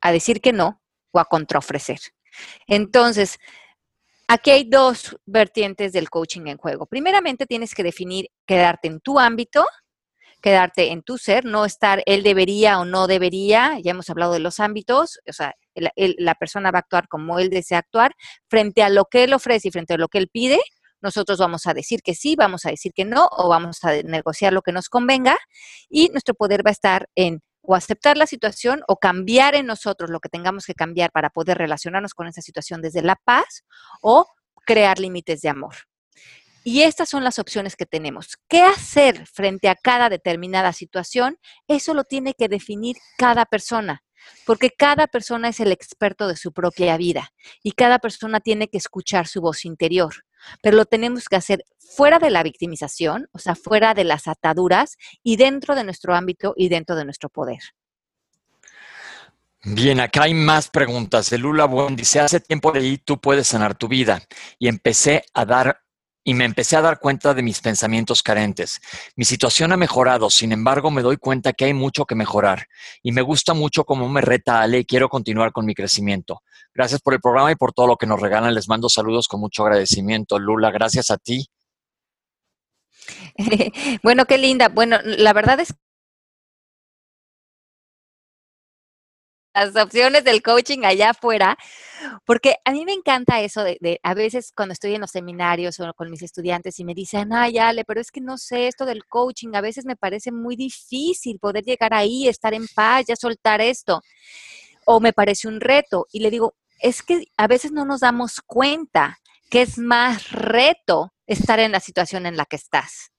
a 0.00 0.10
decir 0.10 0.40
que 0.40 0.52
no 0.52 0.82
o 1.12 1.20
a 1.20 1.26
contraofrecer. 1.26 2.00
Entonces, 2.66 3.38
Aquí 4.32 4.52
hay 4.52 4.62
dos 4.62 5.16
vertientes 5.26 5.92
del 5.92 6.08
coaching 6.08 6.46
en 6.46 6.56
juego. 6.56 6.86
Primeramente, 6.86 7.46
tienes 7.46 7.74
que 7.74 7.82
definir 7.82 8.28
quedarte 8.46 8.86
en 8.86 9.00
tu 9.00 9.18
ámbito, 9.18 9.66
quedarte 10.40 10.90
en 10.92 11.02
tu 11.02 11.18
ser, 11.18 11.44
no 11.44 11.64
estar 11.64 12.02
él 12.06 12.22
debería 12.22 12.78
o 12.80 12.84
no 12.84 13.06
debería, 13.06 13.78
ya 13.82 13.92
hemos 13.92 14.10
hablado 14.10 14.32
de 14.32 14.40
los 14.40 14.60
ámbitos, 14.60 15.20
o 15.28 15.32
sea, 15.32 15.54
la 15.74 16.34
persona 16.34 16.70
va 16.70 16.78
a 16.78 16.80
actuar 16.80 17.08
como 17.08 17.38
él 17.38 17.50
desea 17.50 17.78
actuar, 17.78 18.14
frente 18.48 18.82
a 18.82 18.88
lo 18.88 19.04
que 19.04 19.24
él 19.24 19.32
ofrece 19.32 19.68
y 19.68 19.70
frente 19.70 19.94
a 19.94 19.98
lo 19.98 20.08
que 20.08 20.18
él 20.18 20.28
pide, 20.28 20.60
nosotros 21.02 21.38
vamos 21.38 21.66
a 21.66 21.74
decir 21.74 22.02
que 22.02 22.14
sí, 22.14 22.36
vamos 22.36 22.66
a 22.66 22.70
decir 22.70 22.92
que 22.94 23.04
no, 23.04 23.28
o 23.30 23.48
vamos 23.48 23.82
a 23.84 24.02
negociar 24.02 24.52
lo 24.52 24.62
que 24.62 24.72
nos 24.72 24.88
convenga, 24.88 25.38
y 25.88 26.08
nuestro 26.08 26.34
poder 26.34 26.64
va 26.64 26.70
a 26.70 26.72
estar 26.72 27.08
en 27.14 27.40
o 27.62 27.74
aceptar 27.74 28.16
la 28.16 28.26
situación 28.26 28.82
o 28.88 28.96
cambiar 28.96 29.54
en 29.54 29.66
nosotros 29.66 30.10
lo 30.10 30.20
que 30.20 30.30
tengamos 30.30 30.64
que 30.64 30.74
cambiar 30.74 31.12
para 31.12 31.30
poder 31.30 31.58
relacionarnos 31.58 32.14
con 32.14 32.26
esa 32.26 32.40
situación 32.40 32.80
desde 32.80 33.02
la 33.02 33.16
paz 33.16 33.64
o 34.00 34.26
crear 34.64 34.98
límites 34.98 35.42
de 35.42 35.50
amor. 35.50 35.74
Y 36.62 36.82
estas 36.82 37.08
son 37.08 37.24
las 37.24 37.38
opciones 37.38 37.74
que 37.76 37.86
tenemos. 37.86 38.36
¿Qué 38.48 38.62
hacer 38.62 39.26
frente 39.26 39.68
a 39.68 39.76
cada 39.76 40.08
determinada 40.08 40.72
situación? 40.72 41.38
Eso 41.68 41.94
lo 41.94 42.04
tiene 42.04 42.34
que 42.34 42.48
definir 42.48 42.96
cada 43.16 43.46
persona 43.46 44.02
porque 44.44 44.70
cada 44.70 45.06
persona 45.06 45.48
es 45.48 45.60
el 45.60 45.72
experto 45.72 46.28
de 46.28 46.36
su 46.36 46.52
propia 46.52 46.96
vida 46.96 47.32
y 47.62 47.72
cada 47.72 47.98
persona 47.98 48.40
tiene 48.40 48.68
que 48.68 48.78
escuchar 48.78 49.26
su 49.26 49.40
voz 49.40 49.64
interior. 49.64 50.14
Pero 50.62 50.76
lo 50.76 50.86
tenemos 50.86 51.28
que 51.28 51.36
hacer 51.36 51.64
fuera 51.78 52.18
de 52.18 52.30
la 52.30 52.42
victimización, 52.42 53.28
o 53.32 53.38
sea, 53.38 53.54
fuera 53.54 53.94
de 53.94 54.04
las 54.04 54.26
ataduras 54.28 54.96
y 55.22 55.36
dentro 55.36 55.74
de 55.74 55.84
nuestro 55.84 56.14
ámbito 56.14 56.54
y 56.56 56.68
dentro 56.68 56.96
de 56.96 57.04
nuestro 57.04 57.28
poder. 57.28 57.60
Bien, 59.62 60.00
acá 60.00 60.22
hay 60.22 60.32
más 60.32 60.70
preguntas. 60.70 61.30
El 61.32 61.42
Lula 61.42 61.66
Buen 61.66 61.94
dice, 61.94 62.20
hace 62.20 62.40
tiempo 62.40 62.72
leí 62.72 62.96
Tú 62.96 63.20
puedes 63.20 63.48
sanar 63.48 63.74
tu 63.74 63.88
vida 63.88 64.22
y 64.58 64.68
empecé 64.68 65.22
a 65.34 65.44
dar 65.44 65.82
y 66.22 66.34
me 66.34 66.44
empecé 66.44 66.76
a 66.76 66.82
dar 66.82 67.00
cuenta 67.00 67.34
de 67.34 67.42
mis 67.42 67.60
pensamientos 67.60 68.22
carentes. 68.22 68.80
Mi 69.16 69.24
situación 69.24 69.72
ha 69.72 69.76
mejorado, 69.76 70.30
sin 70.30 70.52
embargo 70.52 70.90
me 70.90 71.02
doy 71.02 71.16
cuenta 71.16 71.52
que 71.52 71.64
hay 71.64 71.74
mucho 71.74 72.04
que 72.04 72.14
mejorar 72.14 72.66
y 73.02 73.12
me 73.12 73.22
gusta 73.22 73.54
mucho 73.54 73.84
cómo 73.84 74.08
me 74.08 74.20
reta 74.20 74.60
Ale 74.60 74.80
y 74.80 74.84
quiero 74.84 75.08
continuar 75.08 75.52
con 75.52 75.64
mi 75.64 75.74
crecimiento. 75.74 76.42
Gracias 76.74 77.00
por 77.00 77.14
el 77.14 77.20
programa 77.20 77.50
y 77.52 77.56
por 77.56 77.72
todo 77.72 77.86
lo 77.86 77.96
que 77.96 78.06
nos 78.06 78.20
regalan. 78.20 78.54
Les 78.54 78.68
mando 78.68 78.88
saludos 78.88 79.28
con 79.28 79.40
mucho 79.40 79.64
agradecimiento. 79.64 80.38
Lula, 80.38 80.70
gracias 80.70 81.10
a 81.10 81.16
ti. 81.16 81.48
bueno, 84.02 84.26
qué 84.26 84.38
linda. 84.38 84.68
Bueno, 84.68 84.98
la 85.02 85.32
verdad 85.32 85.60
es 85.60 85.74
las 89.54 89.74
opciones 89.76 90.24
del 90.24 90.42
coaching 90.42 90.84
allá 90.84 91.10
afuera, 91.10 91.56
porque 92.24 92.56
a 92.64 92.72
mí 92.72 92.84
me 92.84 92.92
encanta 92.92 93.40
eso 93.40 93.64
de, 93.64 94.00
a 94.02 94.14
veces 94.14 94.52
cuando 94.54 94.72
estoy 94.72 94.94
en 94.94 95.00
los 95.00 95.10
seminarios 95.10 95.80
o 95.80 95.92
con 95.94 96.10
mis 96.10 96.22
estudiantes 96.22 96.78
y 96.78 96.84
me 96.84 96.94
dicen, 96.94 97.32
ay, 97.32 97.58
Ale, 97.58 97.84
pero 97.84 98.00
es 98.00 98.10
que 98.10 98.20
no 98.20 98.38
sé 98.38 98.68
esto 98.68 98.86
del 98.86 99.04
coaching, 99.06 99.50
a 99.54 99.60
veces 99.60 99.84
me 99.84 99.96
parece 99.96 100.32
muy 100.32 100.56
difícil 100.56 101.38
poder 101.38 101.64
llegar 101.64 101.94
ahí, 101.94 102.28
estar 102.28 102.54
en 102.54 102.66
paz, 102.68 103.06
ya 103.08 103.16
soltar 103.16 103.60
esto, 103.60 104.02
o 104.86 105.00
me 105.00 105.12
parece 105.12 105.48
un 105.48 105.60
reto. 105.60 106.06
Y 106.12 106.20
le 106.20 106.30
digo, 106.30 106.54
es 106.80 107.02
que 107.02 107.24
a 107.36 107.46
veces 107.46 107.72
no 107.72 107.84
nos 107.84 108.00
damos 108.00 108.40
cuenta 108.46 109.18
que 109.50 109.62
es 109.62 109.78
más 109.78 110.30
reto 110.30 111.12
estar 111.26 111.58
en 111.60 111.72
la 111.72 111.80
situación 111.80 112.26
en 112.26 112.36
la 112.36 112.46
que 112.46 112.56
estás. 112.56 113.09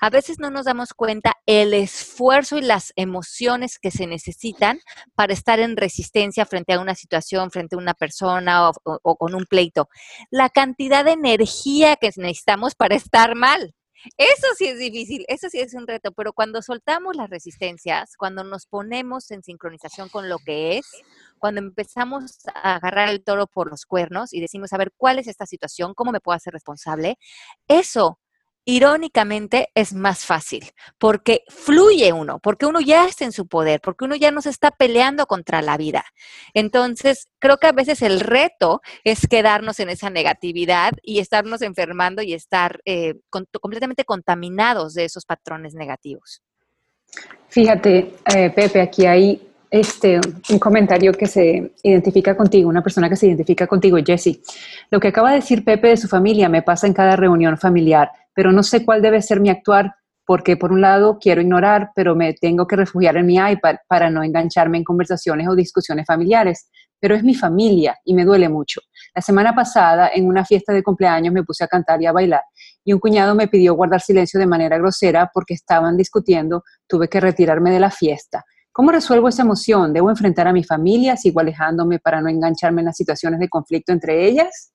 A 0.00 0.10
veces 0.10 0.38
no 0.38 0.50
nos 0.50 0.66
damos 0.66 0.94
cuenta 0.94 1.34
el 1.46 1.74
esfuerzo 1.74 2.58
y 2.58 2.62
las 2.62 2.92
emociones 2.96 3.78
que 3.78 3.90
se 3.90 4.06
necesitan 4.06 4.80
para 5.14 5.32
estar 5.32 5.60
en 5.60 5.76
resistencia 5.76 6.46
frente 6.46 6.72
a 6.72 6.80
una 6.80 6.94
situación, 6.94 7.50
frente 7.50 7.76
a 7.76 7.78
una 7.78 7.94
persona 7.94 8.70
o, 8.70 9.16
con 9.16 9.34
un 9.34 9.46
pleito. 9.46 9.88
La 10.30 10.48
cantidad 10.50 11.04
de 11.04 11.12
energía 11.12 11.96
que 11.96 12.10
necesitamos 12.16 12.74
para 12.74 12.94
estar 12.96 13.34
mal. 13.34 13.74
Eso 14.16 14.46
sí 14.56 14.66
es 14.66 14.78
difícil, 14.78 15.24
eso 15.26 15.48
sí 15.50 15.58
es 15.58 15.74
un 15.74 15.86
reto, 15.86 16.12
pero 16.12 16.32
cuando 16.32 16.62
soltamos 16.62 17.16
las 17.16 17.28
resistencias, 17.28 18.16
cuando 18.16 18.44
nos 18.44 18.66
ponemos 18.66 19.30
en 19.32 19.42
sincronización 19.42 20.08
con 20.08 20.28
lo 20.28 20.38
que 20.38 20.78
es, 20.78 20.86
cuando 21.38 21.60
empezamos 21.60 22.38
a 22.54 22.76
agarrar 22.76 23.08
el 23.08 23.24
toro 23.24 23.48
por 23.48 23.68
los 23.68 23.86
cuernos 23.86 24.32
y 24.32 24.40
decimos, 24.40 24.72
a 24.72 24.78
ver, 24.78 24.92
¿cuál 24.96 25.18
es 25.18 25.26
esta 25.26 25.46
situación? 25.46 25.94
¿Cómo 25.94 26.12
me 26.12 26.20
puedo 26.20 26.36
hacer 26.36 26.52
responsable? 26.52 27.18
Eso 27.66 28.20
irónicamente 28.68 29.70
es 29.74 29.94
más 29.94 30.26
fácil, 30.26 30.62
porque 30.98 31.40
fluye 31.48 32.12
uno, 32.12 32.38
porque 32.38 32.66
uno 32.66 32.82
ya 32.82 33.06
está 33.06 33.24
en 33.24 33.32
su 33.32 33.46
poder, 33.46 33.80
porque 33.80 34.04
uno 34.04 34.14
ya 34.14 34.30
no 34.30 34.42
se 34.42 34.50
está 34.50 34.70
peleando 34.70 35.24
contra 35.24 35.62
la 35.62 35.78
vida. 35.78 36.04
Entonces, 36.52 37.28
creo 37.38 37.56
que 37.56 37.66
a 37.66 37.72
veces 37.72 38.02
el 38.02 38.20
reto 38.20 38.82
es 39.04 39.26
quedarnos 39.26 39.80
en 39.80 39.88
esa 39.88 40.10
negatividad 40.10 40.92
y 41.02 41.20
estarnos 41.20 41.62
enfermando 41.62 42.20
y 42.20 42.34
estar 42.34 42.82
eh, 42.84 43.14
completamente 43.30 44.04
contaminados 44.04 44.92
de 44.92 45.06
esos 45.06 45.24
patrones 45.24 45.72
negativos. 45.72 46.42
Fíjate, 47.48 48.16
eh, 48.36 48.50
Pepe, 48.50 48.82
aquí 48.82 49.06
hay 49.06 49.48
este, 49.70 50.20
un 50.50 50.58
comentario 50.58 51.12
que 51.12 51.26
se 51.26 51.72
identifica 51.82 52.36
contigo, 52.36 52.68
una 52.68 52.82
persona 52.82 53.08
que 53.08 53.16
se 53.16 53.26
identifica 53.28 53.66
contigo, 53.66 53.96
Jessie. 54.04 54.42
Lo 54.90 55.00
que 55.00 55.08
acaba 55.08 55.30
de 55.30 55.36
decir 55.36 55.64
Pepe 55.64 55.88
de 55.88 55.96
su 55.96 56.08
familia 56.08 56.50
me 56.50 56.62
pasa 56.62 56.86
en 56.86 56.92
cada 56.92 57.16
reunión 57.16 57.56
familiar, 57.58 58.10
pero 58.38 58.52
no 58.52 58.62
sé 58.62 58.84
cuál 58.84 59.02
debe 59.02 59.20
ser 59.20 59.40
mi 59.40 59.50
actuar 59.50 59.96
porque 60.24 60.56
por 60.56 60.70
un 60.70 60.80
lado 60.80 61.18
quiero 61.20 61.40
ignorar, 61.40 61.90
pero 61.96 62.14
me 62.14 62.34
tengo 62.34 62.68
que 62.68 62.76
refugiar 62.76 63.16
en 63.16 63.26
mi 63.26 63.34
iPad 63.34 63.78
para 63.88 64.10
no 64.10 64.22
engancharme 64.22 64.78
en 64.78 64.84
conversaciones 64.84 65.48
o 65.48 65.56
discusiones 65.56 66.06
familiares. 66.06 66.70
Pero 67.00 67.16
es 67.16 67.24
mi 67.24 67.34
familia 67.34 67.96
y 68.04 68.14
me 68.14 68.24
duele 68.24 68.48
mucho. 68.48 68.80
La 69.12 69.22
semana 69.22 69.56
pasada, 69.56 70.10
en 70.14 70.28
una 70.28 70.44
fiesta 70.44 70.72
de 70.72 70.84
cumpleaños, 70.84 71.34
me 71.34 71.42
puse 71.42 71.64
a 71.64 71.66
cantar 71.66 72.00
y 72.00 72.06
a 72.06 72.12
bailar 72.12 72.42
y 72.84 72.92
un 72.92 73.00
cuñado 73.00 73.34
me 73.34 73.48
pidió 73.48 73.74
guardar 73.74 74.02
silencio 74.02 74.38
de 74.38 74.46
manera 74.46 74.78
grosera 74.78 75.28
porque 75.34 75.54
estaban 75.54 75.96
discutiendo, 75.96 76.62
tuve 76.86 77.08
que 77.08 77.18
retirarme 77.18 77.72
de 77.72 77.80
la 77.80 77.90
fiesta. 77.90 78.44
¿Cómo 78.70 78.92
resuelvo 78.92 79.26
esa 79.26 79.42
emoción? 79.42 79.92
¿Debo 79.92 80.10
enfrentar 80.10 80.46
a 80.46 80.52
mi 80.52 80.62
familia? 80.62 81.16
¿Sigo 81.16 81.40
alejándome 81.40 81.98
para 81.98 82.20
no 82.20 82.28
engancharme 82.28 82.82
en 82.82 82.86
las 82.86 82.96
situaciones 82.96 83.40
de 83.40 83.48
conflicto 83.48 83.90
entre 83.90 84.28
ellas? 84.28 84.72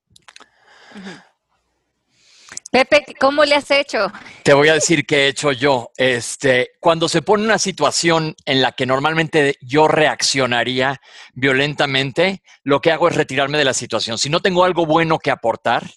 Pepe, 2.74 3.06
¿cómo 3.20 3.46
le 3.46 3.54
has 3.54 3.70
hecho? 3.70 4.12
Te 4.44 4.52
voy 4.52 4.68
a 4.70 4.74
decir 4.74 5.06
qué 5.06 5.26
he 5.26 5.28
hecho 5.28 5.52
yo. 5.52 5.92
Este, 5.96 6.72
cuando 6.80 7.08
se 7.08 7.22
pone 7.22 7.44
una 7.44 7.60
situación 7.60 8.36
en 8.46 8.64
la 8.64 8.72
que 8.72 8.88
normalmente 8.88 9.58
yo 9.62 9.88
reaccionaría 9.88 11.00
violentamente, 11.36 12.42
lo 12.64 12.82
que 12.82 12.92
hago 12.92 13.08
es 13.08 13.16
retirarme 13.16 13.60
de 13.60 13.66
la 13.66 13.76
situación. 13.76 14.18
Si 14.18 14.28
no 14.28 14.40
tengo 14.40 14.64
algo 14.64 14.88
bueno 14.88 15.20
que 15.20 15.30
aportar, 15.30 15.88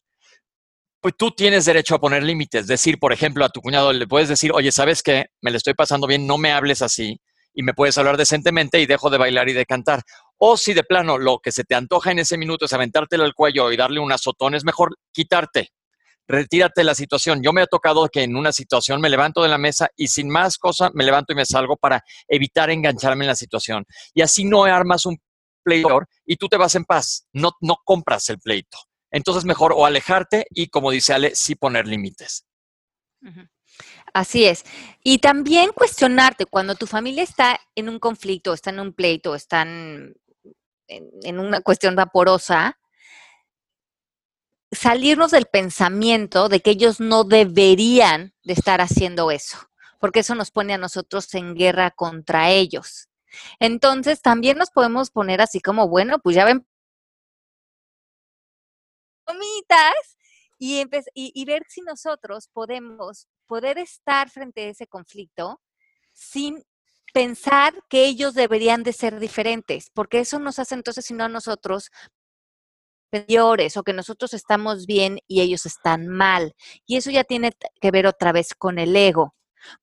pues 1.01 1.15
tú 1.17 1.31
tienes 1.31 1.65
derecho 1.65 1.95
a 1.95 1.99
poner 1.99 2.23
límites. 2.23 2.67
Decir, 2.67 2.99
por 2.99 3.15
ejemplo, 3.15 3.47
a 3.47 3.49
tu 3.49 3.63
cuñado 3.63 3.95
le 3.95 4.07
puedes 4.07 4.29
decir, 4.29 4.53
oye, 4.53 4.71
¿sabes 4.71 5.03
qué? 5.03 5.29
Me 5.41 5.51
le 5.51 5.57
estoy 5.57 5.73
pasando 5.73 6.07
bien, 6.07 6.27
no 6.27 6.37
me 6.37 6.53
hables 6.53 6.83
así 6.83 7.19
y 7.55 7.63
me 7.63 7.73
puedes 7.73 7.97
hablar 7.97 8.19
decentemente 8.19 8.79
y 8.81 8.85
dejo 8.85 9.09
de 9.09 9.17
bailar 9.17 9.49
y 9.49 9.55
de 9.55 9.65
cantar. 9.65 10.03
O 10.37 10.59
si 10.59 10.75
de 10.75 10.85
plano 10.85 11.17
lo 11.17 11.39
que 11.39 11.53
se 11.53 11.65
te 11.65 11.75
antoja 11.75 12.11
en 12.11 12.19
ese 12.19 12.37
minuto 12.37 12.67
es 12.67 12.73
aventártelo 12.75 13.25
al 13.25 13.33
cuello 13.33 13.73
y 13.73 13.79
darle 13.79 13.99
un 13.99 14.13
azotón, 14.13 14.55
es 14.55 14.63
mejor 14.63 14.95
quitarte. 15.11 15.71
Retírate 16.29 16.81
de 16.81 16.85
la 16.85 16.95
situación. 16.95 17.43
Yo 17.43 17.53
me 17.53 17.63
ha 17.63 17.67
tocado 17.67 18.09
que 18.09 18.23
en 18.23 18.37
una 18.37 18.53
situación 18.53 19.01
me 19.01 19.09
levanto 19.09 19.43
de 19.43 19.49
la 19.49 19.59
mesa 19.59 19.89
y 19.97 20.09
sin 20.09 20.29
más 20.29 20.59
cosa 20.59 20.91
me 20.95 21.05
levanto 21.05 21.33
y 21.33 21.37
me 21.37 21.47
salgo 21.47 21.77
para 21.77 22.03
evitar 22.29 22.71
engancharme 22.71 23.25
en 23.25 23.29
la 23.29 23.37
situación. 23.37 23.85
Y 24.15 24.23
así 24.23 24.45
no 24.45 24.65
armas 24.65 25.07
un 25.07 25.19
pleito 25.63 26.01
y 26.25 26.37
tú 26.37 26.49
te 26.49 26.57
vas 26.57 26.75
en 26.75 26.85
paz. 26.85 27.27
No, 27.33 27.53
no 27.61 27.77
compras 27.85 28.29
el 28.29 28.39
pleito. 28.39 28.79
Entonces 29.11 29.45
mejor 29.45 29.73
o 29.75 29.87
alejarte 29.87 30.47
y, 30.51 30.69
como 30.69 30.91
dice 30.91 31.13
Ale, 31.13 31.35
sí 31.35 31.55
poner 31.55 31.87
límites. 31.87 32.45
Así 34.13 34.45
es. 34.45 34.65
Y 35.03 35.19
también 35.19 35.71
cuestionarte 35.75 36.47
cuando 36.47 36.75
tu 36.75 36.87
familia 36.87 37.23
está 37.23 37.61
en 37.75 37.89
un 37.89 37.99
conflicto, 37.99 38.53
está 38.55 38.71
en 38.71 38.81
un 38.81 38.93
pleito, 38.93 39.35
están 39.35 40.15
en, 40.89 41.39
una 41.39 41.61
cuestión 41.61 41.95
vaporosa, 41.97 42.79
salirnos 44.77 45.31
del 45.31 45.47
pensamiento 45.47 46.49
de 46.49 46.61
que 46.61 46.71
ellos 46.71 47.01
no 47.01 47.25
deberían 47.25 48.35
de 48.45 48.53
estar 48.53 48.81
haciendo 48.81 49.31
eso, 49.31 49.59
porque 50.01 50.21
eso 50.21 50.35
nos 50.35 50.51
pone 50.51 50.75
a 50.75 50.79
nosotros 50.79 51.33
en 51.35 51.55
guerra 51.55 51.91
contra 51.91 52.51
ellos. 52.51 53.09
Entonces, 53.59 54.23
también 54.23 54.59
nos 54.59 54.71
podemos 54.71 55.11
poner 55.11 55.41
así 55.41 55.61
como, 55.61 55.89
bueno, 55.89 56.19
pues 56.21 56.37
ya 56.37 56.45
ven, 56.45 56.67
y, 60.59 60.85
y, 61.15 61.45
ver 61.45 61.63
si 61.69 61.83
nosotros 61.83 62.49
podemos 62.53 63.29
poder 63.47 63.79
estar 63.79 64.31
frente 64.31 64.63
a 64.63 64.69
ese 64.71 64.87
conflicto 64.87 65.61
sin 66.13 66.65
pensar 67.13 67.75
que 67.89 68.07
ellos 68.07 68.35
deberían 68.35 68.83
de 68.83 68.93
ser 68.93 69.19
diferentes, 69.19 69.91
porque 69.93 70.21
eso 70.21 70.39
nos 70.39 70.59
hace 70.59 70.75
entonces, 70.75 71.05
si 71.05 71.15
no 71.15 71.25
a 71.25 71.29
nosotros, 71.29 71.91
o 73.77 73.83
que 73.83 73.93
nosotros 73.93 74.35
estamos 74.35 74.87
bien 74.87 75.21
y 75.27 75.41
ellos 75.41 75.67
están 75.67 76.09
mal. 76.09 76.55
Y 76.87 76.97
eso 76.97 77.11
ya 77.11 77.25
tiene 77.25 77.53
que 77.81 77.91
ver 77.91 78.07
otra 78.07 78.33
vez 78.33 78.55
con 78.55 78.79
el 78.79 78.95
ego. 78.97 79.35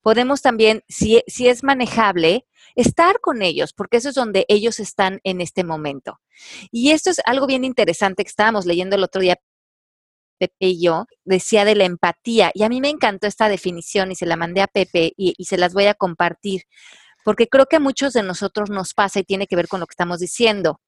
Podemos 0.01 0.41
también, 0.41 0.83
si, 0.87 1.23
si 1.27 1.47
es 1.47 1.63
manejable, 1.63 2.45
estar 2.75 3.19
con 3.19 3.41
ellos, 3.41 3.73
porque 3.73 3.97
eso 3.97 4.09
es 4.09 4.15
donde 4.15 4.45
ellos 4.47 4.79
están 4.79 5.19
en 5.23 5.41
este 5.41 5.63
momento. 5.63 6.19
Y 6.71 6.91
esto 6.91 7.09
es 7.09 7.21
algo 7.25 7.47
bien 7.47 7.63
interesante 7.65 8.23
que 8.23 8.29
estábamos 8.29 8.65
leyendo 8.65 8.95
el 8.95 9.03
otro 9.03 9.21
día 9.21 9.37
Pepe 10.39 10.67
y 10.67 10.83
yo, 10.83 11.05
decía 11.23 11.65
de 11.65 11.75
la 11.75 11.85
empatía. 11.85 12.51
Y 12.53 12.63
a 12.63 12.69
mí 12.69 12.81
me 12.81 12.89
encantó 12.89 13.27
esta 13.27 13.49
definición 13.49 14.11
y 14.11 14.15
se 14.15 14.25
la 14.25 14.35
mandé 14.35 14.61
a 14.61 14.67
Pepe 14.67 15.13
y, 15.15 15.33
y 15.37 15.45
se 15.45 15.57
las 15.57 15.73
voy 15.73 15.85
a 15.85 15.93
compartir, 15.93 16.63
porque 17.23 17.47
creo 17.47 17.67
que 17.67 17.77
a 17.77 17.79
muchos 17.79 18.13
de 18.13 18.23
nosotros 18.23 18.69
nos 18.69 18.93
pasa 18.93 19.19
y 19.19 19.23
tiene 19.23 19.47
que 19.47 19.55
ver 19.55 19.67
con 19.67 19.79
lo 19.79 19.87
que 19.87 19.93
estamos 19.93 20.19
diciendo. 20.19 20.81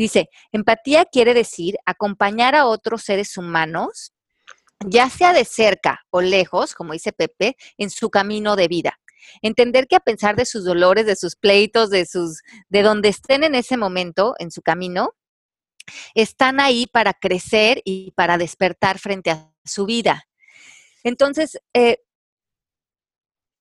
Dice, 0.00 0.30
empatía 0.50 1.04
quiere 1.04 1.34
decir 1.34 1.76
acompañar 1.84 2.54
a 2.54 2.64
otros 2.64 3.02
seres 3.02 3.36
humanos, 3.36 4.14
ya 4.86 5.10
sea 5.10 5.34
de 5.34 5.44
cerca 5.44 6.00
o 6.08 6.22
lejos, 6.22 6.74
como 6.74 6.94
dice 6.94 7.12
Pepe, 7.12 7.58
en 7.76 7.90
su 7.90 8.08
camino 8.08 8.56
de 8.56 8.66
vida. 8.66 8.98
Entender 9.42 9.86
que 9.88 9.96
a 9.96 10.00
pensar 10.00 10.36
de 10.36 10.46
sus 10.46 10.64
dolores, 10.64 11.04
de 11.04 11.16
sus 11.16 11.36
pleitos, 11.36 11.90
de 11.90 12.06
sus, 12.06 12.40
de 12.70 12.80
donde 12.80 13.10
estén 13.10 13.44
en 13.44 13.54
ese 13.54 13.76
momento, 13.76 14.36
en 14.38 14.50
su 14.50 14.62
camino, 14.62 15.12
están 16.14 16.60
ahí 16.60 16.86
para 16.86 17.12
crecer 17.12 17.82
y 17.84 18.12
para 18.12 18.38
despertar 18.38 18.98
frente 18.98 19.30
a 19.30 19.52
su 19.66 19.84
vida. 19.84 20.24
Entonces, 21.04 21.60
eh, 21.74 21.98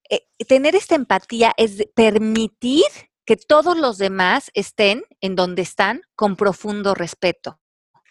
eh, 0.09 0.25
tener 0.47 0.73
esta 0.73 0.95
empatía 0.95 1.53
es 1.57 1.85
permitir 1.93 2.85
que 3.29 3.37
todos 3.37 3.77
los 3.77 3.99
demás 3.99 4.49
estén 4.55 5.03
en 5.21 5.35
donde 5.35 5.61
están 5.61 6.01
con 6.15 6.35
profundo 6.35 6.95
respeto 6.95 7.59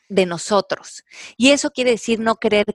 de 0.09 0.27
nosotros. 0.27 1.03
Y 1.37 1.51
eso 1.51 1.71
quiere 1.71 1.91
decir 1.91 2.21
no 2.21 2.37
querer 2.37 2.67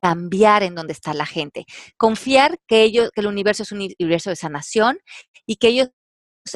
cambiar 0.00 0.62
en 0.62 0.76
donde 0.76 0.92
está 0.92 1.14
la 1.14 1.26
gente. 1.26 1.66
Confiar 1.96 2.60
que 2.68 2.84
ellos, 2.84 3.10
que 3.12 3.22
el 3.22 3.26
universo 3.26 3.64
es 3.64 3.72
un 3.72 3.80
universo 3.80 4.30
de 4.30 4.36
sanación 4.36 5.00
y 5.46 5.56
que 5.56 5.66
ellos 5.66 5.88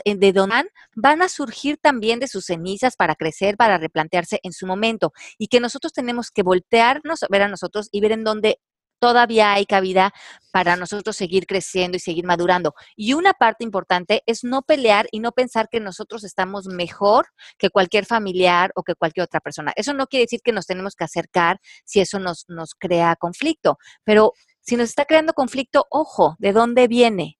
de 0.04 0.32
donde 0.32 0.70
van 0.94 1.20
a 1.20 1.28
surgir 1.28 1.78
también 1.82 2.20
de 2.20 2.28
sus 2.28 2.44
cenizas 2.44 2.94
para 2.94 3.16
crecer, 3.16 3.56
para 3.56 3.76
replantearse 3.76 4.38
en 4.44 4.52
su 4.52 4.68
momento 4.68 5.12
y 5.36 5.48
que 5.48 5.58
nosotros 5.58 5.92
tenemos 5.92 6.30
que 6.30 6.44
voltearnos, 6.44 7.24
ver 7.28 7.42
a 7.42 7.48
nosotros 7.48 7.88
y 7.90 8.00
ver 8.00 8.12
en 8.12 8.22
dónde 8.22 8.60
todavía 8.98 9.52
hay 9.52 9.66
cabida 9.66 10.12
para 10.52 10.76
nosotros 10.76 11.16
seguir 11.16 11.46
creciendo 11.46 11.96
y 11.96 12.00
seguir 12.00 12.24
madurando. 12.24 12.74
Y 12.96 13.14
una 13.14 13.32
parte 13.32 13.64
importante 13.64 14.22
es 14.26 14.44
no 14.44 14.62
pelear 14.62 15.06
y 15.10 15.20
no 15.20 15.32
pensar 15.32 15.68
que 15.70 15.80
nosotros 15.80 16.24
estamos 16.24 16.66
mejor 16.66 17.26
que 17.58 17.70
cualquier 17.70 18.06
familiar 18.06 18.70
o 18.74 18.82
que 18.82 18.94
cualquier 18.94 19.24
otra 19.24 19.40
persona. 19.40 19.72
Eso 19.76 19.92
no 19.92 20.06
quiere 20.06 20.24
decir 20.24 20.40
que 20.42 20.52
nos 20.52 20.66
tenemos 20.66 20.94
que 20.94 21.04
acercar 21.04 21.60
si 21.84 22.00
eso 22.00 22.18
nos, 22.18 22.44
nos 22.48 22.74
crea 22.74 23.16
conflicto, 23.16 23.78
pero 24.04 24.32
si 24.60 24.76
nos 24.76 24.88
está 24.88 25.04
creando 25.04 25.34
conflicto, 25.34 25.86
ojo, 25.90 26.36
¿de 26.38 26.52
dónde 26.52 26.88
viene? 26.88 27.38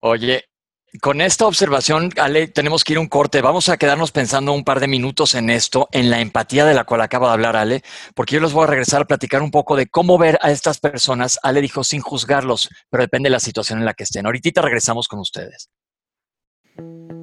Oye, 0.00 0.46
con 1.00 1.20
esta 1.20 1.46
observación, 1.46 2.10
Ale, 2.16 2.48
tenemos 2.48 2.82
que 2.82 2.94
ir 2.94 2.96
a 2.96 3.00
un 3.00 3.08
corte. 3.08 3.40
Vamos 3.42 3.68
a 3.68 3.76
quedarnos 3.76 4.10
pensando 4.10 4.52
un 4.52 4.64
par 4.64 4.80
de 4.80 4.88
minutos 4.88 5.34
en 5.34 5.48
esto, 5.48 5.88
en 5.92 6.10
la 6.10 6.20
empatía 6.20 6.64
de 6.64 6.74
la 6.74 6.84
cual 6.84 7.00
acaba 7.00 7.28
de 7.28 7.34
hablar 7.34 7.56
Ale, 7.56 7.82
porque 8.14 8.34
yo 8.34 8.40
les 8.40 8.52
voy 8.52 8.64
a 8.64 8.68
regresar 8.68 9.02
a 9.02 9.04
platicar 9.04 9.42
un 9.42 9.50
poco 9.50 9.76
de 9.76 9.86
cómo 9.86 10.18
ver 10.18 10.38
a 10.42 10.50
estas 10.50 10.80
personas. 10.80 11.38
Ale 11.42 11.60
dijo 11.60 11.84
sin 11.84 12.00
juzgarlos, 12.00 12.68
pero 12.90 13.02
depende 13.02 13.28
de 13.28 13.32
la 13.32 13.40
situación 13.40 13.78
en 13.78 13.84
la 13.84 13.94
que 13.94 14.04
estén. 14.04 14.26
Ahorita 14.26 14.62
regresamos 14.62 15.06
con 15.06 15.20
ustedes. 15.20 15.70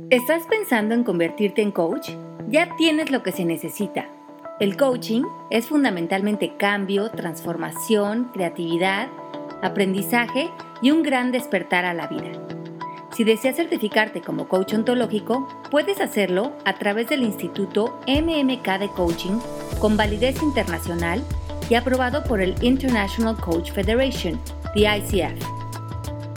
¿Estás 0.09 0.43
pensando 0.49 0.95
en 0.95 1.03
convertirte 1.03 1.61
en 1.61 1.71
coach? 1.71 2.11
Ya 2.47 2.73
tienes 2.77 3.11
lo 3.11 3.23
que 3.23 3.33
se 3.33 3.43
necesita. 3.43 4.09
El 4.59 4.77
coaching 4.77 5.23
es 5.51 5.67
fundamentalmente 5.67 6.55
cambio, 6.57 7.11
transformación, 7.11 8.31
creatividad, 8.33 9.09
aprendizaje 9.61 10.49
y 10.81 10.91
un 10.91 11.03
gran 11.03 11.31
despertar 11.31 11.85
a 11.85 11.93
la 11.93 12.07
vida. 12.07 12.31
Si 13.17 13.23
deseas 13.23 13.55
certificarte 13.55 14.21
como 14.21 14.47
coach 14.47 14.75
ontológico, 14.75 15.47
puedes 15.71 16.01
hacerlo 16.01 16.51
a 16.65 16.73
través 16.73 17.09
del 17.09 17.23
Instituto 17.23 17.99
MMK 18.05 18.77
de 18.77 18.89
Coaching 18.89 19.39
con 19.79 19.97
validez 19.97 20.43
internacional 20.43 21.23
y 21.67 21.73
aprobado 21.73 22.23
por 22.23 22.41
el 22.41 22.53
International 22.61 23.35
Coach 23.35 23.71
Federation, 23.71 24.39
the 24.75 24.81
ICF. 24.81 25.43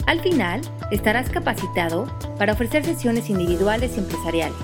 Al 0.07 0.21
final, 0.21 0.61
estarás 0.89 1.29
capacitado 1.29 2.07
para 2.39 2.53
ofrecer 2.53 2.83
sesiones 2.83 3.29
individuales 3.29 3.95
y 3.95 3.99
empresariales. 3.99 4.57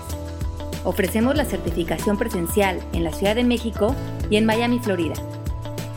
Ofrecemos 0.86 1.38
la 1.38 1.45
certificación 1.45 2.18
presencial 2.18 2.80
en 2.93 3.03
la 3.03 3.13
Ciudad 3.13 3.36
de 3.36 3.43
México 3.43 3.95
y 4.32 4.38
en 4.38 4.47
Miami, 4.47 4.80
Florida. 4.80 5.13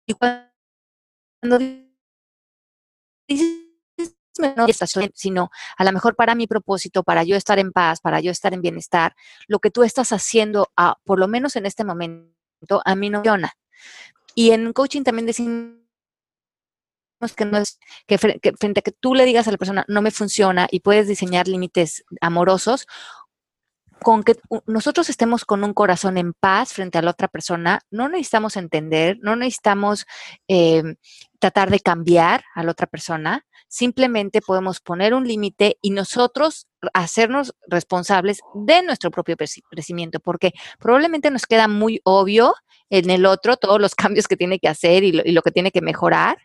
Y 0.06 0.14
cuando 0.14 1.58
dices, 3.26 3.66
no 4.38 4.66
sino 5.12 5.50
a 5.76 5.82
lo 5.82 5.90
mejor 5.90 6.14
para 6.14 6.36
mi 6.36 6.46
propósito, 6.46 7.02
para 7.02 7.24
yo 7.24 7.34
estar 7.34 7.58
en 7.58 7.72
paz, 7.72 8.00
para 8.00 8.20
yo 8.20 8.30
estar 8.30 8.54
en 8.54 8.62
bienestar, 8.62 9.16
lo 9.48 9.58
que 9.58 9.72
tú 9.72 9.82
estás 9.82 10.12
haciendo, 10.12 10.70
a, 10.76 10.98
por 11.02 11.18
lo 11.18 11.26
menos 11.26 11.56
en 11.56 11.66
este 11.66 11.82
momento, 11.82 12.80
a 12.84 12.94
mí 12.94 13.10
no 13.10 13.18
funciona. 13.18 13.52
Y 14.34 14.50
en 14.50 14.72
coaching 14.72 15.02
también 15.02 15.26
decimos 15.26 15.74
que 17.36 17.44
no 17.44 17.58
es 17.58 17.78
que, 18.06 18.18
frente 18.18 18.80
a 18.80 18.82
que 18.82 18.92
tú 18.92 19.14
le 19.14 19.24
digas 19.24 19.48
a 19.48 19.52
la 19.52 19.56
persona 19.56 19.84
no 19.88 20.02
me 20.02 20.10
funciona 20.10 20.68
y 20.70 20.80
puedes 20.80 21.08
diseñar 21.08 21.48
límites 21.48 22.04
amorosos 22.20 22.86
con 24.04 24.22
que 24.22 24.36
nosotros 24.66 25.08
estemos 25.08 25.46
con 25.46 25.64
un 25.64 25.72
corazón 25.72 26.18
en 26.18 26.34
paz 26.34 26.74
frente 26.74 26.98
a 26.98 27.02
la 27.02 27.10
otra 27.10 27.26
persona, 27.26 27.80
no 27.90 28.10
necesitamos 28.10 28.56
entender, 28.58 29.16
no 29.22 29.34
necesitamos 29.34 30.06
em, 30.46 30.96
tratar 31.38 31.70
de 31.70 31.80
cambiar 31.80 32.44
a 32.54 32.62
la 32.62 32.72
otra 32.72 32.86
persona, 32.86 33.46
simplemente 33.66 34.42
podemos 34.42 34.80
poner 34.80 35.14
un 35.14 35.26
límite 35.26 35.78
y 35.80 35.90
nosotros 35.90 36.68
hacernos 36.92 37.54
responsables 37.66 38.40
de 38.54 38.82
nuestro 38.82 39.10
propio 39.10 39.36
crecimiento, 39.70 40.20
porque 40.20 40.52
probablemente 40.78 41.30
nos 41.30 41.46
queda 41.46 41.66
muy 41.66 42.02
obvio 42.04 42.54
en 42.90 43.08
el 43.08 43.24
otro 43.24 43.56
todos 43.56 43.80
los 43.80 43.94
cambios 43.94 44.28
que 44.28 44.36
tiene 44.36 44.58
que 44.58 44.68
hacer 44.68 45.02
y 45.02 45.12
lo, 45.12 45.40
que 45.42 45.50
tiene 45.50 45.70
que 45.70 45.80
mejorar, 45.80 46.36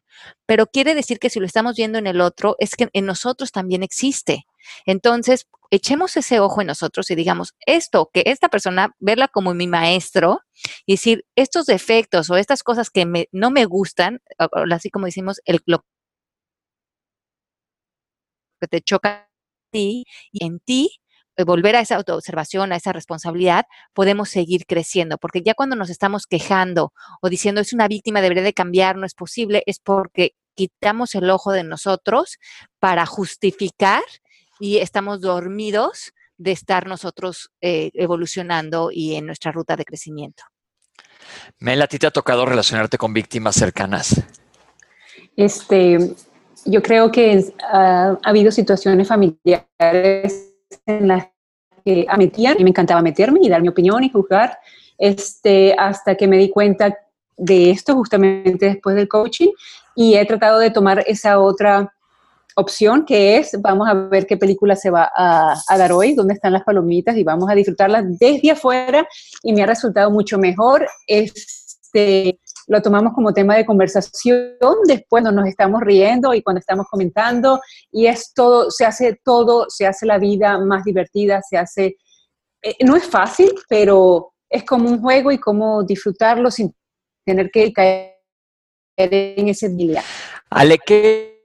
pero 0.45 0.65
quiere 0.65 0.95
decir 0.95 1.19
que 1.19 1.29
si 1.29 1.41
lo 1.41 1.45
estamos 1.45 1.75
viendo 1.75 1.97
en 1.97 2.07
el 2.07 2.21
otro, 2.21 2.55
es 2.57 2.75
que 2.75 2.87
en 2.93 3.05
nosotros 3.05 3.51
también 3.51 3.83
existe. 3.83 4.45
Entonces, 4.85 5.47
echemos 5.71 6.17
ese 6.17 6.39
ojo 6.39 6.61
en 6.61 6.67
nosotros 6.67 7.09
y 7.11 7.15
digamos, 7.15 7.53
esto, 7.65 8.09
que 8.13 8.23
esta 8.25 8.49
persona, 8.49 8.95
verla 8.99 9.27
como 9.27 9.53
mi 9.53 9.67
maestro 9.67 10.41
y 10.85 10.93
decir, 10.93 11.25
estos 11.35 11.65
defectos 11.65 12.29
o 12.29 12.37
estas 12.37 12.63
cosas 12.63 12.89
que 12.89 13.27
no 13.31 13.51
me 13.51 13.65
gustan, 13.65 14.21
así 14.71 14.89
como 14.89 15.05
decimos, 15.05 15.41
el, 15.45 15.61
lo 15.65 15.83
que 18.59 18.67
te 18.67 18.81
choca 18.81 19.29
ti 19.71 20.05
y 20.31 20.45
en 20.45 20.59
ti, 20.59 20.99
eh, 21.37 21.43
volver 21.43 21.75
a 21.75 21.81
esa 21.81 21.95
autoobservación, 21.95 22.71
a 22.71 22.75
esa 22.75 22.91
responsabilidad, 22.93 23.65
podemos 23.93 24.29
seguir 24.29 24.65
creciendo, 24.65 25.17
porque 25.17 25.41
ya 25.41 25.53
cuando 25.53 25.75
nos 25.75 25.89
estamos 25.89 26.27
quejando 26.27 26.93
o 27.21 27.29
diciendo 27.29 27.61
es 27.61 27.73
una 27.73 27.87
víctima, 27.87 28.21
debería 28.21 28.43
de 28.43 28.53
cambiar, 28.53 28.97
no 28.97 29.05
es 29.05 29.13
posible, 29.13 29.63
es 29.65 29.79
porque 29.79 30.33
quitamos 30.55 31.15
el 31.15 31.29
ojo 31.29 31.51
de 31.53 31.63
nosotros 31.63 32.37
para 32.79 33.05
justificar 33.05 34.03
y 34.59 34.77
estamos 34.77 35.21
dormidos 35.21 36.13
de 36.37 36.51
estar 36.51 36.87
nosotros 36.87 37.51
eh, 37.61 37.91
evolucionando 37.93 38.89
y 38.91 39.15
en 39.15 39.25
nuestra 39.25 39.51
ruta 39.51 39.75
de 39.75 39.85
crecimiento. 39.85 40.43
Mel, 41.59 41.81
¿a 41.81 41.87
ti 41.87 41.99
te 41.99 42.07
ha 42.07 42.11
tocado 42.11 42.45
relacionarte 42.45 42.97
con 42.97 43.13
víctimas 43.13 43.55
cercanas? 43.55 44.21
Este, 45.35 46.15
yo 46.65 46.81
creo 46.81 47.11
que 47.11 47.53
ha 47.71 48.17
habido 48.23 48.51
situaciones 48.51 49.07
familiares 49.07 50.53
en 50.85 51.07
las 51.07 51.27
que 51.85 52.05
metían 52.17 52.59
y 52.59 52.63
me 52.63 52.69
encantaba 52.69 53.01
meterme 53.01 53.39
y 53.43 53.49
dar 53.49 53.61
mi 53.61 53.69
opinión 53.69 54.03
y 54.03 54.09
juzgar, 54.09 54.57
este, 54.97 55.75
hasta 55.77 56.15
que 56.15 56.27
me 56.27 56.37
di 56.37 56.49
cuenta 56.49 56.97
de 57.37 57.71
esto 57.71 57.95
justamente 57.95 58.65
después 58.65 58.95
del 58.95 59.07
coaching 59.07 59.49
y 59.95 60.15
he 60.15 60.25
tratado 60.25 60.59
de 60.59 60.71
tomar 60.71 61.03
esa 61.07 61.39
otra 61.39 61.93
opción 62.59 63.05
que 63.05 63.37
es 63.37 63.51
vamos 63.61 63.87
a 63.87 63.93
ver 63.93 64.27
qué 64.27 64.37
película 64.37 64.75
se 64.75 64.89
va 64.89 65.11
a, 65.15 65.55
dar 65.77 65.91
hoy, 65.91 66.13
dónde 66.13 66.33
están 66.33 66.53
las 66.53 66.63
palomitas 66.63 67.15
y 67.15 67.23
vamos 67.23 67.49
a 67.49 67.55
disfrutarlas 67.55 68.05
desde 68.19 68.51
afuera 68.51 69.07
y 69.43 69.53
me 69.53 69.63
ha 69.63 69.65
resultado 69.65 70.11
mucho 70.11 70.37
mejor. 70.37 70.87
Este, 71.07 72.39
lo 72.67 72.81
tomamos 72.81 73.13
como 73.13 73.33
tema 73.33 73.55
de 73.55 73.65
conversación 73.65 74.57
después 74.85 75.23
nos 75.23 75.47
estamos 75.47 75.81
riendo 75.81 76.33
y 76.33 76.41
cuando 76.41 76.59
estamos 76.59 76.85
comentando 76.89 77.59
y 77.91 78.05
es 78.07 78.33
todo, 78.33 78.69
se 78.69 78.85
hace 78.85 79.19
todo, 79.23 79.65
se 79.69 79.87
hace 79.87 80.05
la 80.05 80.19
vida 80.19 80.59
más 80.59 80.83
divertida, 80.83 81.41
se 81.41 81.57
hace, 81.57 81.97
eh, 82.61 82.75
no 82.81 82.95
es 82.95 83.05
fácil, 83.05 83.53
pero 83.67 84.33
es 84.49 84.63
como 84.63 84.89
un 84.89 85.01
juego 85.01 85.31
y 85.31 85.39
como 85.39 85.83
disfrutarlo 85.83 86.51
sin 86.51 86.73
tener 87.25 87.49
que 87.51 87.71
caer 87.73 88.17
en 88.97 89.47
ese 89.47 89.69
día. 89.69 90.03
Ale, 90.49 90.77
¿qué 90.85 91.38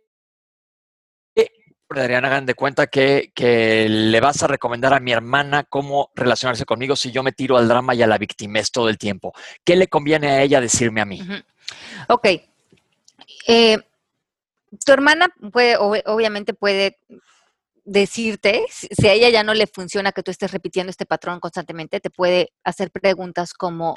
Adriana, 1.98 2.28
hagan 2.28 2.46
de 2.46 2.54
cuenta 2.54 2.86
que, 2.86 3.30
le 3.88 4.20
vas 4.20 4.42
a 4.42 4.46
recomendar 4.46 4.94
a 4.94 5.00
mi 5.00 5.12
hermana 5.12 5.64
cómo 5.64 6.10
relacionarse 6.14 6.64
conmigo 6.64 6.96
si 6.96 7.12
yo 7.12 7.22
me 7.22 7.32
tiro 7.32 7.56
al 7.56 7.68
drama 7.68 7.94
y 7.94 8.02
a 8.02 8.06
la 8.06 8.18
victimez 8.18 8.70
todo 8.70 8.88
el 8.88 8.98
tiempo. 8.98 9.32
¿Qué 9.64 9.76
le 9.76 9.88
conviene 9.88 10.28
a 10.30 10.42
ella 10.42 10.60
decirme 10.60 11.00
a 11.00 11.04
mí? 11.04 11.20
Ok. 12.08 12.26
Eh, 13.46 13.78
tu 14.84 14.92
hermana 14.92 15.28
puede, 15.52 15.76
obviamente 15.76 16.54
puede 16.54 16.98
decirte, 17.84 18.64
si 18.70 19.06
a 19.06 19.12
ella 19.12 19.28
ya 19.28 19.42
no 19.42 19.54
le 19.54 19.66
funciona 19.66 20.12
que 20.12 20.22
tú 20.22 20.30
estés 20.30 20.52
repitiendo 20.52 20.90
este 20.90 21.06
patrón 21.06 21.40
constantemente, 21.40 22.00
te 22.00 22.10
puede 22.10 22.52
hacer 22.64 22.90
preguntas 22.90 23.52
como 23.52 23.94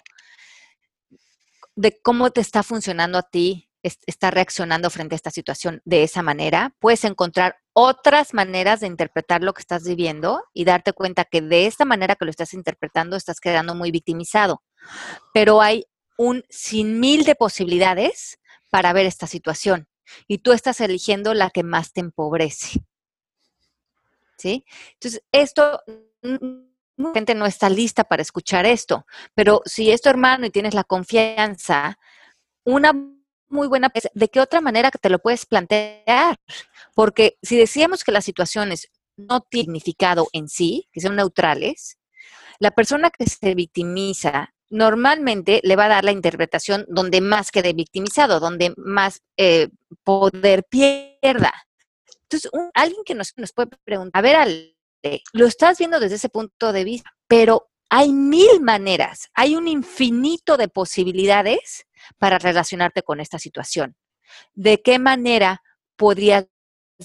de 1.75 1.99
cómo 2.01 2.31
te 2.31 2.41
está 2.41 2.63
funcionando 2.63 3.17
a 3.17 3.23
ti 3.23 3.66
está 4.05 4.31
reaccionando 4.31 4.89
frente 4.89 5.15
a 5.15 5.17
esta 5.17 5.31
situación 5.31 5.81
de 5.85 6.03
esa 6.03 6.21
manera. 6.21 6.75
Puedes 6.79 7.03
encontrar 7.03 7.57
otras 7.73 8.33
maneras 8.33 8.79
de 8.79 8.87
interpretar 8.87 9.43
lo 9.43 9.53
que 9.53 9.61
estás 9.61 9.83
viviendo 9.83 10.43
y 10.53 10.65
darte 10.65 10.93
cuenta 10.93 11.25
que 11.25 11.41
de 11.41 11.67
esta 11.67 11.85
manera 11.85 12.15
que 12.15 12.25
lo 12.25 12.31
estás 12.31 12.53
interpretando 12.53 13.15
estás 13.15 13.39
quedando 13.39 13.75
muy 13.75 13.91
victimizado. 13.91 14.63
Pero 15.33 15.61
hay 15.61 15.85
un 16.17 16.43
sin 16.49 16.99
mil 16.99 17.23
de 17.23 17.35
posibilidades 17.35 18.39
para 18.69 18.93
ver 18.93 19.05
esta 19.05 19.27
situación 19.27 19.87
y 20.27 20.39
tú 20.39 20.51
estás 20.53 20.81
eligiendo 20.81 21.33
la 21.33 21.49
que 21.49 21.63
más 21.63 21.93
te 21.93 22.01
empobrece. 22.01 22.81
¿Sí? 24.37 24.65
Entonces, 24.93 25.23
esto 25.31 25.81
gente 27.13 27.35
no 27.35 27.45
está 27.45 27.69
lista 27.69 28.03
para 28.03 28.21
escuchar 28.21 28.65
esto, 28.65 29.05
pero 29.35 29.61
si 29.65 29.91
es 29.91 30.01
tu 30.01 30.09
hermano 30.09 30.45
y 30.45 30.49
tienes 30.49 30.73
la 30.73 30.83
confianza, 30.83 31.97
una 32.63 32.93
muy 33.49 33.67
buena 33.67 33.91
de 34.13 34.29
qué 34.29 34.39
otra 34.39 34.61
manera 34.61 34.91
te 34.91 35.09
lo 35.09 35.19
puedes 35.19 35.45
plantear. 35.45 36.37
Porque 36.95 37.37
si 37.41 37.57
decíamos 37.57 38.03
que 38.03 38.11
las 38.11 38.25
situaciones 38.25 38.89
no 39.15 39.41
tienen 39.41 39.67
significado 39.67 40.27
en 40.33 40.47
sí, 40.47 40.87
que 40.91 41.01
son 41.01 41.15
neutrales, 41.15 41.97
la 42.59 42.71
persona 42.71 43.09
que 43.09 43.25
se 43.25 43.55
victimiza 43.55 44.53
normalmente 44.69 45.61
le 45.63 45.75
va 45.75 45.85
a 45.85 45.89
dar 45.89 46.03
la 46.03 46.11
interpretación 46.11 46.85
donde 46.89 47.21
más 47.21 47.51
quede 47.51 47.73
victimizado, 47.73 48.39
donde 48.39 48.73
más 48.77 49.21
eh, 49.37 49.69
poder 50.03 50.65
pierda. 50.65 51.53
Entonces, 52.23 52.51
alguien 52.73 53.03
que 53.05 53.15
nos, 53.15 53.33
nos 53.37 53.53
puede 53.53 53.69
preguntar, 53.85 54.19
a 54.19 54.21
ver, 54.21 54.35
Ale, 54.35 54.75
lo 55.33 55.45
estás 55.45 55.77
viendo 55.77 55.99
desde 55.99 56.15
ese 56.15 56.29
punto 56.29 56.73
de 56.73 56.83
vista, 56.83 57.11
pero 57.27 57.69
hay 57.89 58.11
mil 58.11 58.61
maneras, 58.61 59.29
hay 59.33 59.55
un 59.55 59.67
infinito 59.67 60.57
de 60.57 60.67
posibilidades 60.67 61.86
para 62.17 62.37
relacionarte 62.37 63.03
con 63.03 63.19
esta 63.19 63.39
situación. 63.39 63.95
¿De 64.53 64.81
qué 64.81 64.99
manera 64.99 65.61
podrías 65.95 66.47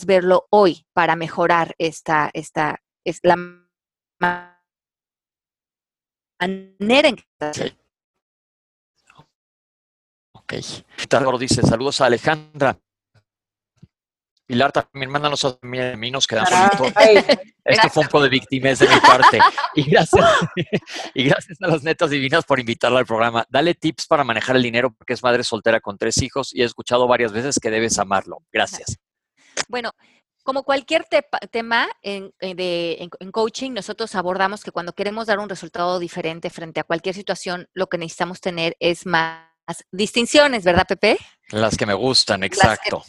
verlo 0.07 0.47
hoy 0.51 0.86
para 0.93 1.16
mejorar 1.16 1.74
esta, 1.78 2.30
esta, 2.32 2.82
es 3.05 3.20
la 3.22 3.36
manera 4.16 4.59
en 6.40 7.16
que 7.16 7.24
Ok. 10.32 10.55
Dice, 11.38 11.62
saludos 11.62 12.01
a 12.01 12.07
Alejandra. 12.07 12.78
Pilar 14.53 14.70
también, 14.70 15.11
mándanos 15.11 15.42
a 15.46 15.59
mí, 15.62 15.80
a 15.80 15.96
mí 15.96 16.11
nos 16.11 16.26
quedamos. 16.26 16.50
Ay, 16.94 17.16
Esto 17.64 17.88
fue 17.88 18.03
un 18.03 18.09
poco 18.11 18.24
de 18.24 18.28
víctimas 18.28 18.78
de 18.80 18.86
mi 18.86 19.00
parte. 19.00 19.38
Y 19.74 19.84
gracias, 19.90 20.26
y 21.14 21.24
gracias 21.24 21.57
a 21.62 21.68
las 21.68 21.82
netas 21.82 22.11
divinas 22.11 22.44
por 22.44 22.61
invitarla 22.61 22.98
al 22.98 23.07
programa. 23.07 23.46
Dale 23.48 23.74
tips 23.74 24.07
para 24.07 24.24
manejar 24.24 24.57
el 24.57 24.62
dinero 24.62 24.90
porque 24.92 25.14
es 25.14 25.22
madre 25.22 25.42
soltera 25.42 25.80
con 25.80 25.96
tres 25.96 26.20
hijos 26.20 26.55
y 26.55 26.61
he 26.61 26.66
escuchado 26.66 27.09
varias 27.09 27.32
veces 27.32 27.59
que 27.59 27.70
debes 27.70 27.98
amarlo. 27.98 28.42
Gracias. 28.53 28.98
Bueno, 29.68 29.92
como 30.44 30.64
cualquier 30.64 31.07
tema 31.50 31.88
en, 32.03 32.30
en 32.40 32.55
de- 32.55 32.96
en- 33.00 33.11
en 33.20 33.30
coaching, 33.32 33.70
nosotros 33.72 34.14
abordamos 34.16 34.62
que 34.64 34.70
cuando 34.70 34.92
queremos 34.92 35.28
dar 35.28 35.38
un 35.38 35.48
resultado 35.48 35.98
diferente 35.98 36.50
frente 36.50 36.78
a 36.80 36.84
cualquier 36.84 37.14
situación, 37.14 37.68
lo 37.72 37.86
que 37.86 37.96
necesitamos 37.96 38.42
tener 38.42 38.76
es 38.80 39.07
más 39.07 39.46
distinciones, 39.92 40.62
¿verdad, 40.64 40.84
Pepe? 40.86 41.16
Las 41.53 41.78
que 41.78 41.86
me 41.86 41.94
gustan, 41.94 42.42
exacto. 42.42 43.03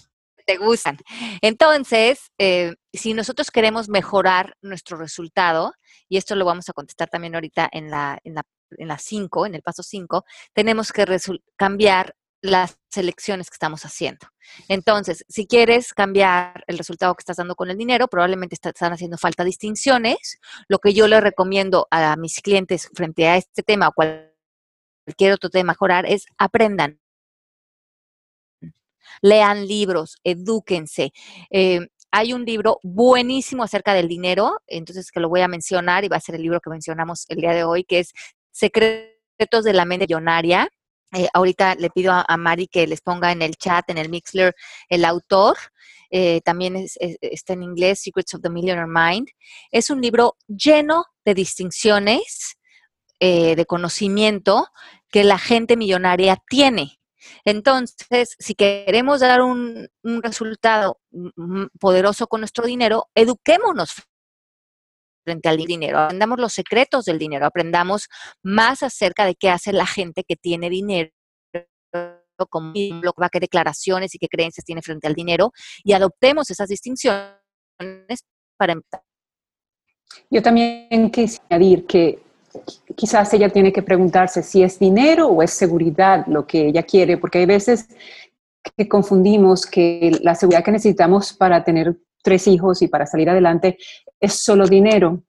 Te 0.46 0.58
gustan. 0.58 0.98
Entonces, 1.42 2.32
eh, 2.38 2.76
si 2.94 3.14
nosotros 3.14 3.52
queremos 3.52 3.90
mejorar 3.90 4.56
nuestro 4.62 4.98
resultado, 4.98 5.74
y 6.10 6.18
esto 6.18 6.36
lo 6.36 6.46
vamos 6.46 6.70
a 6.70 6.74
contestar 6.74 7.10
también 7.10 7.36
ahorita 7.36 7.70
en 7.72 7.90
la 7.90 8.20
en 8.24 8.36
la 8.36 8.44
en 8.78 8.88
la 8.88 8.98
5, 8.98 9.46
en 9.46 9.56
el 9.56 9.62
paso 9.62 9.84
5, 9.84 10.26
tenemos 10.54 10.92
que 10.92 11.06
cambiar 11.56 12.16
las 12.42 12.78
selecciones 12.92 13.50
que 13.50 13.56
estamos 13.56 13.86
haciendo. 13.86 14.28
Entonces, 14.68 15.24
si 15.30 15.48
quieres 15.48 15.94
cambiar 15.94 16.64
el 16.68 16.78
resultado 16.78 17.14
que 17.16 17.22
estás 17.22 17.38
dando 17.38 17.56
con 17.56 17.70
el 17.70 17.78
dinero, 17.78 18.08
probablemente 18.10 18.56
está- 18.56 18.70
están 18.70 18.92
haciendo 18.92 19.18
falta 19.18 19.44
distinciones. 19.46 20.40
Lo 20.68 20.80
que 20.80 20.94
yo 20.94 21.08
le 21.08 21.22
recomiendo 21.22 21.88
a 21.92 22.16
mis 22.18 22.42
clientes 22.42 22.90
frente 22.96 23.28
a 23.28 23.38
este 23.38 23.64
tema 23.64 23.88
o 23.88 23.94
cual- 23.94 24.34
cualquier 25.06 25.34
otro 25.34 25.50
tema 25.50 25.74
mejorar 25.74 26.06
es 26.06 26.26
aprendan 26.38 27.00
lean 29.22 29.68
libros, 29.68 30.18
edúquense. 30.24 31.12
Eh, 31.50 31.88
hay 32.12 32.34
un 32.34 32.46
libro 32.46 32.80
buenísimo 32.84 33.64
acerca 33.64 33.94
del 33.94 34.08
dinero, 34.08 34.62
entonces 34.68 35.10
que 35.12 35.20
lo 35.20 35.30
voy 35.30 35.42
a 35.42 35.48
mencionar 35.48 36.04
y 36.04 36.10
va 36.10 36.18
a 36.18 36.22
ser 36.22 36.36
el 36.36 36.44
libro 36.44 36.60
que 36.62 36.70
mencionamos 36.70 37.26
el 37.30 37.38
día 37.38 37.54
de 37.54 37.64
hoy, 37.64 37.84
que 37.84 38.00
es 38.00 38.12
Secretos 38.52 39.64
de 39.64 39.74
la 39.74 39.84
mente 39.86 40.06
millonaria. 40.06 40.70
Eh, 41.12 41.28
ahorita 41.34 41.76
le 41.76 41.90
pido 41.90 42.12
a, 42.14 42.38
Mari 42.38 42.68
que 42.68 42.86
les 42.86 43.02
ponga 43.02 43.32
en 43.32 43.42
el 43.42 43.56
chat, 43.56 43.90
en 43.90 43.98
el 43.98 44.10
Mixler, 44.10 44.54
el 44.90 45.06
autor. 45.06 45.58
Eh, 46.12 46.42
también 46.42 46.76
es- 46.76 46.98
es- 47.00 47.18
está 47.22 47.54
en 47.54 47.64
inglés, 47.64 48.02
Secrets 48.02 48.36
of 48.36 48.42
the 48.42 48.50
Millionaire 48.50 48.88
Mind. 48.88 49.28
Es 49.72 49.90
un 49.90 50.00
libro 50.02 50.38
lleno 50.48 51.06
de 51.26 51.34
distinciones, 51.34 52.58
de 53.20 53.66
conocimiento 53.66 54.68
que 55.10 55.24
la 55.24 55.38
gente 55.38 55.78
millonaria 55.78 56.44
tiene. 56.50 57.00
Entonces, 57.46 58.36
si 58.40 58.56
queremos 58.56 59.20
dar 59.20 59.42
un, 59.42 59.90
resultado 60.04 61.00
poderoso 61.80 62.28
con 62.28 62.42
nuestro 62.42 62.66
dinero, 62.66 63.08
eduquémonos 63.16 64.04
frente 65.26 65.48
al 65.48 65.58
dinero, 65.58 66.00
aprendamos 66.00 66.40
los 66.40 66.54
secretos 66.54 67.06
del 67.06 67.18
dinero, 67.18 67.46
aprendamos 67.46 68.10
más 68.44 68.84
acerca 68.84 69.26
de 69.26 69.36
qué 69.36 69.50
hace 69.50 69.72
la 69.72 69.86
gente 69.86 70.24
que 70.26 70.36
tiene 70.36 70.70
dinero, 70.70 71.12
como 72.50 72.74
que 72.74 73.40
declaraciones 73.40 74.14
y 74.16 74.18
qué 74.18 74.28
creencias 74.28 74.66
tiene 74.66 74.82
frente 74.82 75.08
al 75.08 75.14
dinero, 75.14 75.52
y 75.84 75.94
adoptemos 75.94 76.50
esas 76.52 76.68
distinciones 76.68 77.38
para 78.58 78.74
empezar. 78.74 79.04
Yo 80.30 80.42
también 80.42 81.10
quisiera 81.10 81.46
añadir 81.50 81.86
que 81.86 82.22
quizás 82.96 83.34
ella 83.34 83.50
tiene 83.50 83.72
que 83.72 83.82
preguntarse 83.82 84.44
si 84.44 84.64
es 84.64 84.80
dinero 84.80 85.28
o 85.28 85.42
es 85.42 85.52
seguridad 85.52 86.26
lo 86.28 86.46
que 86.46 86.68
ella 86.68 86.84
quiere, 86.84 87.18
porque 87.18 87.40
hay 87.40 87.46
veces 87.46 87.88
que 88.78 88.88
confundimos 88.88 89.66
que 89.66 90.20
la 90.22 90.36
seguridad 90.36 90.64
que 90.64 90.72
necesitamos 90.72 91.34
para 91.34 91.64
tener 91.64 91.98
tres 92.24 92.48
hijos 92.48 92.82
y 92.82 92.88
para 92.88 93.06
salir 93.06 93.30
adelante 93.30 93.78
es 94.20 94.34
solo 94.34 94.68
dinero. 94.68 95.24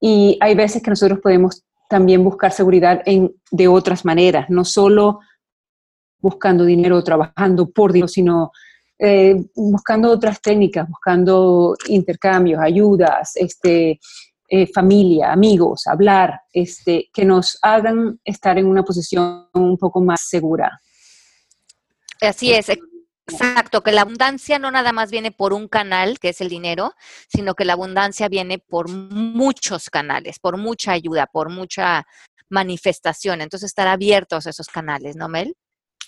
Y 0.00 0.36
hay 0.40 0.54
veces 0.54 0.82
que 0.82 0.90
nosotros 0.90 1.20
podemos 1.20 1.64
también 1.88 2.22
buscar 2.22 2.52
seguridad 2.52 3.02
en, 3.06 3.34
de 3.50 3.68
otras 3.68 4.04
maneras, 4.04 4.50
no 4.50 4.64
solo 4.64 5.20
buscando 6.18 6.64
dinero, 6.64 7.02
trabajando 7.02 7.70
por 7.70 7.92
dinero, 7.92 8.08
sino 8.08 8.50
eh, 8.98 9.44
buscando 9.54 10.10
otras 10.10 10.40
técnicas, 10.40 10.88
buscando 10.88 11.74
intercambios, 11.88 12.60
ayudas, 12.60 13.32
este, 13.36 14.00
eh, 14.48 14.66
familia, 14.72 15.32
amigos, 15.32 15.86
hablar, 15.86 16.40
este, 16.52 17.08
que 17.12 17.24
nos 17.24 17.58
hagan 17.62 18.20
estar 18.24 18.58
en 18.58 18.66
una 18.66 18.82
posición 18.82 19.48
un 19.54 19.78
poco 19.78 20.00
más 20.00 20.28
segura. 20.28 20.80
Así 22.20 22.52
es, 22.52 22.68
exacto, 23.26 23.82
que 23.82 23.92
la 23.92 24.02
abundancia 24.02 24.58
no 24.58 24.70
nada 24.70 24.92
más 24.92 25.10
viene 25.10 25.30
por 25.30 25.52
un 25.52 25.68
canal, 25.68 26.18
que 26.18 26.30
es 26.30 26.40
el 26.40 26.48
dinero, 26.48 26.92
sino 27.28 27.54
que 27.54 27.64
la 27.64 27.72
abundancia 27.72 28.28
viene 28.28 28.58
por 28.58 28.88
muchos 28.88 29.90
canales, 29.90 30.38
por 30.38 30.56
mucha 30.56 30.92
ayuda, 30.92 31.26
por 31.26 31.50
mucha 31.50 32.06
manifestación. 32.48 33.40
Entonces, 33.40 33.68
estar 33.68 33.88
abiertos 33.88 34.46
a 34.46 34.50
esos 34.50 34.68
canales, 34.68 35.16
¿no, 35.16 35.28
Mel? 35.28 35.56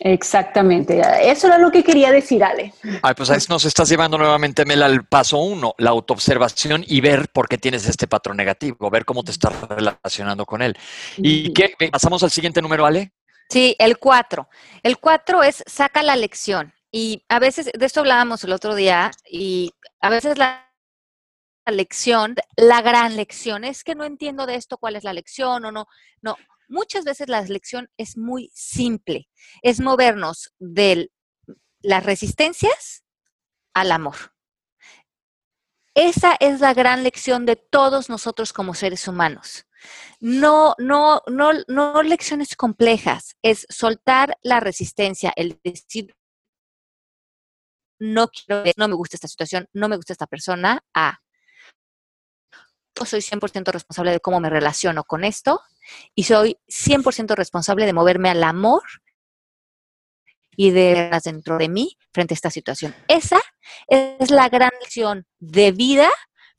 Exactamente. 0.00 1.00
Eso 1.22 1.46
era 1.46 1.58
lo 1.58 1.70
que 1.70 1.82
quería 1.82 2.10
decir, 2.10 2.44
Ale. 2.44 2.74
Ay, 3.02 3.14
pues 3.14 3.30
ahí 3.30 3.38
nos 3.48 3.64
estás 3.64 3.88
llevando 3.88 4.18
nuevamente, 4.18 4.64
Mel, 4.64 4.82
al 4.82 5.04
paso 5.04 5.38
uno, 5.38 5.74
la 5.78 5.90
autoobservación 5.90 6.84
y 6.86 7.00
ver 7.00 7.28
por 7.28 7.48
qué 7.48 7.58
tienes 7.58 7.88
este 7.88 8.06
patrón 8.06 8.36
negativo, 8.36 8.90
ver 8.90 9.04
cómo 9.04 9.24
te 9.24 9.30
estás 9.30 9.52
relacionando 9.68 10.44
con 10.44 10.62
él. 10.62 10.76
¿Y 11.16 11.52
qué? 11.52 11.74
Pasamos 11.90 12.22
al 12.22 12.30
siguiente 12.30 12.60
número, 12.60 12.84
Ale. 12.84 13.12
Sí, 13.48 13.76
el 13.78 13.98
4. 13.98 14.48
El 14.82 14.98
4 14.98 15.42
es 15.42 15.64
saca 15.66 16.02
la 16.02 16.16
lección. 16.16 16.72
Y 16.90 17.24
a 17.28 17.38
veces, 17.38 17.70
de 17.72 17.86
esto 17.86 18.00
hablábamos 18.00 18.42
el 18.44 18.52
otro 18.52 18.74
día, 18.74 19.10
y 19.30 19.72
a 20.00 20.08
veces 20.08 20.38
la, 20.38 20.72
la 21.66 21.72
lección, 21.72 22.34
la 22.56 22.80
gran 22.80 23.16
lección, 23.16 23.64
es 23.64 23.84
que 23.84 23.94
no 23.94 24.04
entiendo 24.04 24.46
de 24.46 24.54
esto 24.54 24.78
cuál 24.78 24.96
es 24.96 25.04
la 25.04 25.12
lección 25.12 25.64
o 25.64 25.72
no. 25.72 25.86
No, 26.22 26.36
muchas 26.68 27.04
veces 27.04 27.28
la 27.28 27.40
lección 27.42 27.88
es 27.96 28.16
muy 28.16 28.50
simple. 28.54 29.28
Es 29.62 29.80
movernos 29.80 30.52
de 30.58 31.10
las 31.80 32.04
resistencias 32.04 33.04
al 33.74 33.92
amor. 33.92 34.16
Esa 35.94 36.36
es 36.40 36.60
la 36.60 36.74
gran 36.74 37.02
lección 37.02 37.46
de 37.46 37.56
todos 37.56 38.10
nosotros 38.10 38.52
como 38.52 38.74
seres 38.74 39.08
humanos. 39.08 39.66
No, 40.20 40.74
no, 40.78 41.22
no, 41.26 41.52
no 41.68 42.02
lecciones 42.02 42.54
complejas, 42.56 43.36
es 43.42 43.66
soltar 43.70 44.36
la 44.42 44.60
resistencia, 44.60 45.32
el 45.36 45.58
decir 45.64 46.14
no 47.98 48.28
quiero, 48.28 48.64
no 48.76 48.88
me 48.88 48.94
gusta 48.94 49.16
esta 49.16 49.28
situación, 49.28 49.68
no 49.72 49.88
me 49.88 49.96
gusta 49.96 50.12
esta 50.12 50.26
persona, 50.26 50.82
a 50.94 51.18
soy 53.04 53.20
100% 53.20 53.72
responsable 53.72 54.12
de 54.12 54.20
cómo 54.20 54.40
me 54.40 54.50
relaciono 54.50 55.04
con 55.04 55.24
esto 55.24 55.60
y 56.14 56.24
soy 56.24 56.58
100% 56.68 57.34
responsable 57.34 57.86
de 57.86 57.92
moverme 57.92 58.30
al 58.30 58.42
amor 58.42 58.82
y 60.56 60.70
de 60.70 61.10
dentro 61.24 61.58
de 61.58 61.68
mí 61.68 61.96
frente 62.12 62.34
a 62.34 62.36
esta 62.36 62.50
situación. 62.50 62.94
Esa 63.08 63.40
es 63.88 64.30
la 64.30 64.48
gran 64.48 64.70
lección 64.80 65.26
de 65.38 65.72
vida 65.72 66.08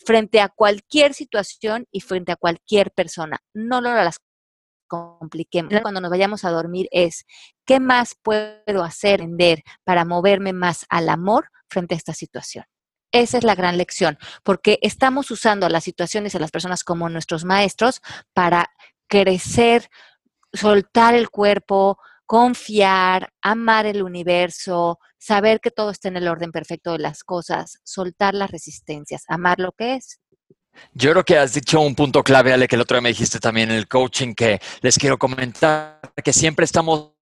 frente 0.05 0.39
a 0.39 0.49
cualquier 0.49 1.13
situación 1.13 1.87
y 1.91 2.01
frente 2.01 2.31
a 2.31 2.35
cualquier 2.35 2.91
persona. 2.91 3.39
No 3.53 3.81
lo 3.81 3.93
las 3.93 4.19
compliquemos. 4.87 5.73
Cuando 5.81 6.01
nos 6.01 6.11
vayamos 6.11 6.45
a 6.45 6.49
dormir 6.51 6.87
es, 6.91 7.25
¿qué 7.65 7.79
más 7.79 8.15
puedo 8.21 8.83
hacer, 8.83 9.21
para 9.83 10.05
moverme 10.05 10.53
más 10.53 10.85
al 10.89 11.09
amor 11.09 11.49
frente 11.67 11.95
a 11.95 11.97
esta 11.97 12.13
situación? 12.13 12.65
Esa 13.11 13.37
es 13.37 13.43
la 13.43 13.55
gran 13.55 13.77
lección, 13.77 14.17
porque 14.43 14.79
estamos 14.81 15.31
usando 15.31 15.65
a 15.65 15.69
las 15.69 15.83
situaciones 15.83 16.33
y 16.33 16.37
a 16.37 16.39
las 16.39 16.51
personas 16.51 16.83
como 16.83 17.09
nuestros 17.09 17.45
maestros 17.45 18.01
para 18.33 18.69
crecer, 19.07 19.89
soltar 20.53 21.15
el 21.15 21.29
cuerpo, 21.29 21.97
confiar, 22.25 23.31
amar 23.41 23.85
el 23.85 24.03
universo, 24.03 24.99
saber 25.17 25.61
que 25.61 25.71
todo 25.71 25.91
está 25.91 26.09
en 26.09 26.17
el 26.17 26.27
orden 26.27 26.51
perfecto 26.51 26.91
de 26.91 26.99
las 26.99 27.23
cosas, 27.23 27.79
soltar 27.83 28.33
las 28.33 28.51
resistencias, 28.51 29.23
amar 29.27 29.59
lo 29.59 29.71
que 29.71 29.95
es. 29.95 30.19
Yo 30.93 31.11
creo 31.11 31.23
que 31.23 31.37
has 31.37 31.53
dicho 31.53 31.81
un 31.81 31.95
punto 31.95 32.23
clave, 32.23 32.53
Ale, 32.53 32.67
que 32.67 32.75
el 32.75 32.81
otro 32.81 32.95
día 32.95 33.01
me 33.01 33.09
dijiste 33.09 33.39
también 33.39 33.71
en 33.71 33.77
el 33.77 33.87
coaching, 33.87 34.35
que 34.35 34.59
les 34.81 34.97
quiero 34.97 35.17
comentar 35.17 35.99
que 36.23 36.33
siempre 36.33 36.65
estamos 36.65 37.16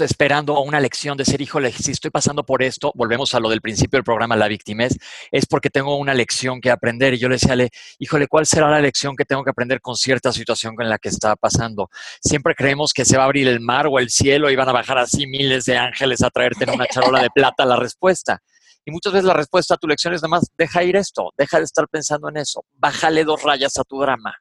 esperando 0.00 0.60
una 0.60 0.80
lección 0.80 1.16
de 1.16 1.24
ser, 1.24 1.40
híjole, 1.40 1.72
si 1.72 1.90
estoy 1.90 2.10
pasando 2.10 2.44
por 2.44 2.62
esto, 2.62 2.92
volvemos 2.94 3.34
a 3.34 3.40
lo 3.40 3.48
del 3.48 3.60
principio 3.60 3.98
del 3.98 4.04
programa 4.04 4.36
La 4.36 4.48
Victimez, 4.48 4.96
es 5.30 5.46
porque 5.46 5.70
tengo 5.70 5.96
una 5.96 6.14
lección 6.14 6.60
que 6.60 6.70
aprender. 6.70 7.14
Y 7.14 7.18
yo 7.18 7.28
le 7.28 7.36
decía, 7.36 7.52
Ale, 7.52 7.70
híjole, 7.98 8.26
¿cuál 8.28 8.46
será 8.46 8.70
la 8.70 8.80
lección 8.80 9.16
que 9.16 9.24
tengo 9.24 9.44
que 9.44 9.50
aprender 9.50 9.80
con 9.80 9.96
cierta 9.96 10.32
situación 10.32 10.74
en 10.80 10.88
la 10.88 10.98
que 10.98 11.08
está 11.08 11.36
pasando? 11.36 11.90
Siempre 12.20 12.54
creemos 12.54 12.92
que 12.92 13.04
se 13.04 13.16
va 13.16 13.24
a 13.24 13.26
abrir 13.26 13.48
el 13.48 13.60
mar 13.60 13.86
o 13.86 13.98
el 13.98 14.10
cielo 14.10 14.50
y 14.50 14.56
van 14.56 14.68
a 14.68 14.72
bajar 14.72 14.98
así 14.98 15.26
miles 15.26 15.64
de 15.64 15.76
ángeles 15.76 16.22
a 16.22 16.30
traerte 16.30 16.64
en 16.64 16.70
una 16.70 16.86
charola 16.86 17.22
de 17.22 17.30
plata 17.30 17.64
la 17.64 17.76
respuesta. 17.76 18.40
Y 18.84 18.90
muchas 18.90 19.12
veces 19.12 19.26
la 19.26 19.34
respuesta 19.34 19.74
a 19.74 19.76
tu 19.76 19.86
lección 19.86 20.12
es 20.12 20.22
nada 20.22 20.30
más, 20.30 20.50
deja 20.56 20.82
ir 20.82 20.96
esto, 20.96 21.30
deja 21.36 21.58
de 21.58 21.64
estar 21.64 21.86
pensando 21.88 22.28
en 22.28 22.38
eso, 22.38 22.64
bájale 22.72 23.24
dos 23.24 23.42
rayas 23.42 23.76
a 23.78 23.84
tu 23.84 24.00
drama. 24.00 24.34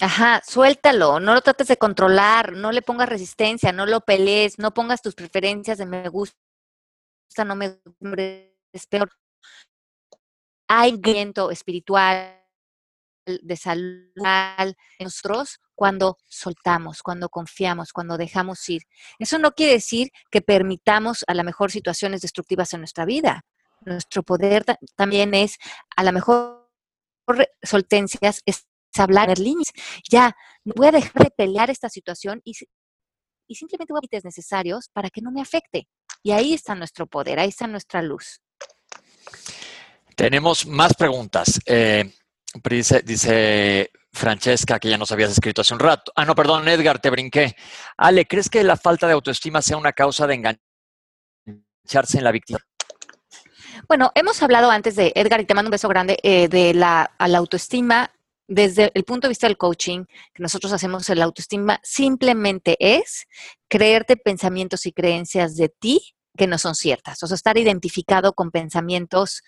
Ajá, 0.00 0.42
suéltalo, 0.46 1.20
no 1.20 1.34
lo 1.34 1.40
trates 1.40 1.68
de 1.68 1.76
controlar, 1.76 2.52
no 2.52 2.72
le 2.72 2.82
pongas 2.82 3.08
resistencia, 3.08 3.70
no 3.72 3.86
lo 3.86 4.00
pelees, 4.00 4.58
no 4.58 4.74
pongas 4.74 5.02
tus 5.02 5.14
preferencias 5.14 5.78
de 5.78 5.86
me 5.86 6.08
gusta, 6.08 6.36
no 7.44 7.54
me 7.54 7.78
es 8.72 8.86
peor. 8.86 9.10
Hay 10.68 10.96
viento 10.96 11.50
espiritual, 11.50 12.44
de 13.26 13.56
salud 13.56 14.10
nosotros 15.00 15.60
cuando 15.74 16.18
soltamos, 16.28 17.02
cuando 17.02 17.28
confiamos, 17.28 17.92
cuando 17.92 18.16
dejamos 18.16 18.68
ir. 18.68 18.82
Eso 19.18 19.38
no 19.38 19.52
quiere 19.52 19.74
decir 19.74 20.10
que 20.30 20.42
permitamos 20.42 21.24
a 21.26 21.34
lo 21.34 21.42
mejor 21.42 21.70
situaciones 21.70 22.20
destructivas 22.20 22.72
en 22.74 22.80
nuestra 22.80 23.04
vida. 23.04 23.44
Nuestro 23.80 24.22
poder 24.22 24.64
también 24.94 25.34
es, 25.34 25.58
a 25.96 26.04
lo 26.04 26.12
mejor, 26.12 26.68
soltencias, 27.62 28.42
hablar 29.02 29.30
en 29.30 29.42
líneas. 29.42 29.72
Ya, 30.10 30.36
voy 30.64 30.88
a 30.88 30.92
dejar 30.92 31.24
de 31.24 31.30
pelear 31.30 31.70
esta 31.70 31.88
situación 31.88 32.40
y, 32.44 32.52
y 33.46 33.54
simplemente 33.54 33.92
voy 33.92 33.98
a 33.98 34.02
límites 34.02 34.24
necesarios 34.24 34.88
para 34.92 35.10
que 35.10 35.20
no 35.20 35.30
me 35.30 35.40
afecte. 35.40 35.88
Y 36.22 36.32
ahí 36.32 36.54
está 36.54 36.74
nuestro 36.74 37.06
poder, 37.06 37.38
ahí 37.38 37.48
está 37.48 37.66
nuestra 37.66 38.02
luz. 38.02 38.40
Tenemos 40.16 40.66
más 40.66 40.94
preguntas. 40.94 41.60
Eh, 41.66 42.12
dice, 42.64 43.02
dice 43.02 43.90
Francesca, 44.12 44.78
que 44.78 44.88
ya 44.88 44.98
nos 44.98 45.12
habías 45.12 45.32
escrito 45.32 45.60
hace 45.60 45.74
un 45.74 45.80
rato. 45.80 46.12
Ah, 46.14 46.24
no, 46.24 46.34
perdón, 46.34 46.66
Edgar, 46.68 47.00
te 47.00 47.10
brinqué. 47.10 47.56
Ale, 47.96 48.26
¿crees 48.26 48.48
que 48.48 48.62
la 48.62 48.76
falta 48.76 49.06
de 49.06 49.12
autoestima 49.12 49.60
sea 49.60 49.76
una 49.76 49.92
causa 49.92 50.26
de 50.26 50.34
engancharse 50.34 52.18
en 52.18 52.24
la 52.24 52.32
víctima? 52.32 52.60
Bueno, 53.88 54.12
hemos 54.14 54.42
hablado 54.42 54.70
antes 54.70 54.96
de, 54.96 55.12
Edgar, 55.14 55.40
y 55.40 55.46
te 55.46 55.54
mando 55.54 55.68
un 55.68 55.72
beso 55.72 55.88
grande, 55.88 56.18
eh, 56.22 56.48
de 56.48 56.74
la, 56.74 57.10
la 57.18 57.38
autoestima 57.38 58.13
desde 58.46 58.90
el 58.94 59.04
punto 59.04 59.26
de 59.26 59.30
vista 59.30 59.46
del 59.46 59.56
coaching, 59.56 60.04
que 60.34 60.42
nosotros 60.42 60.72
hacemos 60.72 61.08
el 61.10 61.22
autoestima, 61.22 61.80
simplemente 61.82 62.76
es 62.78 63.26
creerte 63.68 64.16
pensamientos 64.16 64.86
y 64.86 64.92
creencias 64.92 65.56
de 65.56 65.68
ti 65.68 66.14
que 66.36 66.46
no 66.46 66.58
son 66.58 66.74
ciertas. 66.74 67.22
O 67.22 67.26
sea, 67.26 67.36
estar 67.36 67.56
identificado 67.58 68.32
con 68.32 68.50
pensamientos 68.50 69.42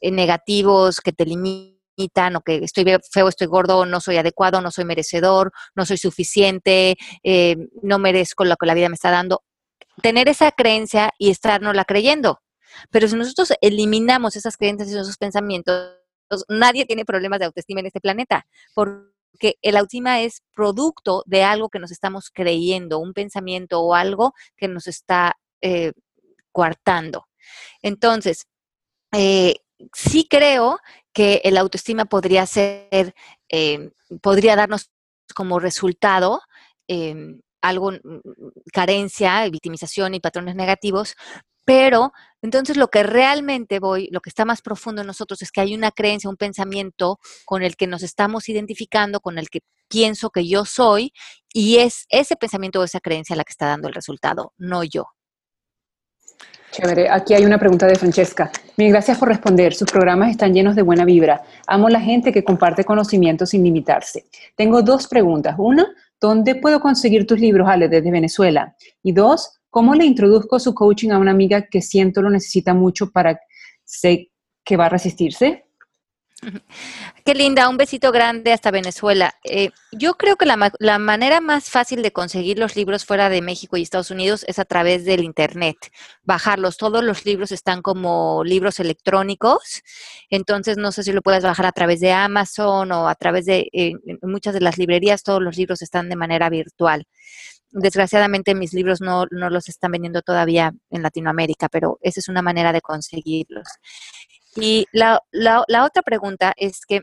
eh, 0.00 0.10
negativos 0.10 1.00
que 1.00 1.12
te 1.12 1.26
limitan 1.26 2.36
o 2.36 2.40
que 2.40 2.56
estoy 2.64 2.86
feo, 3.10 3.28
estoy 3.28 3.46
gordo, 3.46 3.84
no 3.84 4.00
soy 4.00 4.16
adecuado, 4.16 4.60
no 4.60 4.70
soy 4.70 4.84
merecedor, 4.84 5.52
no 5.74 5.84
soy 5.84 5.98
suficiente, 5.98 6.96
eh, 7.22 7.56
no 7.82 7.98
merezco 7.98 8.44
lo 8.44 8.56
que 8.56 8.66
la 8.66 8.74
vida 8.74 8.88
me 8.88 8.94
está 8.94 9.10
dando. 9.10 9.42
Tener 10.02 10.28
esa 10.28 10.50
creencia 10.52 11.12
y 11.18 11.34
la 11.42 11.84
creyendo. 11.84 12.40
Pero 12.90 13.08
si 13.08 13.16
nosotros 13.16 13.52
eliminamos 13.60 14.36
esas 14.36 14.56
creencias 14.56 14.88
y 14.88 14.92
esos 14.92 15.18
pensamientos, 15.18 15.99
nadie 16.48 16.86
tiene 16.86 17.04
problemas 17.04 17.38
de 17.38 17.46
autoestima 17.46 17.80
en 17.80 17.86
este 17.86 18.00
planeta, 18.00 18.46
porque 18.74 19.56
el 19.62 19.76
autoestima 19.76 20.20
es 20.20 20.42
producto 20.54 21.22
de 21.26 21.42
algo 21.42 21.68
que 21.68 21.78
nos 21.78 21.90
estamos 21.90 22.30
creyendo, 22.30 22.98
un 22.98 23.12
pensamiento 23.12 23.80
o 23.80 23.94
algo 23.94 24.34
que 24.56 24.68
nos 24.68 24.86
está 24.86 25.36
eh, 25.60 25.92
coartando. 26.52 27.26
Entonces, 27.82 28.46
eh, 29.12 29.56
sí 29.94 30.26
creo 30.28 30.78
que 31.12 31.40
el 31.44 31.56
autoestima 31.56 32.04
podría 32.04 32.46
ser, 32.46 33.14
eh, 33.48 33.90
podría 34.22 34.56
darnos 34.56 34.90
como 35.34 35.58
resultado 35.58 36.40
em, 36.88 37.40
algo, 37.62 37.92
mm, 37.92 38.20
carencia, 38.72 39.48
victimización 39.48 40.14
y 40.14 40.20
patrones 40.20 40.56
negativos, 40.56 41.14
pero 41.70 42.12
entonces 42.42 42.76
lo 42.76 42.88
que 42.88 43.04
realmente 43.04 43.78
voy, 43.78 44.08
lo 44.10 44.18
que 44.18 44.28
está 44.28 44.44
más 44.44 44.60
profundo 44.60 45.02
en 45.02 45.06
nosotros 45.06 45.40
es 45.40 45.52
que 45.52 45.60
hay 45.60 45.72
una 45.72 45.92
creencia, 45.92 46.28
un 46.28 46.36
pensamiento 46.36 47.20
con 47.44 47.62
el 47.62 47.76
que 47.76 47.86
nos 47.86 48.02
estamos 48.02 48.48
identificando, 48.48 49.20
con 49.20 49.38
el 49.38 49.48
que 49.48 49.60
pienso 49.86 50.30
que 50.30 50.48
yo 50.48 50.64
soy, 50.64 51.12
y 51.54 51.76
es 51.76 52.06
ese 52.08 52.34
pensamiento 52.34 52.80
o 52.80 52.84
esa 52.84 52.98
creencia 52.98 53.36
la 53.36 53.44
que 53.44 53.52
está 53.52 53.66
dando 53.66 53.86
el 53.86 53.94
resultado, 53.94 54.52
no 54.58 54.82
yo. 54.82 55.04
Chévere. 56.72 57.08
Aquí 57.08 57.34
hay 57.34 57.44
una 57.44 57.58
pregunta 57.58 57.86
de 57.86 57.94
Francesca. 57.94 58.50
Mil 58.76 58.90
gracias 58.90 59.16
por 59.16 59.28
responder. 59.28 59.72
Sus 59.72 59.88
programas 59.88 60.30
están 60.30 60.52
llenos 60.52 60.74
de 60.74 60.82
buena 60.82 61.04
vibra. 61.04 61.42
Amo 61.68 61.88
la 61.88 62.00
gente 62.00 62.32
que 62.32 62.42
comparte 62.42 62.82
conocimiento 62.82 63.46
sin 63.46 63.62
limitarse. 63.62 64.26
Tengo 64.56 64.82
dos 64.82 65.06
preguntas. 65.06 65.54
Una, 65.56 65.86
¿dónde 66.20 66.56
puedo 66.56 66.80
conseguir 66.80 67.28
tus 67.28 67.38
libros, 67.38 67.68
Ale, 67.68 67.88
desde 67.88 68.10
Venezuela? 68.10 68.74
Y 69.04 69.12
dos, 69.12 69.59
¿cómo 69.70 69.94
le 69.94 70.04
introduzco 70.04 70.58
su 70.58 70.74
coaching 70.74 71.10
a 71.10 71.18
una 71.18 71.30
amiga 71.30 71.66
que 71.68 71.80
siento 71.80 72.20
lo 72.22 72.30
necesita 72.30 72.74
mucho 72.74 73.10
para 73.10 73.40
sé 73.84 74.30
que 74.64 74.76
va 74.76 74.86
a 74.86 74.90
resistirse? 74.90 75.64
Qué 77.24 77.34
linda, 77.34 77.68
un 77.68 77.76
besito 77.76 78.12
grande 78.12 78.52
hasta 78.52 78.70
Venezuela. 78.70 79.34
Eh, 79.44 79.70
yo 79.92 80.14
creo 80.14 80.36
que 80.36 80.46
la, 80.46 80.72
la, 80.78 80.98
manera 80.98 81.40
más 81.40 81.68
fácil 81.68 82.02
de 82.02 82.12
conseguir 82.12 82.58
los 82.58 82.76
libros 82.76 83.04
fuera 83.04 83.28
de 83.28 83.42
México 83.42 83.76
y 83.76 83.82
Estados 83.82 84.10
Unidos 84.10 84.44
es 84.48 84.58
a 84.58 84.64
través 84.64 85.04
del 85.04 85.22
Internet, 85.22 85.76
bajarlos. 86.22 86.78
Todos 86.78 87.04
los 87.04 87.26
libros 87.26 87.52
están 87.52 87.82
como 87.82 88.42
libros 88.42 88.80
electrónicos, 88.80 89.82
entonces 90.30 90.78
no 90.78 90.92
sé 90.92 91.02
si 91.02 91.12
lo 91.12 91.20
puedes 91.20 91.44
bajar 91.44 91.66
a 91.66 91.72
través 91.72 92.00
de 92.00 92.12
Amazon 92.12 92.90
o 92.92 93.08
a 93.08 93.14
través 93.14 93.44
de 93.44 93.68
eh, 93.72 93.92
muchas 94.22 94.54
de 94.54 94.60
las 94.60 94.78
librerías, 94.78 95.22
todos 95.22 95.42
los 95.42 95.56
libros 95.56 95.82
están 95.82 96.08
de 96.08 96.16
manera 96.16 96.48
virtual. 96.48 97.06
Desgraciadamente 97.72 98.54
mis 98.54 98.72
libros 98.72 99.00
no, 99.00 99.26
no 99.30 99.48
los 99.48 99.68
están 99.68 99.92
vendiendo 99.92 100.22
todavía 100.22 100.72
en 100.90 101.02
Latinoamérica, 101.02 101.68
pero 101.68 101.98
esa 102.02 102.20
es 102.20 102.28
una 102.28 102.42
manera 102.42 102.72
de 102.72 102.80
conseguirlos. 102.80 103.68
Y 104.56 104.86
la, 104.92 105.20
la, 105.30 105.84
otra 105.84 106.02
pregunta 106.02 106.52
es 106.56 106.84
que 106.86 107.02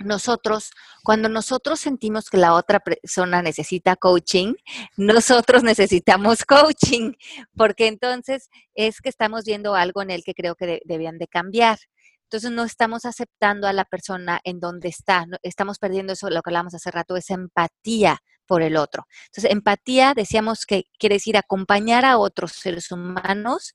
nosotros, 0.00 0.70
cuando 1.04 1.28
nosotros 1.28 1.78
sentimos 1.78 2.28
que 2.28 2.36
la 2.36 2.54
otra 2.54 2.80
persona 2.80 3.42
necesita 3.42 3.94
coaching, 3.94 4.54
nosotros 4.96 5.62
necesitamos 5.62 6.44
coaching, 6.44 7.12
porque 7.56 7.86
entonces 7.86 8.50
es 8.74 9.00
que 9.00 9.08
estamos 9.08 9.44
viendo 9.44 9.76
algo 9.76 10.02
en 10.02 10.10
el 10.10 10.24
que 10.24 10.34
creo 10.34 10.56
que 10.56 10.80
debían 10.84 11.18
de 11.18 11.28
cambiar. 11.28 11.78
Entonces 12.24 12.50
no 12.50 12.64
estamos 12.64 13.04
aceptando 13.04 13.68
a 13.68 13.72
la 13.72 13.84
persona 13.84 14.40
en 14.42 14.58
donde 14.58 14.88
está, 14.88 15.26
estamos 15.42 15.78
perdiendo 15.78 16.14
eso, 16.14 16.28
lo 16.30 16.42
que 16.42 16.50
hablamos 16.50 16.74
hace 16.74 16.90
rato, 16.90 17.16
esa 17.16 17.34
empatía 17.34 18.20
por 18.46 18.62
el 18.62 18.76
otro. 18.76 19.06
Entonces, 19.26 19.50
empatía, 19.50 20.14
decíamos 20.14 20.66
que 20.66 20.84
quiere 20.98 21.16
decir 21.16 21.36
acompañar 21.36 22.04
a 22.04 22.18
otros 22.18 22.52
seres 22.52 22.90
humanos, 22.90 23.74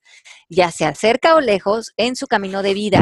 ya 0.50 0.72
sea 0.72 0.96
cerca 0.96 1.36
o 1.36 1.42
lejos, 1.42 1.94
en 1.98 2.16
su 2.16 2.28
camino 2.28 2.62
de 2.64 2.74
vida, 2.74 3.00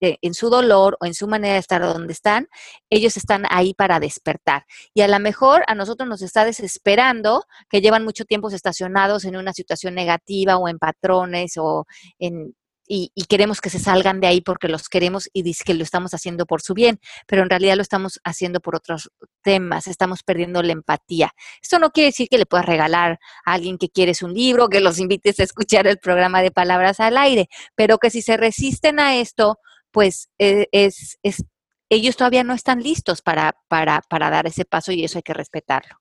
en 0.00 0.34
su 0.34 0.50
dolor 0.50 0.96
o 1.00 1.06
en 1.06 1.14
su 1.14 1.26
manera 1.26 1.54
de 1.54 1.60
estar 1.60 1.80
donde 1.82 2.12
están, 2.12 2.48
ellos 2.90 3.16
están 3.16 3.44
ahí 3.48 3.74
para 3.74 4.00
despertar. 4.00 4.64
Y 4.94 5.02
a 5.02 5.08
lo 5.08 5.18
mejor 5.18 5.64
a 5.68 5.74
nosotros 5.74 6.08
nos 6.08 6.22
está 6.22 6.44
desesperando 6.44 7.44
que 7.70 7.80
llevan 7.80 8.04
mucho 8.04 8.24
tiempo 8.24 8.50
estacionados 8.50 9.24
en 9.24 9.36
una 9.36 9.52
situación 9.52 9.94
negativa 9.94 10.58
o 10.58 10.68
en 10.68 10.78
patrones 10.78 11.54
o 11.56 11.86
en 12.18 12.54
y, 12.88 13.10
queremos 13.28 13.60
que 13.60 13.70
se 13.70 13.78
salgan 13.78 14.20
de 14.20 14.26
ahí 14.26 14.40
porque 14.40 14.68
los 14.68 14.88
queremos 14.88 15.28
y 15.32 15.42
dice 15.42 15.64
que 15.64 15.74
lo 15.74 15.82
estamos 15.82 16.14
haciendo 16.14 16.46
por 16.46 16.62
su 16.62 16.74
bien, 16.74 17.00
pero 17.26 17.42
en 17.42 17.50
realidad 17.50 17.76
lo 17.76 17.82
estamos 17.82 18.20
haciendo 18.24 18.60
por 18.60 18.76
otros 18.76 19.10
temas, 19.42 19.86
estamos 19.86 20.22
perdiendo 20.22 20.62
la 20.62 20.72
empatía. 20.72 21.32
Esto 21.60 21.78
no 21.78 21.90
quiere 21.90 22.08
decir 22.08 22.28
que 22.28 22.38
le 22.38 22.46
puedas 22.46 22.66
regalar 22.66 23.18
a 23.44 23.52
alguien 23.52 23.78
que 23.78 23.88
quieres 23.88 24.22
un 24.22 24.34
libro, 24.34 24.68
que 24.68 24.80
los 24.80 24.98
invites 24.98 25.40
a 25.40 25.44
escuchar 25.44 25.86
el 25.86 25.98
programa 25.98 26.42
de 26.42 26.50
Palabras 26.50 27.00
al 27.00 27.16
Aire, 27.16 27.48
pero 27.74 27.98
que 27.98 28.10
si 28.10 28.22
se 28.22 28.36
resisten 28.36 29.00
a 29.00 29.16
esto, 29.16 29.58
pues 29.90 30.28
eh, 30.38 30.68
es, 30.72 31.18
es, 31.22 31.44
ellos 31.88 32.16
todavía 32.16 32.44
no 32.44 32.54
están 32.54 32.82
listos 32.82 33.22
para, 33.22 33.56
para, 33.68 34.02
para 34.08 34.30
dar 34.30 34.46
ese 34.46 34.64
paso 34.64 34.92
y 34.92 35.04
eso 35.04 35.18
hay 35.18 35.22
que 35.22 35.34
respetarlo. 35.34 35.96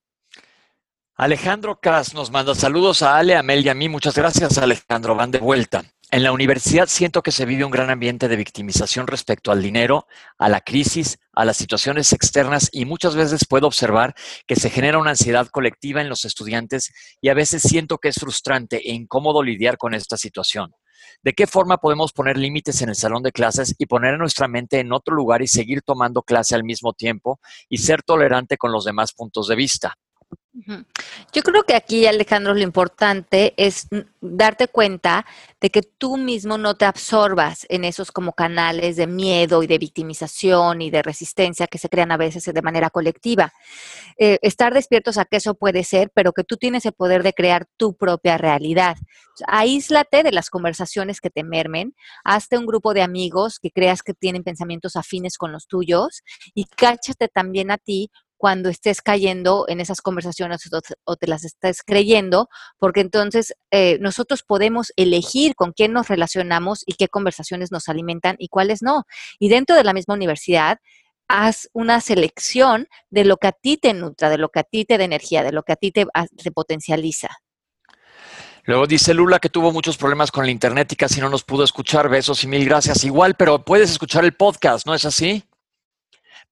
Alejandro 1.17 1.79
Cas 1.79 2.13
nos 2.13 2.29
manda 2.29 2.53
saludos 2.55 3.01
a 3.01 3.17
Ale, 3.17 3.37
a 3.37 3.43
Mel 3.43 3.65
y 3.65 3.69
a 3.69 3.73
mí. 3.73 3.87
Muchas 3.87 4.15
gracias, 4.15 4.57
Alejandro. 4.57 5.15
Van 5.15 5.31
de 5.31 5.39
vuelta. 5.39 5.85
En 6.15 6.23
la 6.23 6.31
universidad 6.31 6.87
siento 6.87 7.21
que 7.21 7.33
se 7.33 7.43
vive 7.43 7.65
un 7.65 7.71
gran 7.71 7.89
ambiente 7.89 8.29
de 8.29 8.37
victimización 8.37 9.05
respecto 9.05 9.51
al 9.51 9.61
dinero, 9.61 10.07
a 10.37 10.47
la 10.47 10.61
crisis, 10.61 11.19
a 11.33 11.43
las 11.43 11.57
situaciones 11.57 12.13
externas 12.13 12.69
y 12.71 12.85
muchas 12.85 13.17
veces 13.17 13.45
puedo 13.45 13.67
observar 13.67 14.15
que 14.47 14.55
se 14.55 14.69
genera 14.69 14.97
una 14.97 15.09
ansiedad 15.09 15.47
colectiva 15.47 15.99
en 15.99 16.07
los 16.07 16.23
estudiantes 16.23 16.93
y 17.19 17.27
a 17.27 17.33
veces 17.33 17.63
siento 17.63 17.97
que 17.97 18.07
es 18.07 18.15
frustrante 18.15 18.77
e 18.77 18.93
incómodo 18.93 19.43
lidiar 19.43 19.77
con 19.77 19.93
esta 19.93 20.15
situación. 20.15 20.71
¿De 21.21 21.33
qué 21.33 21.47
forma 21.47 21.79
podemos 21.79 22.13
poner 22.13 22.37
límites 22.37 22.81
en 22.81 22.87
el 22.87 22.95
salón 22.95 23.21
de 23.21 23.33
clases 23.33 23.75
y 23.77 23.85
poner 23.85 24.17
nuestra 24.17 24.47
mente 24.47 24.79
en 24.79 24.93
otro 24.93 25.15
lugar 25.15 25.41
y 25.41 25.47
seguir 25.47 25.81
tomando 25.81 26.21
clase 26.21 26.55
al 26.55 26.63
mismo 26.63 26.93
tiempo 26.93 27.41
y 27.67 27.79
ser 27.79 28.03
tolerante 28.03 28.55
con 28.55 28.71
los 28.71 28.85
demás 28.85 29.11
puntos 29.11 29.49
de 29.49 29.57
vista? 29.57 29.97
Yo 31.33 31.43
creo 31.43 31.63
que 31.63 31.75
aquí, 31.75 32.05
Alejandro, 32.05 32.53
lo 32.53 32.61
importante 32.61 33.53
es 33.57 33.89
darte 34.21 34.69
cuenta 34.69 35.25
de 35.59 35.69
que 35.69 35.81
tú 35.81 36.15
mismo 36.15 36.57
no 36.57 36.75
te 36.75 36.85
absorbas 36.85 37.65
en 37.67 37.83
esos 37.83 38.11
como 38.11 38.31
canales 38.31 38.95
de 38.95 39.05
miedo 39.05 39.63
y 39.63 39.67
de 39.67 39.77
victimización 39.77 40.81
y 40.81 40.89
de 40.89 41.01
resistencia 41.01 41.67
que 41.67 41.77
se 41.77 41.89
crean 41.89 42.11
a 42.13 42.17
veces 42.17 42.45
de 42.45 42.61
manera 42.61 42.89
colectiva. 42.89 43.51
Eh, 44.17 44.39
estar 44.43 44.73
despiertos 44.73 45.17
a 45.17 45.25
que 45.25 45.37
eso 45.37 45.55
puede 45.55 45.83
ser, 45.83 46.09
pero 46.13 46.31
que 46.31 46.45
tú 46.45 46.55
tienes 46.55 46.85
el 46.85 46.93
poder 46.93 47.23
de 47.23 47.33
crear 47.33 47.65
tu 47.77 47.95
propia 47.95 48.37
realidad. 48.37 48.95
aíslate 49.47 50.23
de 50.23 50.31
las 50.31 50.49
conversaciones 50.49 51.19
que 51.19 51.29
te 51.29 51.43
mermen, 51.43 51.93
hazte 52.23 52.57
un 52.57 52.65
grupo 52.65 52.93
de 52.93 53.01
amigos 53.01 53.59
que 53.59 53.69
creas 53.69 54.01
que 54.01 54.13
tienen 54.13 54.43
pensamientos 54.43 54.95
afines 54.95 55.37
con 55.37 55.51
los 55.51 55.67
tuyos 55.67 56.23
y 56.53 56.63
cáchate 56.63 57.27
también 57.27 57.69
a 57.69 57.77
ti 57.77 58.11
cuando 58.37 58.69
estés 58.69 59.01
cayendo 59.01 59.65
en 59.67 59.79
esas 59.79 60.01
conversaciones 60.01 60.61
o 61.03 61.15
te 61.15 61.27
las 61.27 61.43
estés 61.45 61.81
creyendo, 61.83 62.47
porque 62.77 63.01
entonces 63.01 63.53
eh, 63.71 63.97
nosotros 64.01 64.43
podemos 64.43 64.91
elegir 64.95 65.55
con 65.55 65.71
quién 65.71 65.93
nos 65.93 66.07
relacionamos 66.07 66.83
y 66.85 66.93
qué 66.93 67.07
conversaciones 67.07 67.71
nos 67.71 67.89
alimentan 67.89 68.35
y 68.39 68.49
cuáles 68.49 68.81
no. 68.81 69.03
Y 69.39 69.49
dentro 69.49 69.75
de 69.75 69.83
la 69.83 69.93
misma 69.93 70.13
universidad, 70.15 70.79
haz 71.27 71.69
una 71.73 72.01
selección 72.01 72.87
de 73.09 73.25
lo 73.25 73.37
que 73.37 73.47
a 73.47 73.51
ti 73.51 73.77
te 73.77 73.93
nutra, 73.93 74.29
de 74.29 74.37
lo 74.37 74.49
que 74.49 74.59
a 74.59 74.63
ti 74.63 74.85
te 74.85 74.97
da 74.97 75.03
energía, 75.03 75.43
de 75.43 75.51
lo 75.51 75.63
que 75.63 75.73
a 75.73 75.75
ti 75.75 75.91
te, 75.91 76.05
te 76.41 76.51
potencializa. 76.51 77.29
Luego 78.65 78.87
dice 78.87 79.13
Lula 79.13 79.39
que 79.39 79.49
tuvo 79.49 79.71
muchos 79.71 79.95
problemas 79.95 80.31
con 80.31 80.43
el 80.43 80.49
internet 80.49 80.91
y 80.91 80.95
casi 80.95 81.21
no 81.21 81.29
nos 81.29 81.43
pudo 81.43 81.63
escuchar. 81.63 82.09
Besos 82.09 82.43
y 82.43 82.47
mil 82.47 82.65
gracias. 82.65 83.03
Igual, 83.03 83.35
pero 83.35 83.63
puedes 83.63 83.91
escuchar 83.91 84.25
el 84.25 84.33
podcast, 84.33 84.87
¿no 84.87 84.95
es 84.95 85.05
así? 85.05 85.43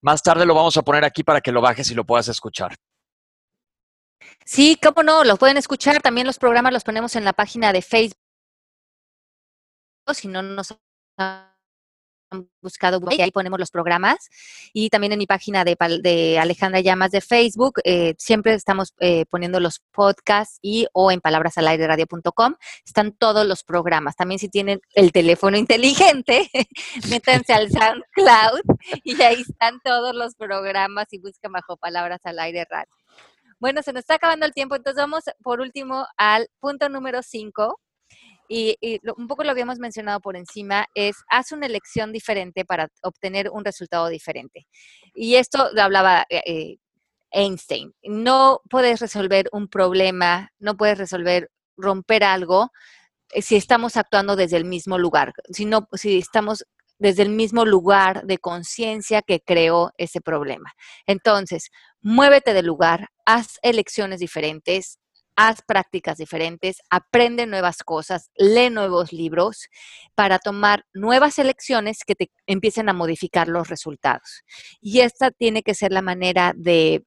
Más 0.04 0.22
tarde 0.22 0.45
lo 0.45 0.54
vamos 0.54 0.76
a 0.76 0.82
poner 0.82 1.06
aquí 1.06 1.24
para 1.24 1.39
que 1.39 1.54
lo 1.54 1.62
bajes 1.62 1.89
y 1.89 1.95
lo 1.95 2.04
puedas 2.04 2.28
escuchar. 2.28 2.76
Sí, 4.45 4.78
cómo 4.82 5.01
no, 5.01 5.24
lo 5.24 5.38
pueden 5.38 5.56
escuchar. 5.56 6.01
También 6.01 6.28
los 6.28 6.38
programas 6.38 6.74
los 6.74 6.84
ponemos 6.84 7.16
en 7.16 7.24
la 7.24 7.32
página 7.32 7.72
de 7.72 7.82
Facebook. 7.82 8.20
Si 10.14 10.28
no 10.28 10.41
nos 10.41 10.76
buscado 12.62 13.00
y 13.12 13.22
ahí 13.22 13.32
ponemos 13.32 13.60
los 13.60 13.72
programas. 13.72 14.30
Y 14.74 14.90
también 14.90 15.14
en 15.14 15.20
mi 15.20 15.28
página 15.28 15.64
de, 15.64 15.78
de 16.02 16.40
Alejandra 16.40 16.82
Llamas 16.82 17.12
de 17.12 17.22
Facebook, 17.22 17.80
eh, 17.84 18.16
siempre 18.18 18.54
estamos 18.54 18.94
eh, 19.00 19.26
poniendo 19.30 19.60
los 19.60 19.82
podcasts 19.92 20.60
y 20.62 20.88
o 20.94 21.12
en 21.12 21.22
palabrasalaireradio.com 21.22 22.56
están 22.86 23.12
todos 23.14 23.46
los 23.46 23.64
programas. 23.64 24.16
También 24.16 24.40
si 24.40 24.50
tienen 24.50 24.82
el 24.94 25.12
teléfono 25.12 25.58
inteligente, 25.58 26.50
métanse 27.10 27.54
al 27.54 27.70
SoundCloud 27.70 28.62
y 29.04 29.22
ahí 29.22 29.42
están 29.42 29.80
todos 29.84 30.16
los 30.16 30.36
programas 30.36 31.08
y 31.12 31.20
buscan 31.20 31.52
bajo 31.52 31.78
Palabras 31.78 32.22
al 32.24 32.40
Aire 32.40 32.66
Radio. 32.70 32.92
Bueno, 33.60 33.82
se 33.82 33.94
nos 33.94 34.02
está 34.02 34.16
acabando 34.16 34.46
el 34.46 34.54
tiempo, 34.54 34.76
entonces 34.76 35.02
vamos 35.02 35.24
por 35.42 35.62
último 35.62 36.06
al 36.18 36.50
punto 36.60 36.90
número 36.90 37.22
5, 37.24 37.80
y, 38.54 38.99
un 39.18 39.28
poco 39.28 39.43
lo 39.43 39.51
habíamos 39.51 39.80
mencionado 39.80 40.20
por 40.20 40.36
encima, 40.36 40.86
es 40.93 41.16
haz 41.30 41.51
una 41.51 41.66
elección 41.66 42.12
diferente 42.12 42.66
para 42.66 42.89
obtener 43.01 43.49
un 43.49 43.66
resultado 43.66 44.08
diferente. 44.10 44.68
Y 45.16 45.36
esto 45.36 45.70
lo 45.74 45.82
hablaba 45.82 46.26
eh, 46.30 46.43
eh, 46.45 46.78
Einstein. 47.32 47.93
No 48.04 48.62
puedes 48.70 48.99
resolver 49.01 49.47
un 49.51 49.68
problema, 49.68 50.49
no 50.60 50.78
puedes 50.78 50.97
resolver, 50.99 51.49
romper 51.78 52.24
algo 52.24 52.70
eh, 53.32 53.41
si 53.41 53.56
estamos 53.56 53.97
actuando 53.97 54.36
desde 54.36 54.58
el 54.58 54.66
mismo 54.66 54.99
lugar, 54.99 55.34
sino 55.49 55.88
si 55.93 56.20
estamos 56.20 56.64
desde 56.99 57.24
el 57.24 57.30
mismo 57.30 57.66
lugar 57.66 58.24
de 58.26 58.38
conciencia 58.38 59.24
que 59.24 59.41
creó 59.41 59.91
ese 59.97 60.22
problema. 60.22 60.72
Entonces, 61.08 61.70
muévete 62.01 62.54
del 62.54 62.68
lugar, 62.68 63.08
haz 63.26 63.58
elecciones 63.64 64.20
diferentes, 64.20 64.99
haz 65.36 65.62
prácticas 65.62 66.18
diferentes, 66.18 66.78
aprende 66.90 67.46
nuevas 67.46 67.84
cosas, 67.84 68.30
lee 68.36 68.70
nuevos 68.70 69.12
libros 69.12 69.70
para 70.16 70.40
tomar 70.40 70.86
nuevas 70.94 71.40
elecciones 71.40 72.00
que 72.06 72.16
te 72.16 72.32
empiecen 72.48 72.90
a 72.90 72.94
modificar 72.94 73.48
los 73.48 73.70
resultados. 73.70 74.44
Y 74.82 75.02
esta 75.02 75.32
tiene 75.32 75.64
que 75.64 75.76
ser 75.76 75.92
la 75.92 76.02
manera 76.02 76.54
de, 76.56 77.04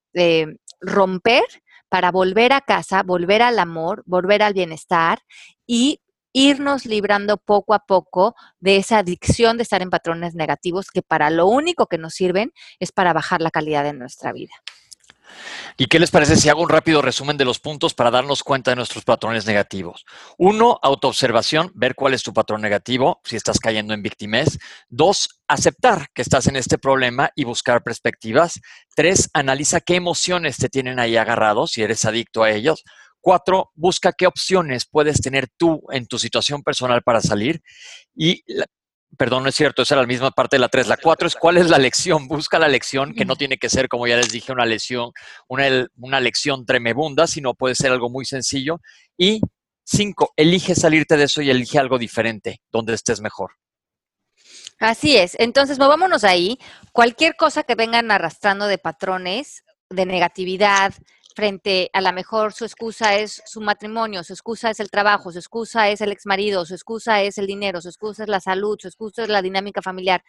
romper 0.80 1.44
para 1.88 2.10
volver 2.10 2.52
a 2.52 2.60
casa, 2.60 3.02
volver 3.02 3.42
al 3.42 3.58
amor, 3.58 4.02
volver 4.06 4.42
al 4.42 4.54
bienestar 4.54 5.20
y 5.66 6.00
irnos 6.32 6.84
librando 6.84 7.38
poco 7.38 7.72
a 7.72 7.80
poco 7.86 8.34
de 8.60 8.76
esa 8.76 8.98
adicción 8.98 9.56
de 9.56 9.62
estar 9.62 9.80
en 9.80 9.88
patrones 9.88 10.34
negativos 10.34 10.90
que 10.90 11.00
para 11.00 11.30
lo 11.30 11.46
único 11.46 11.86
que 11.86 11.96
nos 11.96 12.12
sirven 12.12 12.52
es 12.78 12.92
para 12.92 13.14
bajar 13.14 13.40
la 13.40 13.50
calidad 13.50 13.84
de 13.84 13.94
nuestra 13.94 14.32
vida. 14.32 14.52
¿Y 15.76 15.86
qué 15.86 15.98
les 15.98 16.10
parece 16.10 16.36
si 16.36 16.48
hago 16.48 16.62
un 16.62 16.68
rápido 16.68 17.02
resumen 17.02 17.36
de 17.36 17.44
los 17.44 17.60
puntos 17.60 17.94
para 17.94 18.10
darnos 18.10 18.42
cuenta 18.42 18.70
de 18.70 18.76
nuestros 18.76 19.04
patrones 19.04 19.46
negativos? 19.46 20.04
Uno, 20.38 20.78
autoobservación, 20.82 21.70
ver 21.74 21.94
cuál 21.94 22.14
es 22.14 22.22
tu 22.22 22.32
patrón 22.32 22.62
negativo, 22.62 23.20
si 23.24 23.36
estás 23.36 23.58
cayendo 23.58 23.94
en 23.94 24.02
víctimas. 24.02 24.58
Dos, 24.88 25.40
aceptar 25.48 26.08
que 26.14 26.22
estás 26.22 26.46
en 26.46 26.56
este 26.56 26.78
problema 26.78 27.30
y 27.34 27.44
buscar 27.44 27.82
perspectivas. 27.82 28.60
Tres, 28.94 29.30
analiza 29.34 29.80
qué 29.80 29.96
emociones 29.96 30.56
te 30.56 30.68
tienen 30.68 30.98
ahí 30.98 31.16
agarrados, 31.16 31.72
si 31.72 31.82
eres 31.82 32.04
adicto 32.04 32.42
a 32.42 32.50
ellos. 32.50 32.84
Cuatro, 33.20 33.72
busca 33.74 34.12
qué 34.12 34.26
opciones 34.26 34.86
puedes 34.86 35.20
tener 35.20 35.48
tú 35.56 35.82
en 35.90 36.06
tu 36.06 36.18
situación 36.18 36.62
personal 36.62 37.02
para 37.02 37.20
salir. 37.20 37.60
Y 38.14 38.44
perdón, 39.16 39.42
no 39.42 39.48
es 39.48 39.54
cierto, 39.54 39.82
esa 39.82 39.94
era 39.94 40.02
la 40.02 40.08
misma 40.08 40.30
parte 40.30 40.56
de 40.56 40.60
la 40.60 40.68
3. 40.68 40.88
La 40.88 40.96
4 40.96 41.28
es 41.28 41.34
cuál 41.34 41.56
es 41.56 41.68
la 41.68 41.78
lección. 41.78 42.28
Busca 42.28 42.58
la 42.58 42.68
lección, 42.68 43.14
que 43.14 43.24
no 43.24 43.36
tiene 43.36 43.58
que 43.58 43.68
ser, 43.68 43.88
como 43.88 44.06
ya 44.06 44.16
les 44.16 44.30
dije, 44.30 44.52
una 44.52 44.66
lección, 44.66 45.10
una, 45.48 45.88
una 45.96 46.20
lección 46.20 46.64
tremebunda, 46.64 47.26
sino 47.26 47.54
puede 47.54 47.74
ser 47.74 47.92
algo 47.92 48.08
muy 48.10 48.24
sencillo. 48.24 48.80
Y 49.16 49.40
5, 49.84 50.34
elige 50.36 50.74
salirte 50.74 51.16
de 51.16 51.24
eso 51.24 51.42
y 51.42 51.50
elige 51.50 51.78
algo 51.78 51.98
diferente, 51.98 52.60
donde 52.70 52.94
estés 52.94 53.20
mejor. 53.20 53.52
Así 54.78 55.16
es. 55.16 55.36
Entonces, 55.38 55.78
movámonos 55.78 56.24
ahí. 56.24 56.58
Cualquier 56.92 57.36
cosa 57.36 57.62
que 57.62 57.74
vengan 57.74 58.10
arrastrando 58.10 58.66
de 58.66 58.78
patrones, 58.78 59.64
de 59.88 60.04
negatividad, 60.04 60.92
frente 61.36 61.90
a 61.92 62.00
la 62.00 62.12
mejor 62.12 62.54
su 62.54 62.64
excusa 62.64 63.14
es 63.16 63.42
su 63.44 63.60
matrimonio, 63.60 64.24
su 64.24 64.32
excusa 64.32 64.70
es 64.70 64.80
el 64.80 64.90
trabajo, 64.90 65.30
su 65.30 65.38
excusa 65.38 65.90
es 65.90 66.00
el 66.00 66.10
exmarido, 66.10 66.64
su 66.64 66.72
excusa 66.72 67.20
es 67.20 67.36
el 67.36 67.46
dinero, 67.46 67.82
su 67.82 67.88
excusa 67.88 68.22
es 68.22 68.30
la 68.30 68.40
salud, 68.40 68.78
su 68.80 68.88
excusa 68.88 69.22
es 69.22 69.28
la 69.28 69.42
dinámica 69.42 69.82
familiar. 69.82 70.24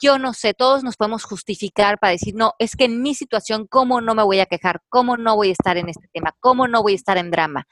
Yo 0.00 0.18
no 0.18 0.34
sé, 0.34 0.54
todos 0.54 0.84
nos 0.84 0.96
podemos 0.96 1.24
justificar 1.24 1.98
para 1.98 2.12
decir, 2.12 2.34
no, 2.34 2.52
es 2.58 2.76
que 2.76 2.84
en 2.84 3.02
mi 3.02 3.14
situación, 3.14 3.66
¿cómo 3.66 4.00
no 4.00 4.14
me 4.14 4.22
voy 4.22 4.40
a 4.40 4.46
quejar? 4.46 4.82
¿Cómo 4.88 5.16
no 5.16 5.36
voy 5.36 5.48
a 5.48 5.52
estar 5.52 5.76
en 5.76 5.88
este 5.88 6.08
tema? 6.12 6.34
¿Cómo 6.40 6.68
no 6.68 6.82
voy 6.82 6.92
a 6.92 6.96
estar 6.96 7.18
en 7.18 7.30
drama? 7.30 7.66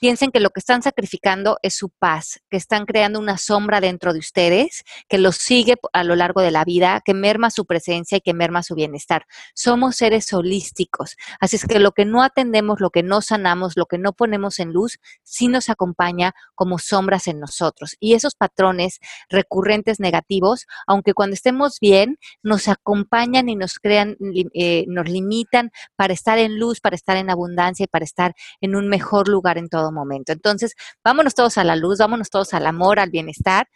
piensen 0.00 0.30
que 0.30 0.40
lo 0.40 0.50
que 0.50 0.60
están 0.60 0.82
sacrificando 0.82 1.58
es 1.62 1.74
su 1.74 1.90
paz, 1.90 2.40
que 2.50 2.56
están 2.56 2.86
creando 2.86 3.18
una 3.18 3.38
sombra 3.38 3.80
dentro 3.80 4.12
de 4.12 4.18
ustedes, 4.18 4.84
que 5.08 5.18
los 5.18 5.36
sigue 5.36 5.76
a 5.92 6.04
lo 6.04 6.16
largo 6.16 6.40
de 6.40 6.50
la 6.50 6.64
vida, 6.64 7.02
que 7.04 7.14
merma 7.14 7.50
su 7.50 7.66
presencia 7.66 8.18
y 8.18 8.20
que 8.20 8.34
merma 8.34 8.62
su 8.62 8.74
bienestar. 8.74 9.26
Somos 9.54 9.96
seres 9.96 10.32
holísticos, 10.32 11.16
así 11.40 11.56
es 11.56 11.66
que 11.66 11.78
lo 11.78 11.92
que 11.92 12.04
no 12.04 12.22
atendemos, 12.22 12.80
lo 12.80 12.90
que 12.90 13.02
no 13.02 13.20
sanamos, 13.20 13.76
lo 13.76 13.86
que 13.86 13.98
no 13.98 14.12
ponemos 14.12 14.58
en 14.58 14.72
luz, 14.72 14.98
sí 15.22 15.48
nos 15.48 15.68
acompaña 15.68 16.32
como 16.54 16.78
sombras 16.78 17.26
en 17.28 17.40
nosotros. 17.40 17.96
Y 18.00 18.14
esos 18.14 18.34
patrones 18.34 19.00
recurrentes 19.28 20.00
negativos, 20.00 20.66
aunque 20.86 21.14
cuando 21.14 21.34
estemos 21.34 21.57
bien, 21.80 22.18
nos 22.42 22.68
acompañan 22.68 23.48
y 23.48 23.56
nos 23.56 23.78
crean, 23.78 24.16
eh, 24.54 24.84
nos 24.88 25.08
limitan 25.08 25.70
para 25.96 26.12
estar 26.12 26.38
en 26.38 26.58
luz, 26.58 26.80
para 26.80 26.96
estar 26.96 27.16
en 27.16 27.30
abundancia 27.30 27.84
y 27.84 27.86
para 27.86 28.04
estar 28.04 28.34
en 28.60 28.76
un 28.76 28.88
mejor 28.88 29.28
lugar 29.28 29.58
en 29.58 29.68
todo 29.68 29.92
momento. 29.92 30.32
Entonces, 30.32 30.74
vámonos 31.04 31.34
todos 31.34 31.58
a 31.58 31.64
la 31.64 31.76
luz, 31.76 31.98
vámonos 31.98 32.30
todos 32.30 32.54
al 32.54 32.66
amor, 32.66 33.00
al 33.00 33.10
bienestar, 33.10 33.68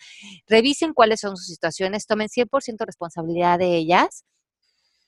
revisen 0.47 0.93
cuáles 0.95 1.21
son 1.21 1.37
sus 1.37 1.47
situaciones, 1.47 2.07
tomen 2.07 2.29
100% 2.29 2.87
responsabilidad 2.87 3.59
de 3.59 3.77
ellas 3.77 4.25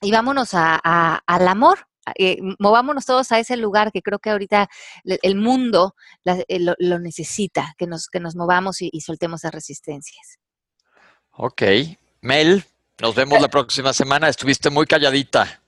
y 0.01 0.11
vámonos 0.11 0.53
al 0.53 1.47
amor, 1.47 1.87
eh, 2.17 2.37
movámonos 2.59 3.05
todos 3.05 3.31
a 3.31 3.39
ese 3.39 3.57
lugar 3.57 3.91
que 3.91 4.01
creo 4.01 4.19
que 4.19 4.29
ahorita 4.29 4.69
el 5.03 5.35
mundo 5.35 5.95
eh, 6.25 6.59
lo, 6.59 6.99
necesita, 6.99 7.73
que 7.77 7.87
nos, 7.87 8.07
que 8.07 8.19
nos 8.19 8.35
movamos 8.35 8.81
y, 8.81 8.89
y 8.91 9.01
soltemos 9.01 9.43
las 9.43 9.53
resistencias. 9.53 10.39
Ok. 11.31 11.63
Mel, 12.25 12.65
nos 12.99 13.13
vemos 13.13 13.39
la 13.39 13.47
próxima 13.47 13.93
semana. 13.93 14.27
Estuviste 14.27 14.71
muy 14.71 14.87
calladita. 14.87 15.61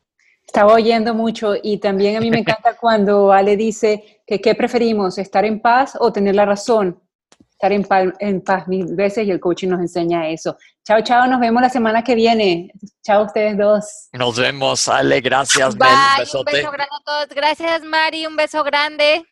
Estaba 0.44 0.74
oyendo 0.74 1.14
mucho 1.14 1.54
y 1.62 1.78
también 1.78 2.18
a 2.18 2.20
mí 2.20 2.32
me 2.32 2.40
encanta 2.40 2.76
cuando 2.82 3.32
Ale 3.32 3.56
dice 3.56 4.24
que 4.26 4.42
qué 4.42 4.56
preferimos, 4.56 5.20
estar 5.20 5.46
en 5.46 5.62
paz 5.62 5.96
o 6.00 6.12
tener 6.12 6.34
la 6.34 6.46
razón. 6.46 7.00
Estar 7.52 7.72
en 7.72 7.84
paz, 7.84 8.08
en 8.20 8.42
paz 8.42 8.68
mil 8.68 8.88
veces 8.96 9.28
y 9.28 9.32
el 9.32 9.40
coaching 9.40 9.68
nos 9.68 9.82
enseña 9.82 10.30
eso. 10.30 10.58
Chao, 10.84 11.02
chao, 11.02 11.28
nos 11.28 11.40
vemos 11.40 11.62
la 11.62 11.70
semana 11.70 12.04
que 12.04 12.16
viene. 12.16 12.72
Chao 13.04 13.26
ustedes 13.26 13.56
dos. 13.56 14.10
Nos 14.14 14.38
vemos, 14.38 14.88
Ale, 14.88 15.22
gracias, 15.22 15.76
Bye, 15.78 15.88
un, 15.88 16.20
besote. 16.20 16.52
un 16.52 16.58
beso 16.58 16.72
grande 16.72 16.96
a 16.96 17.04
todos. 17.04 17.28
Gracias, 17.36 17.84
Mari, 17.84 18.26
un 18.26 18.36
beso 18.36 18.64
grande. 18.64 19.24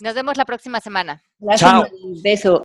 Nos 0.00 0.14
vemos 0.14 0.36
la 0.36 0.44
próxima 0.44 0.80
semana. 0.80 1.22
Gracias, 1.38 1.70
chao. 1.70 1.86
Un 2.02 2.22
beso. 2.22 2.64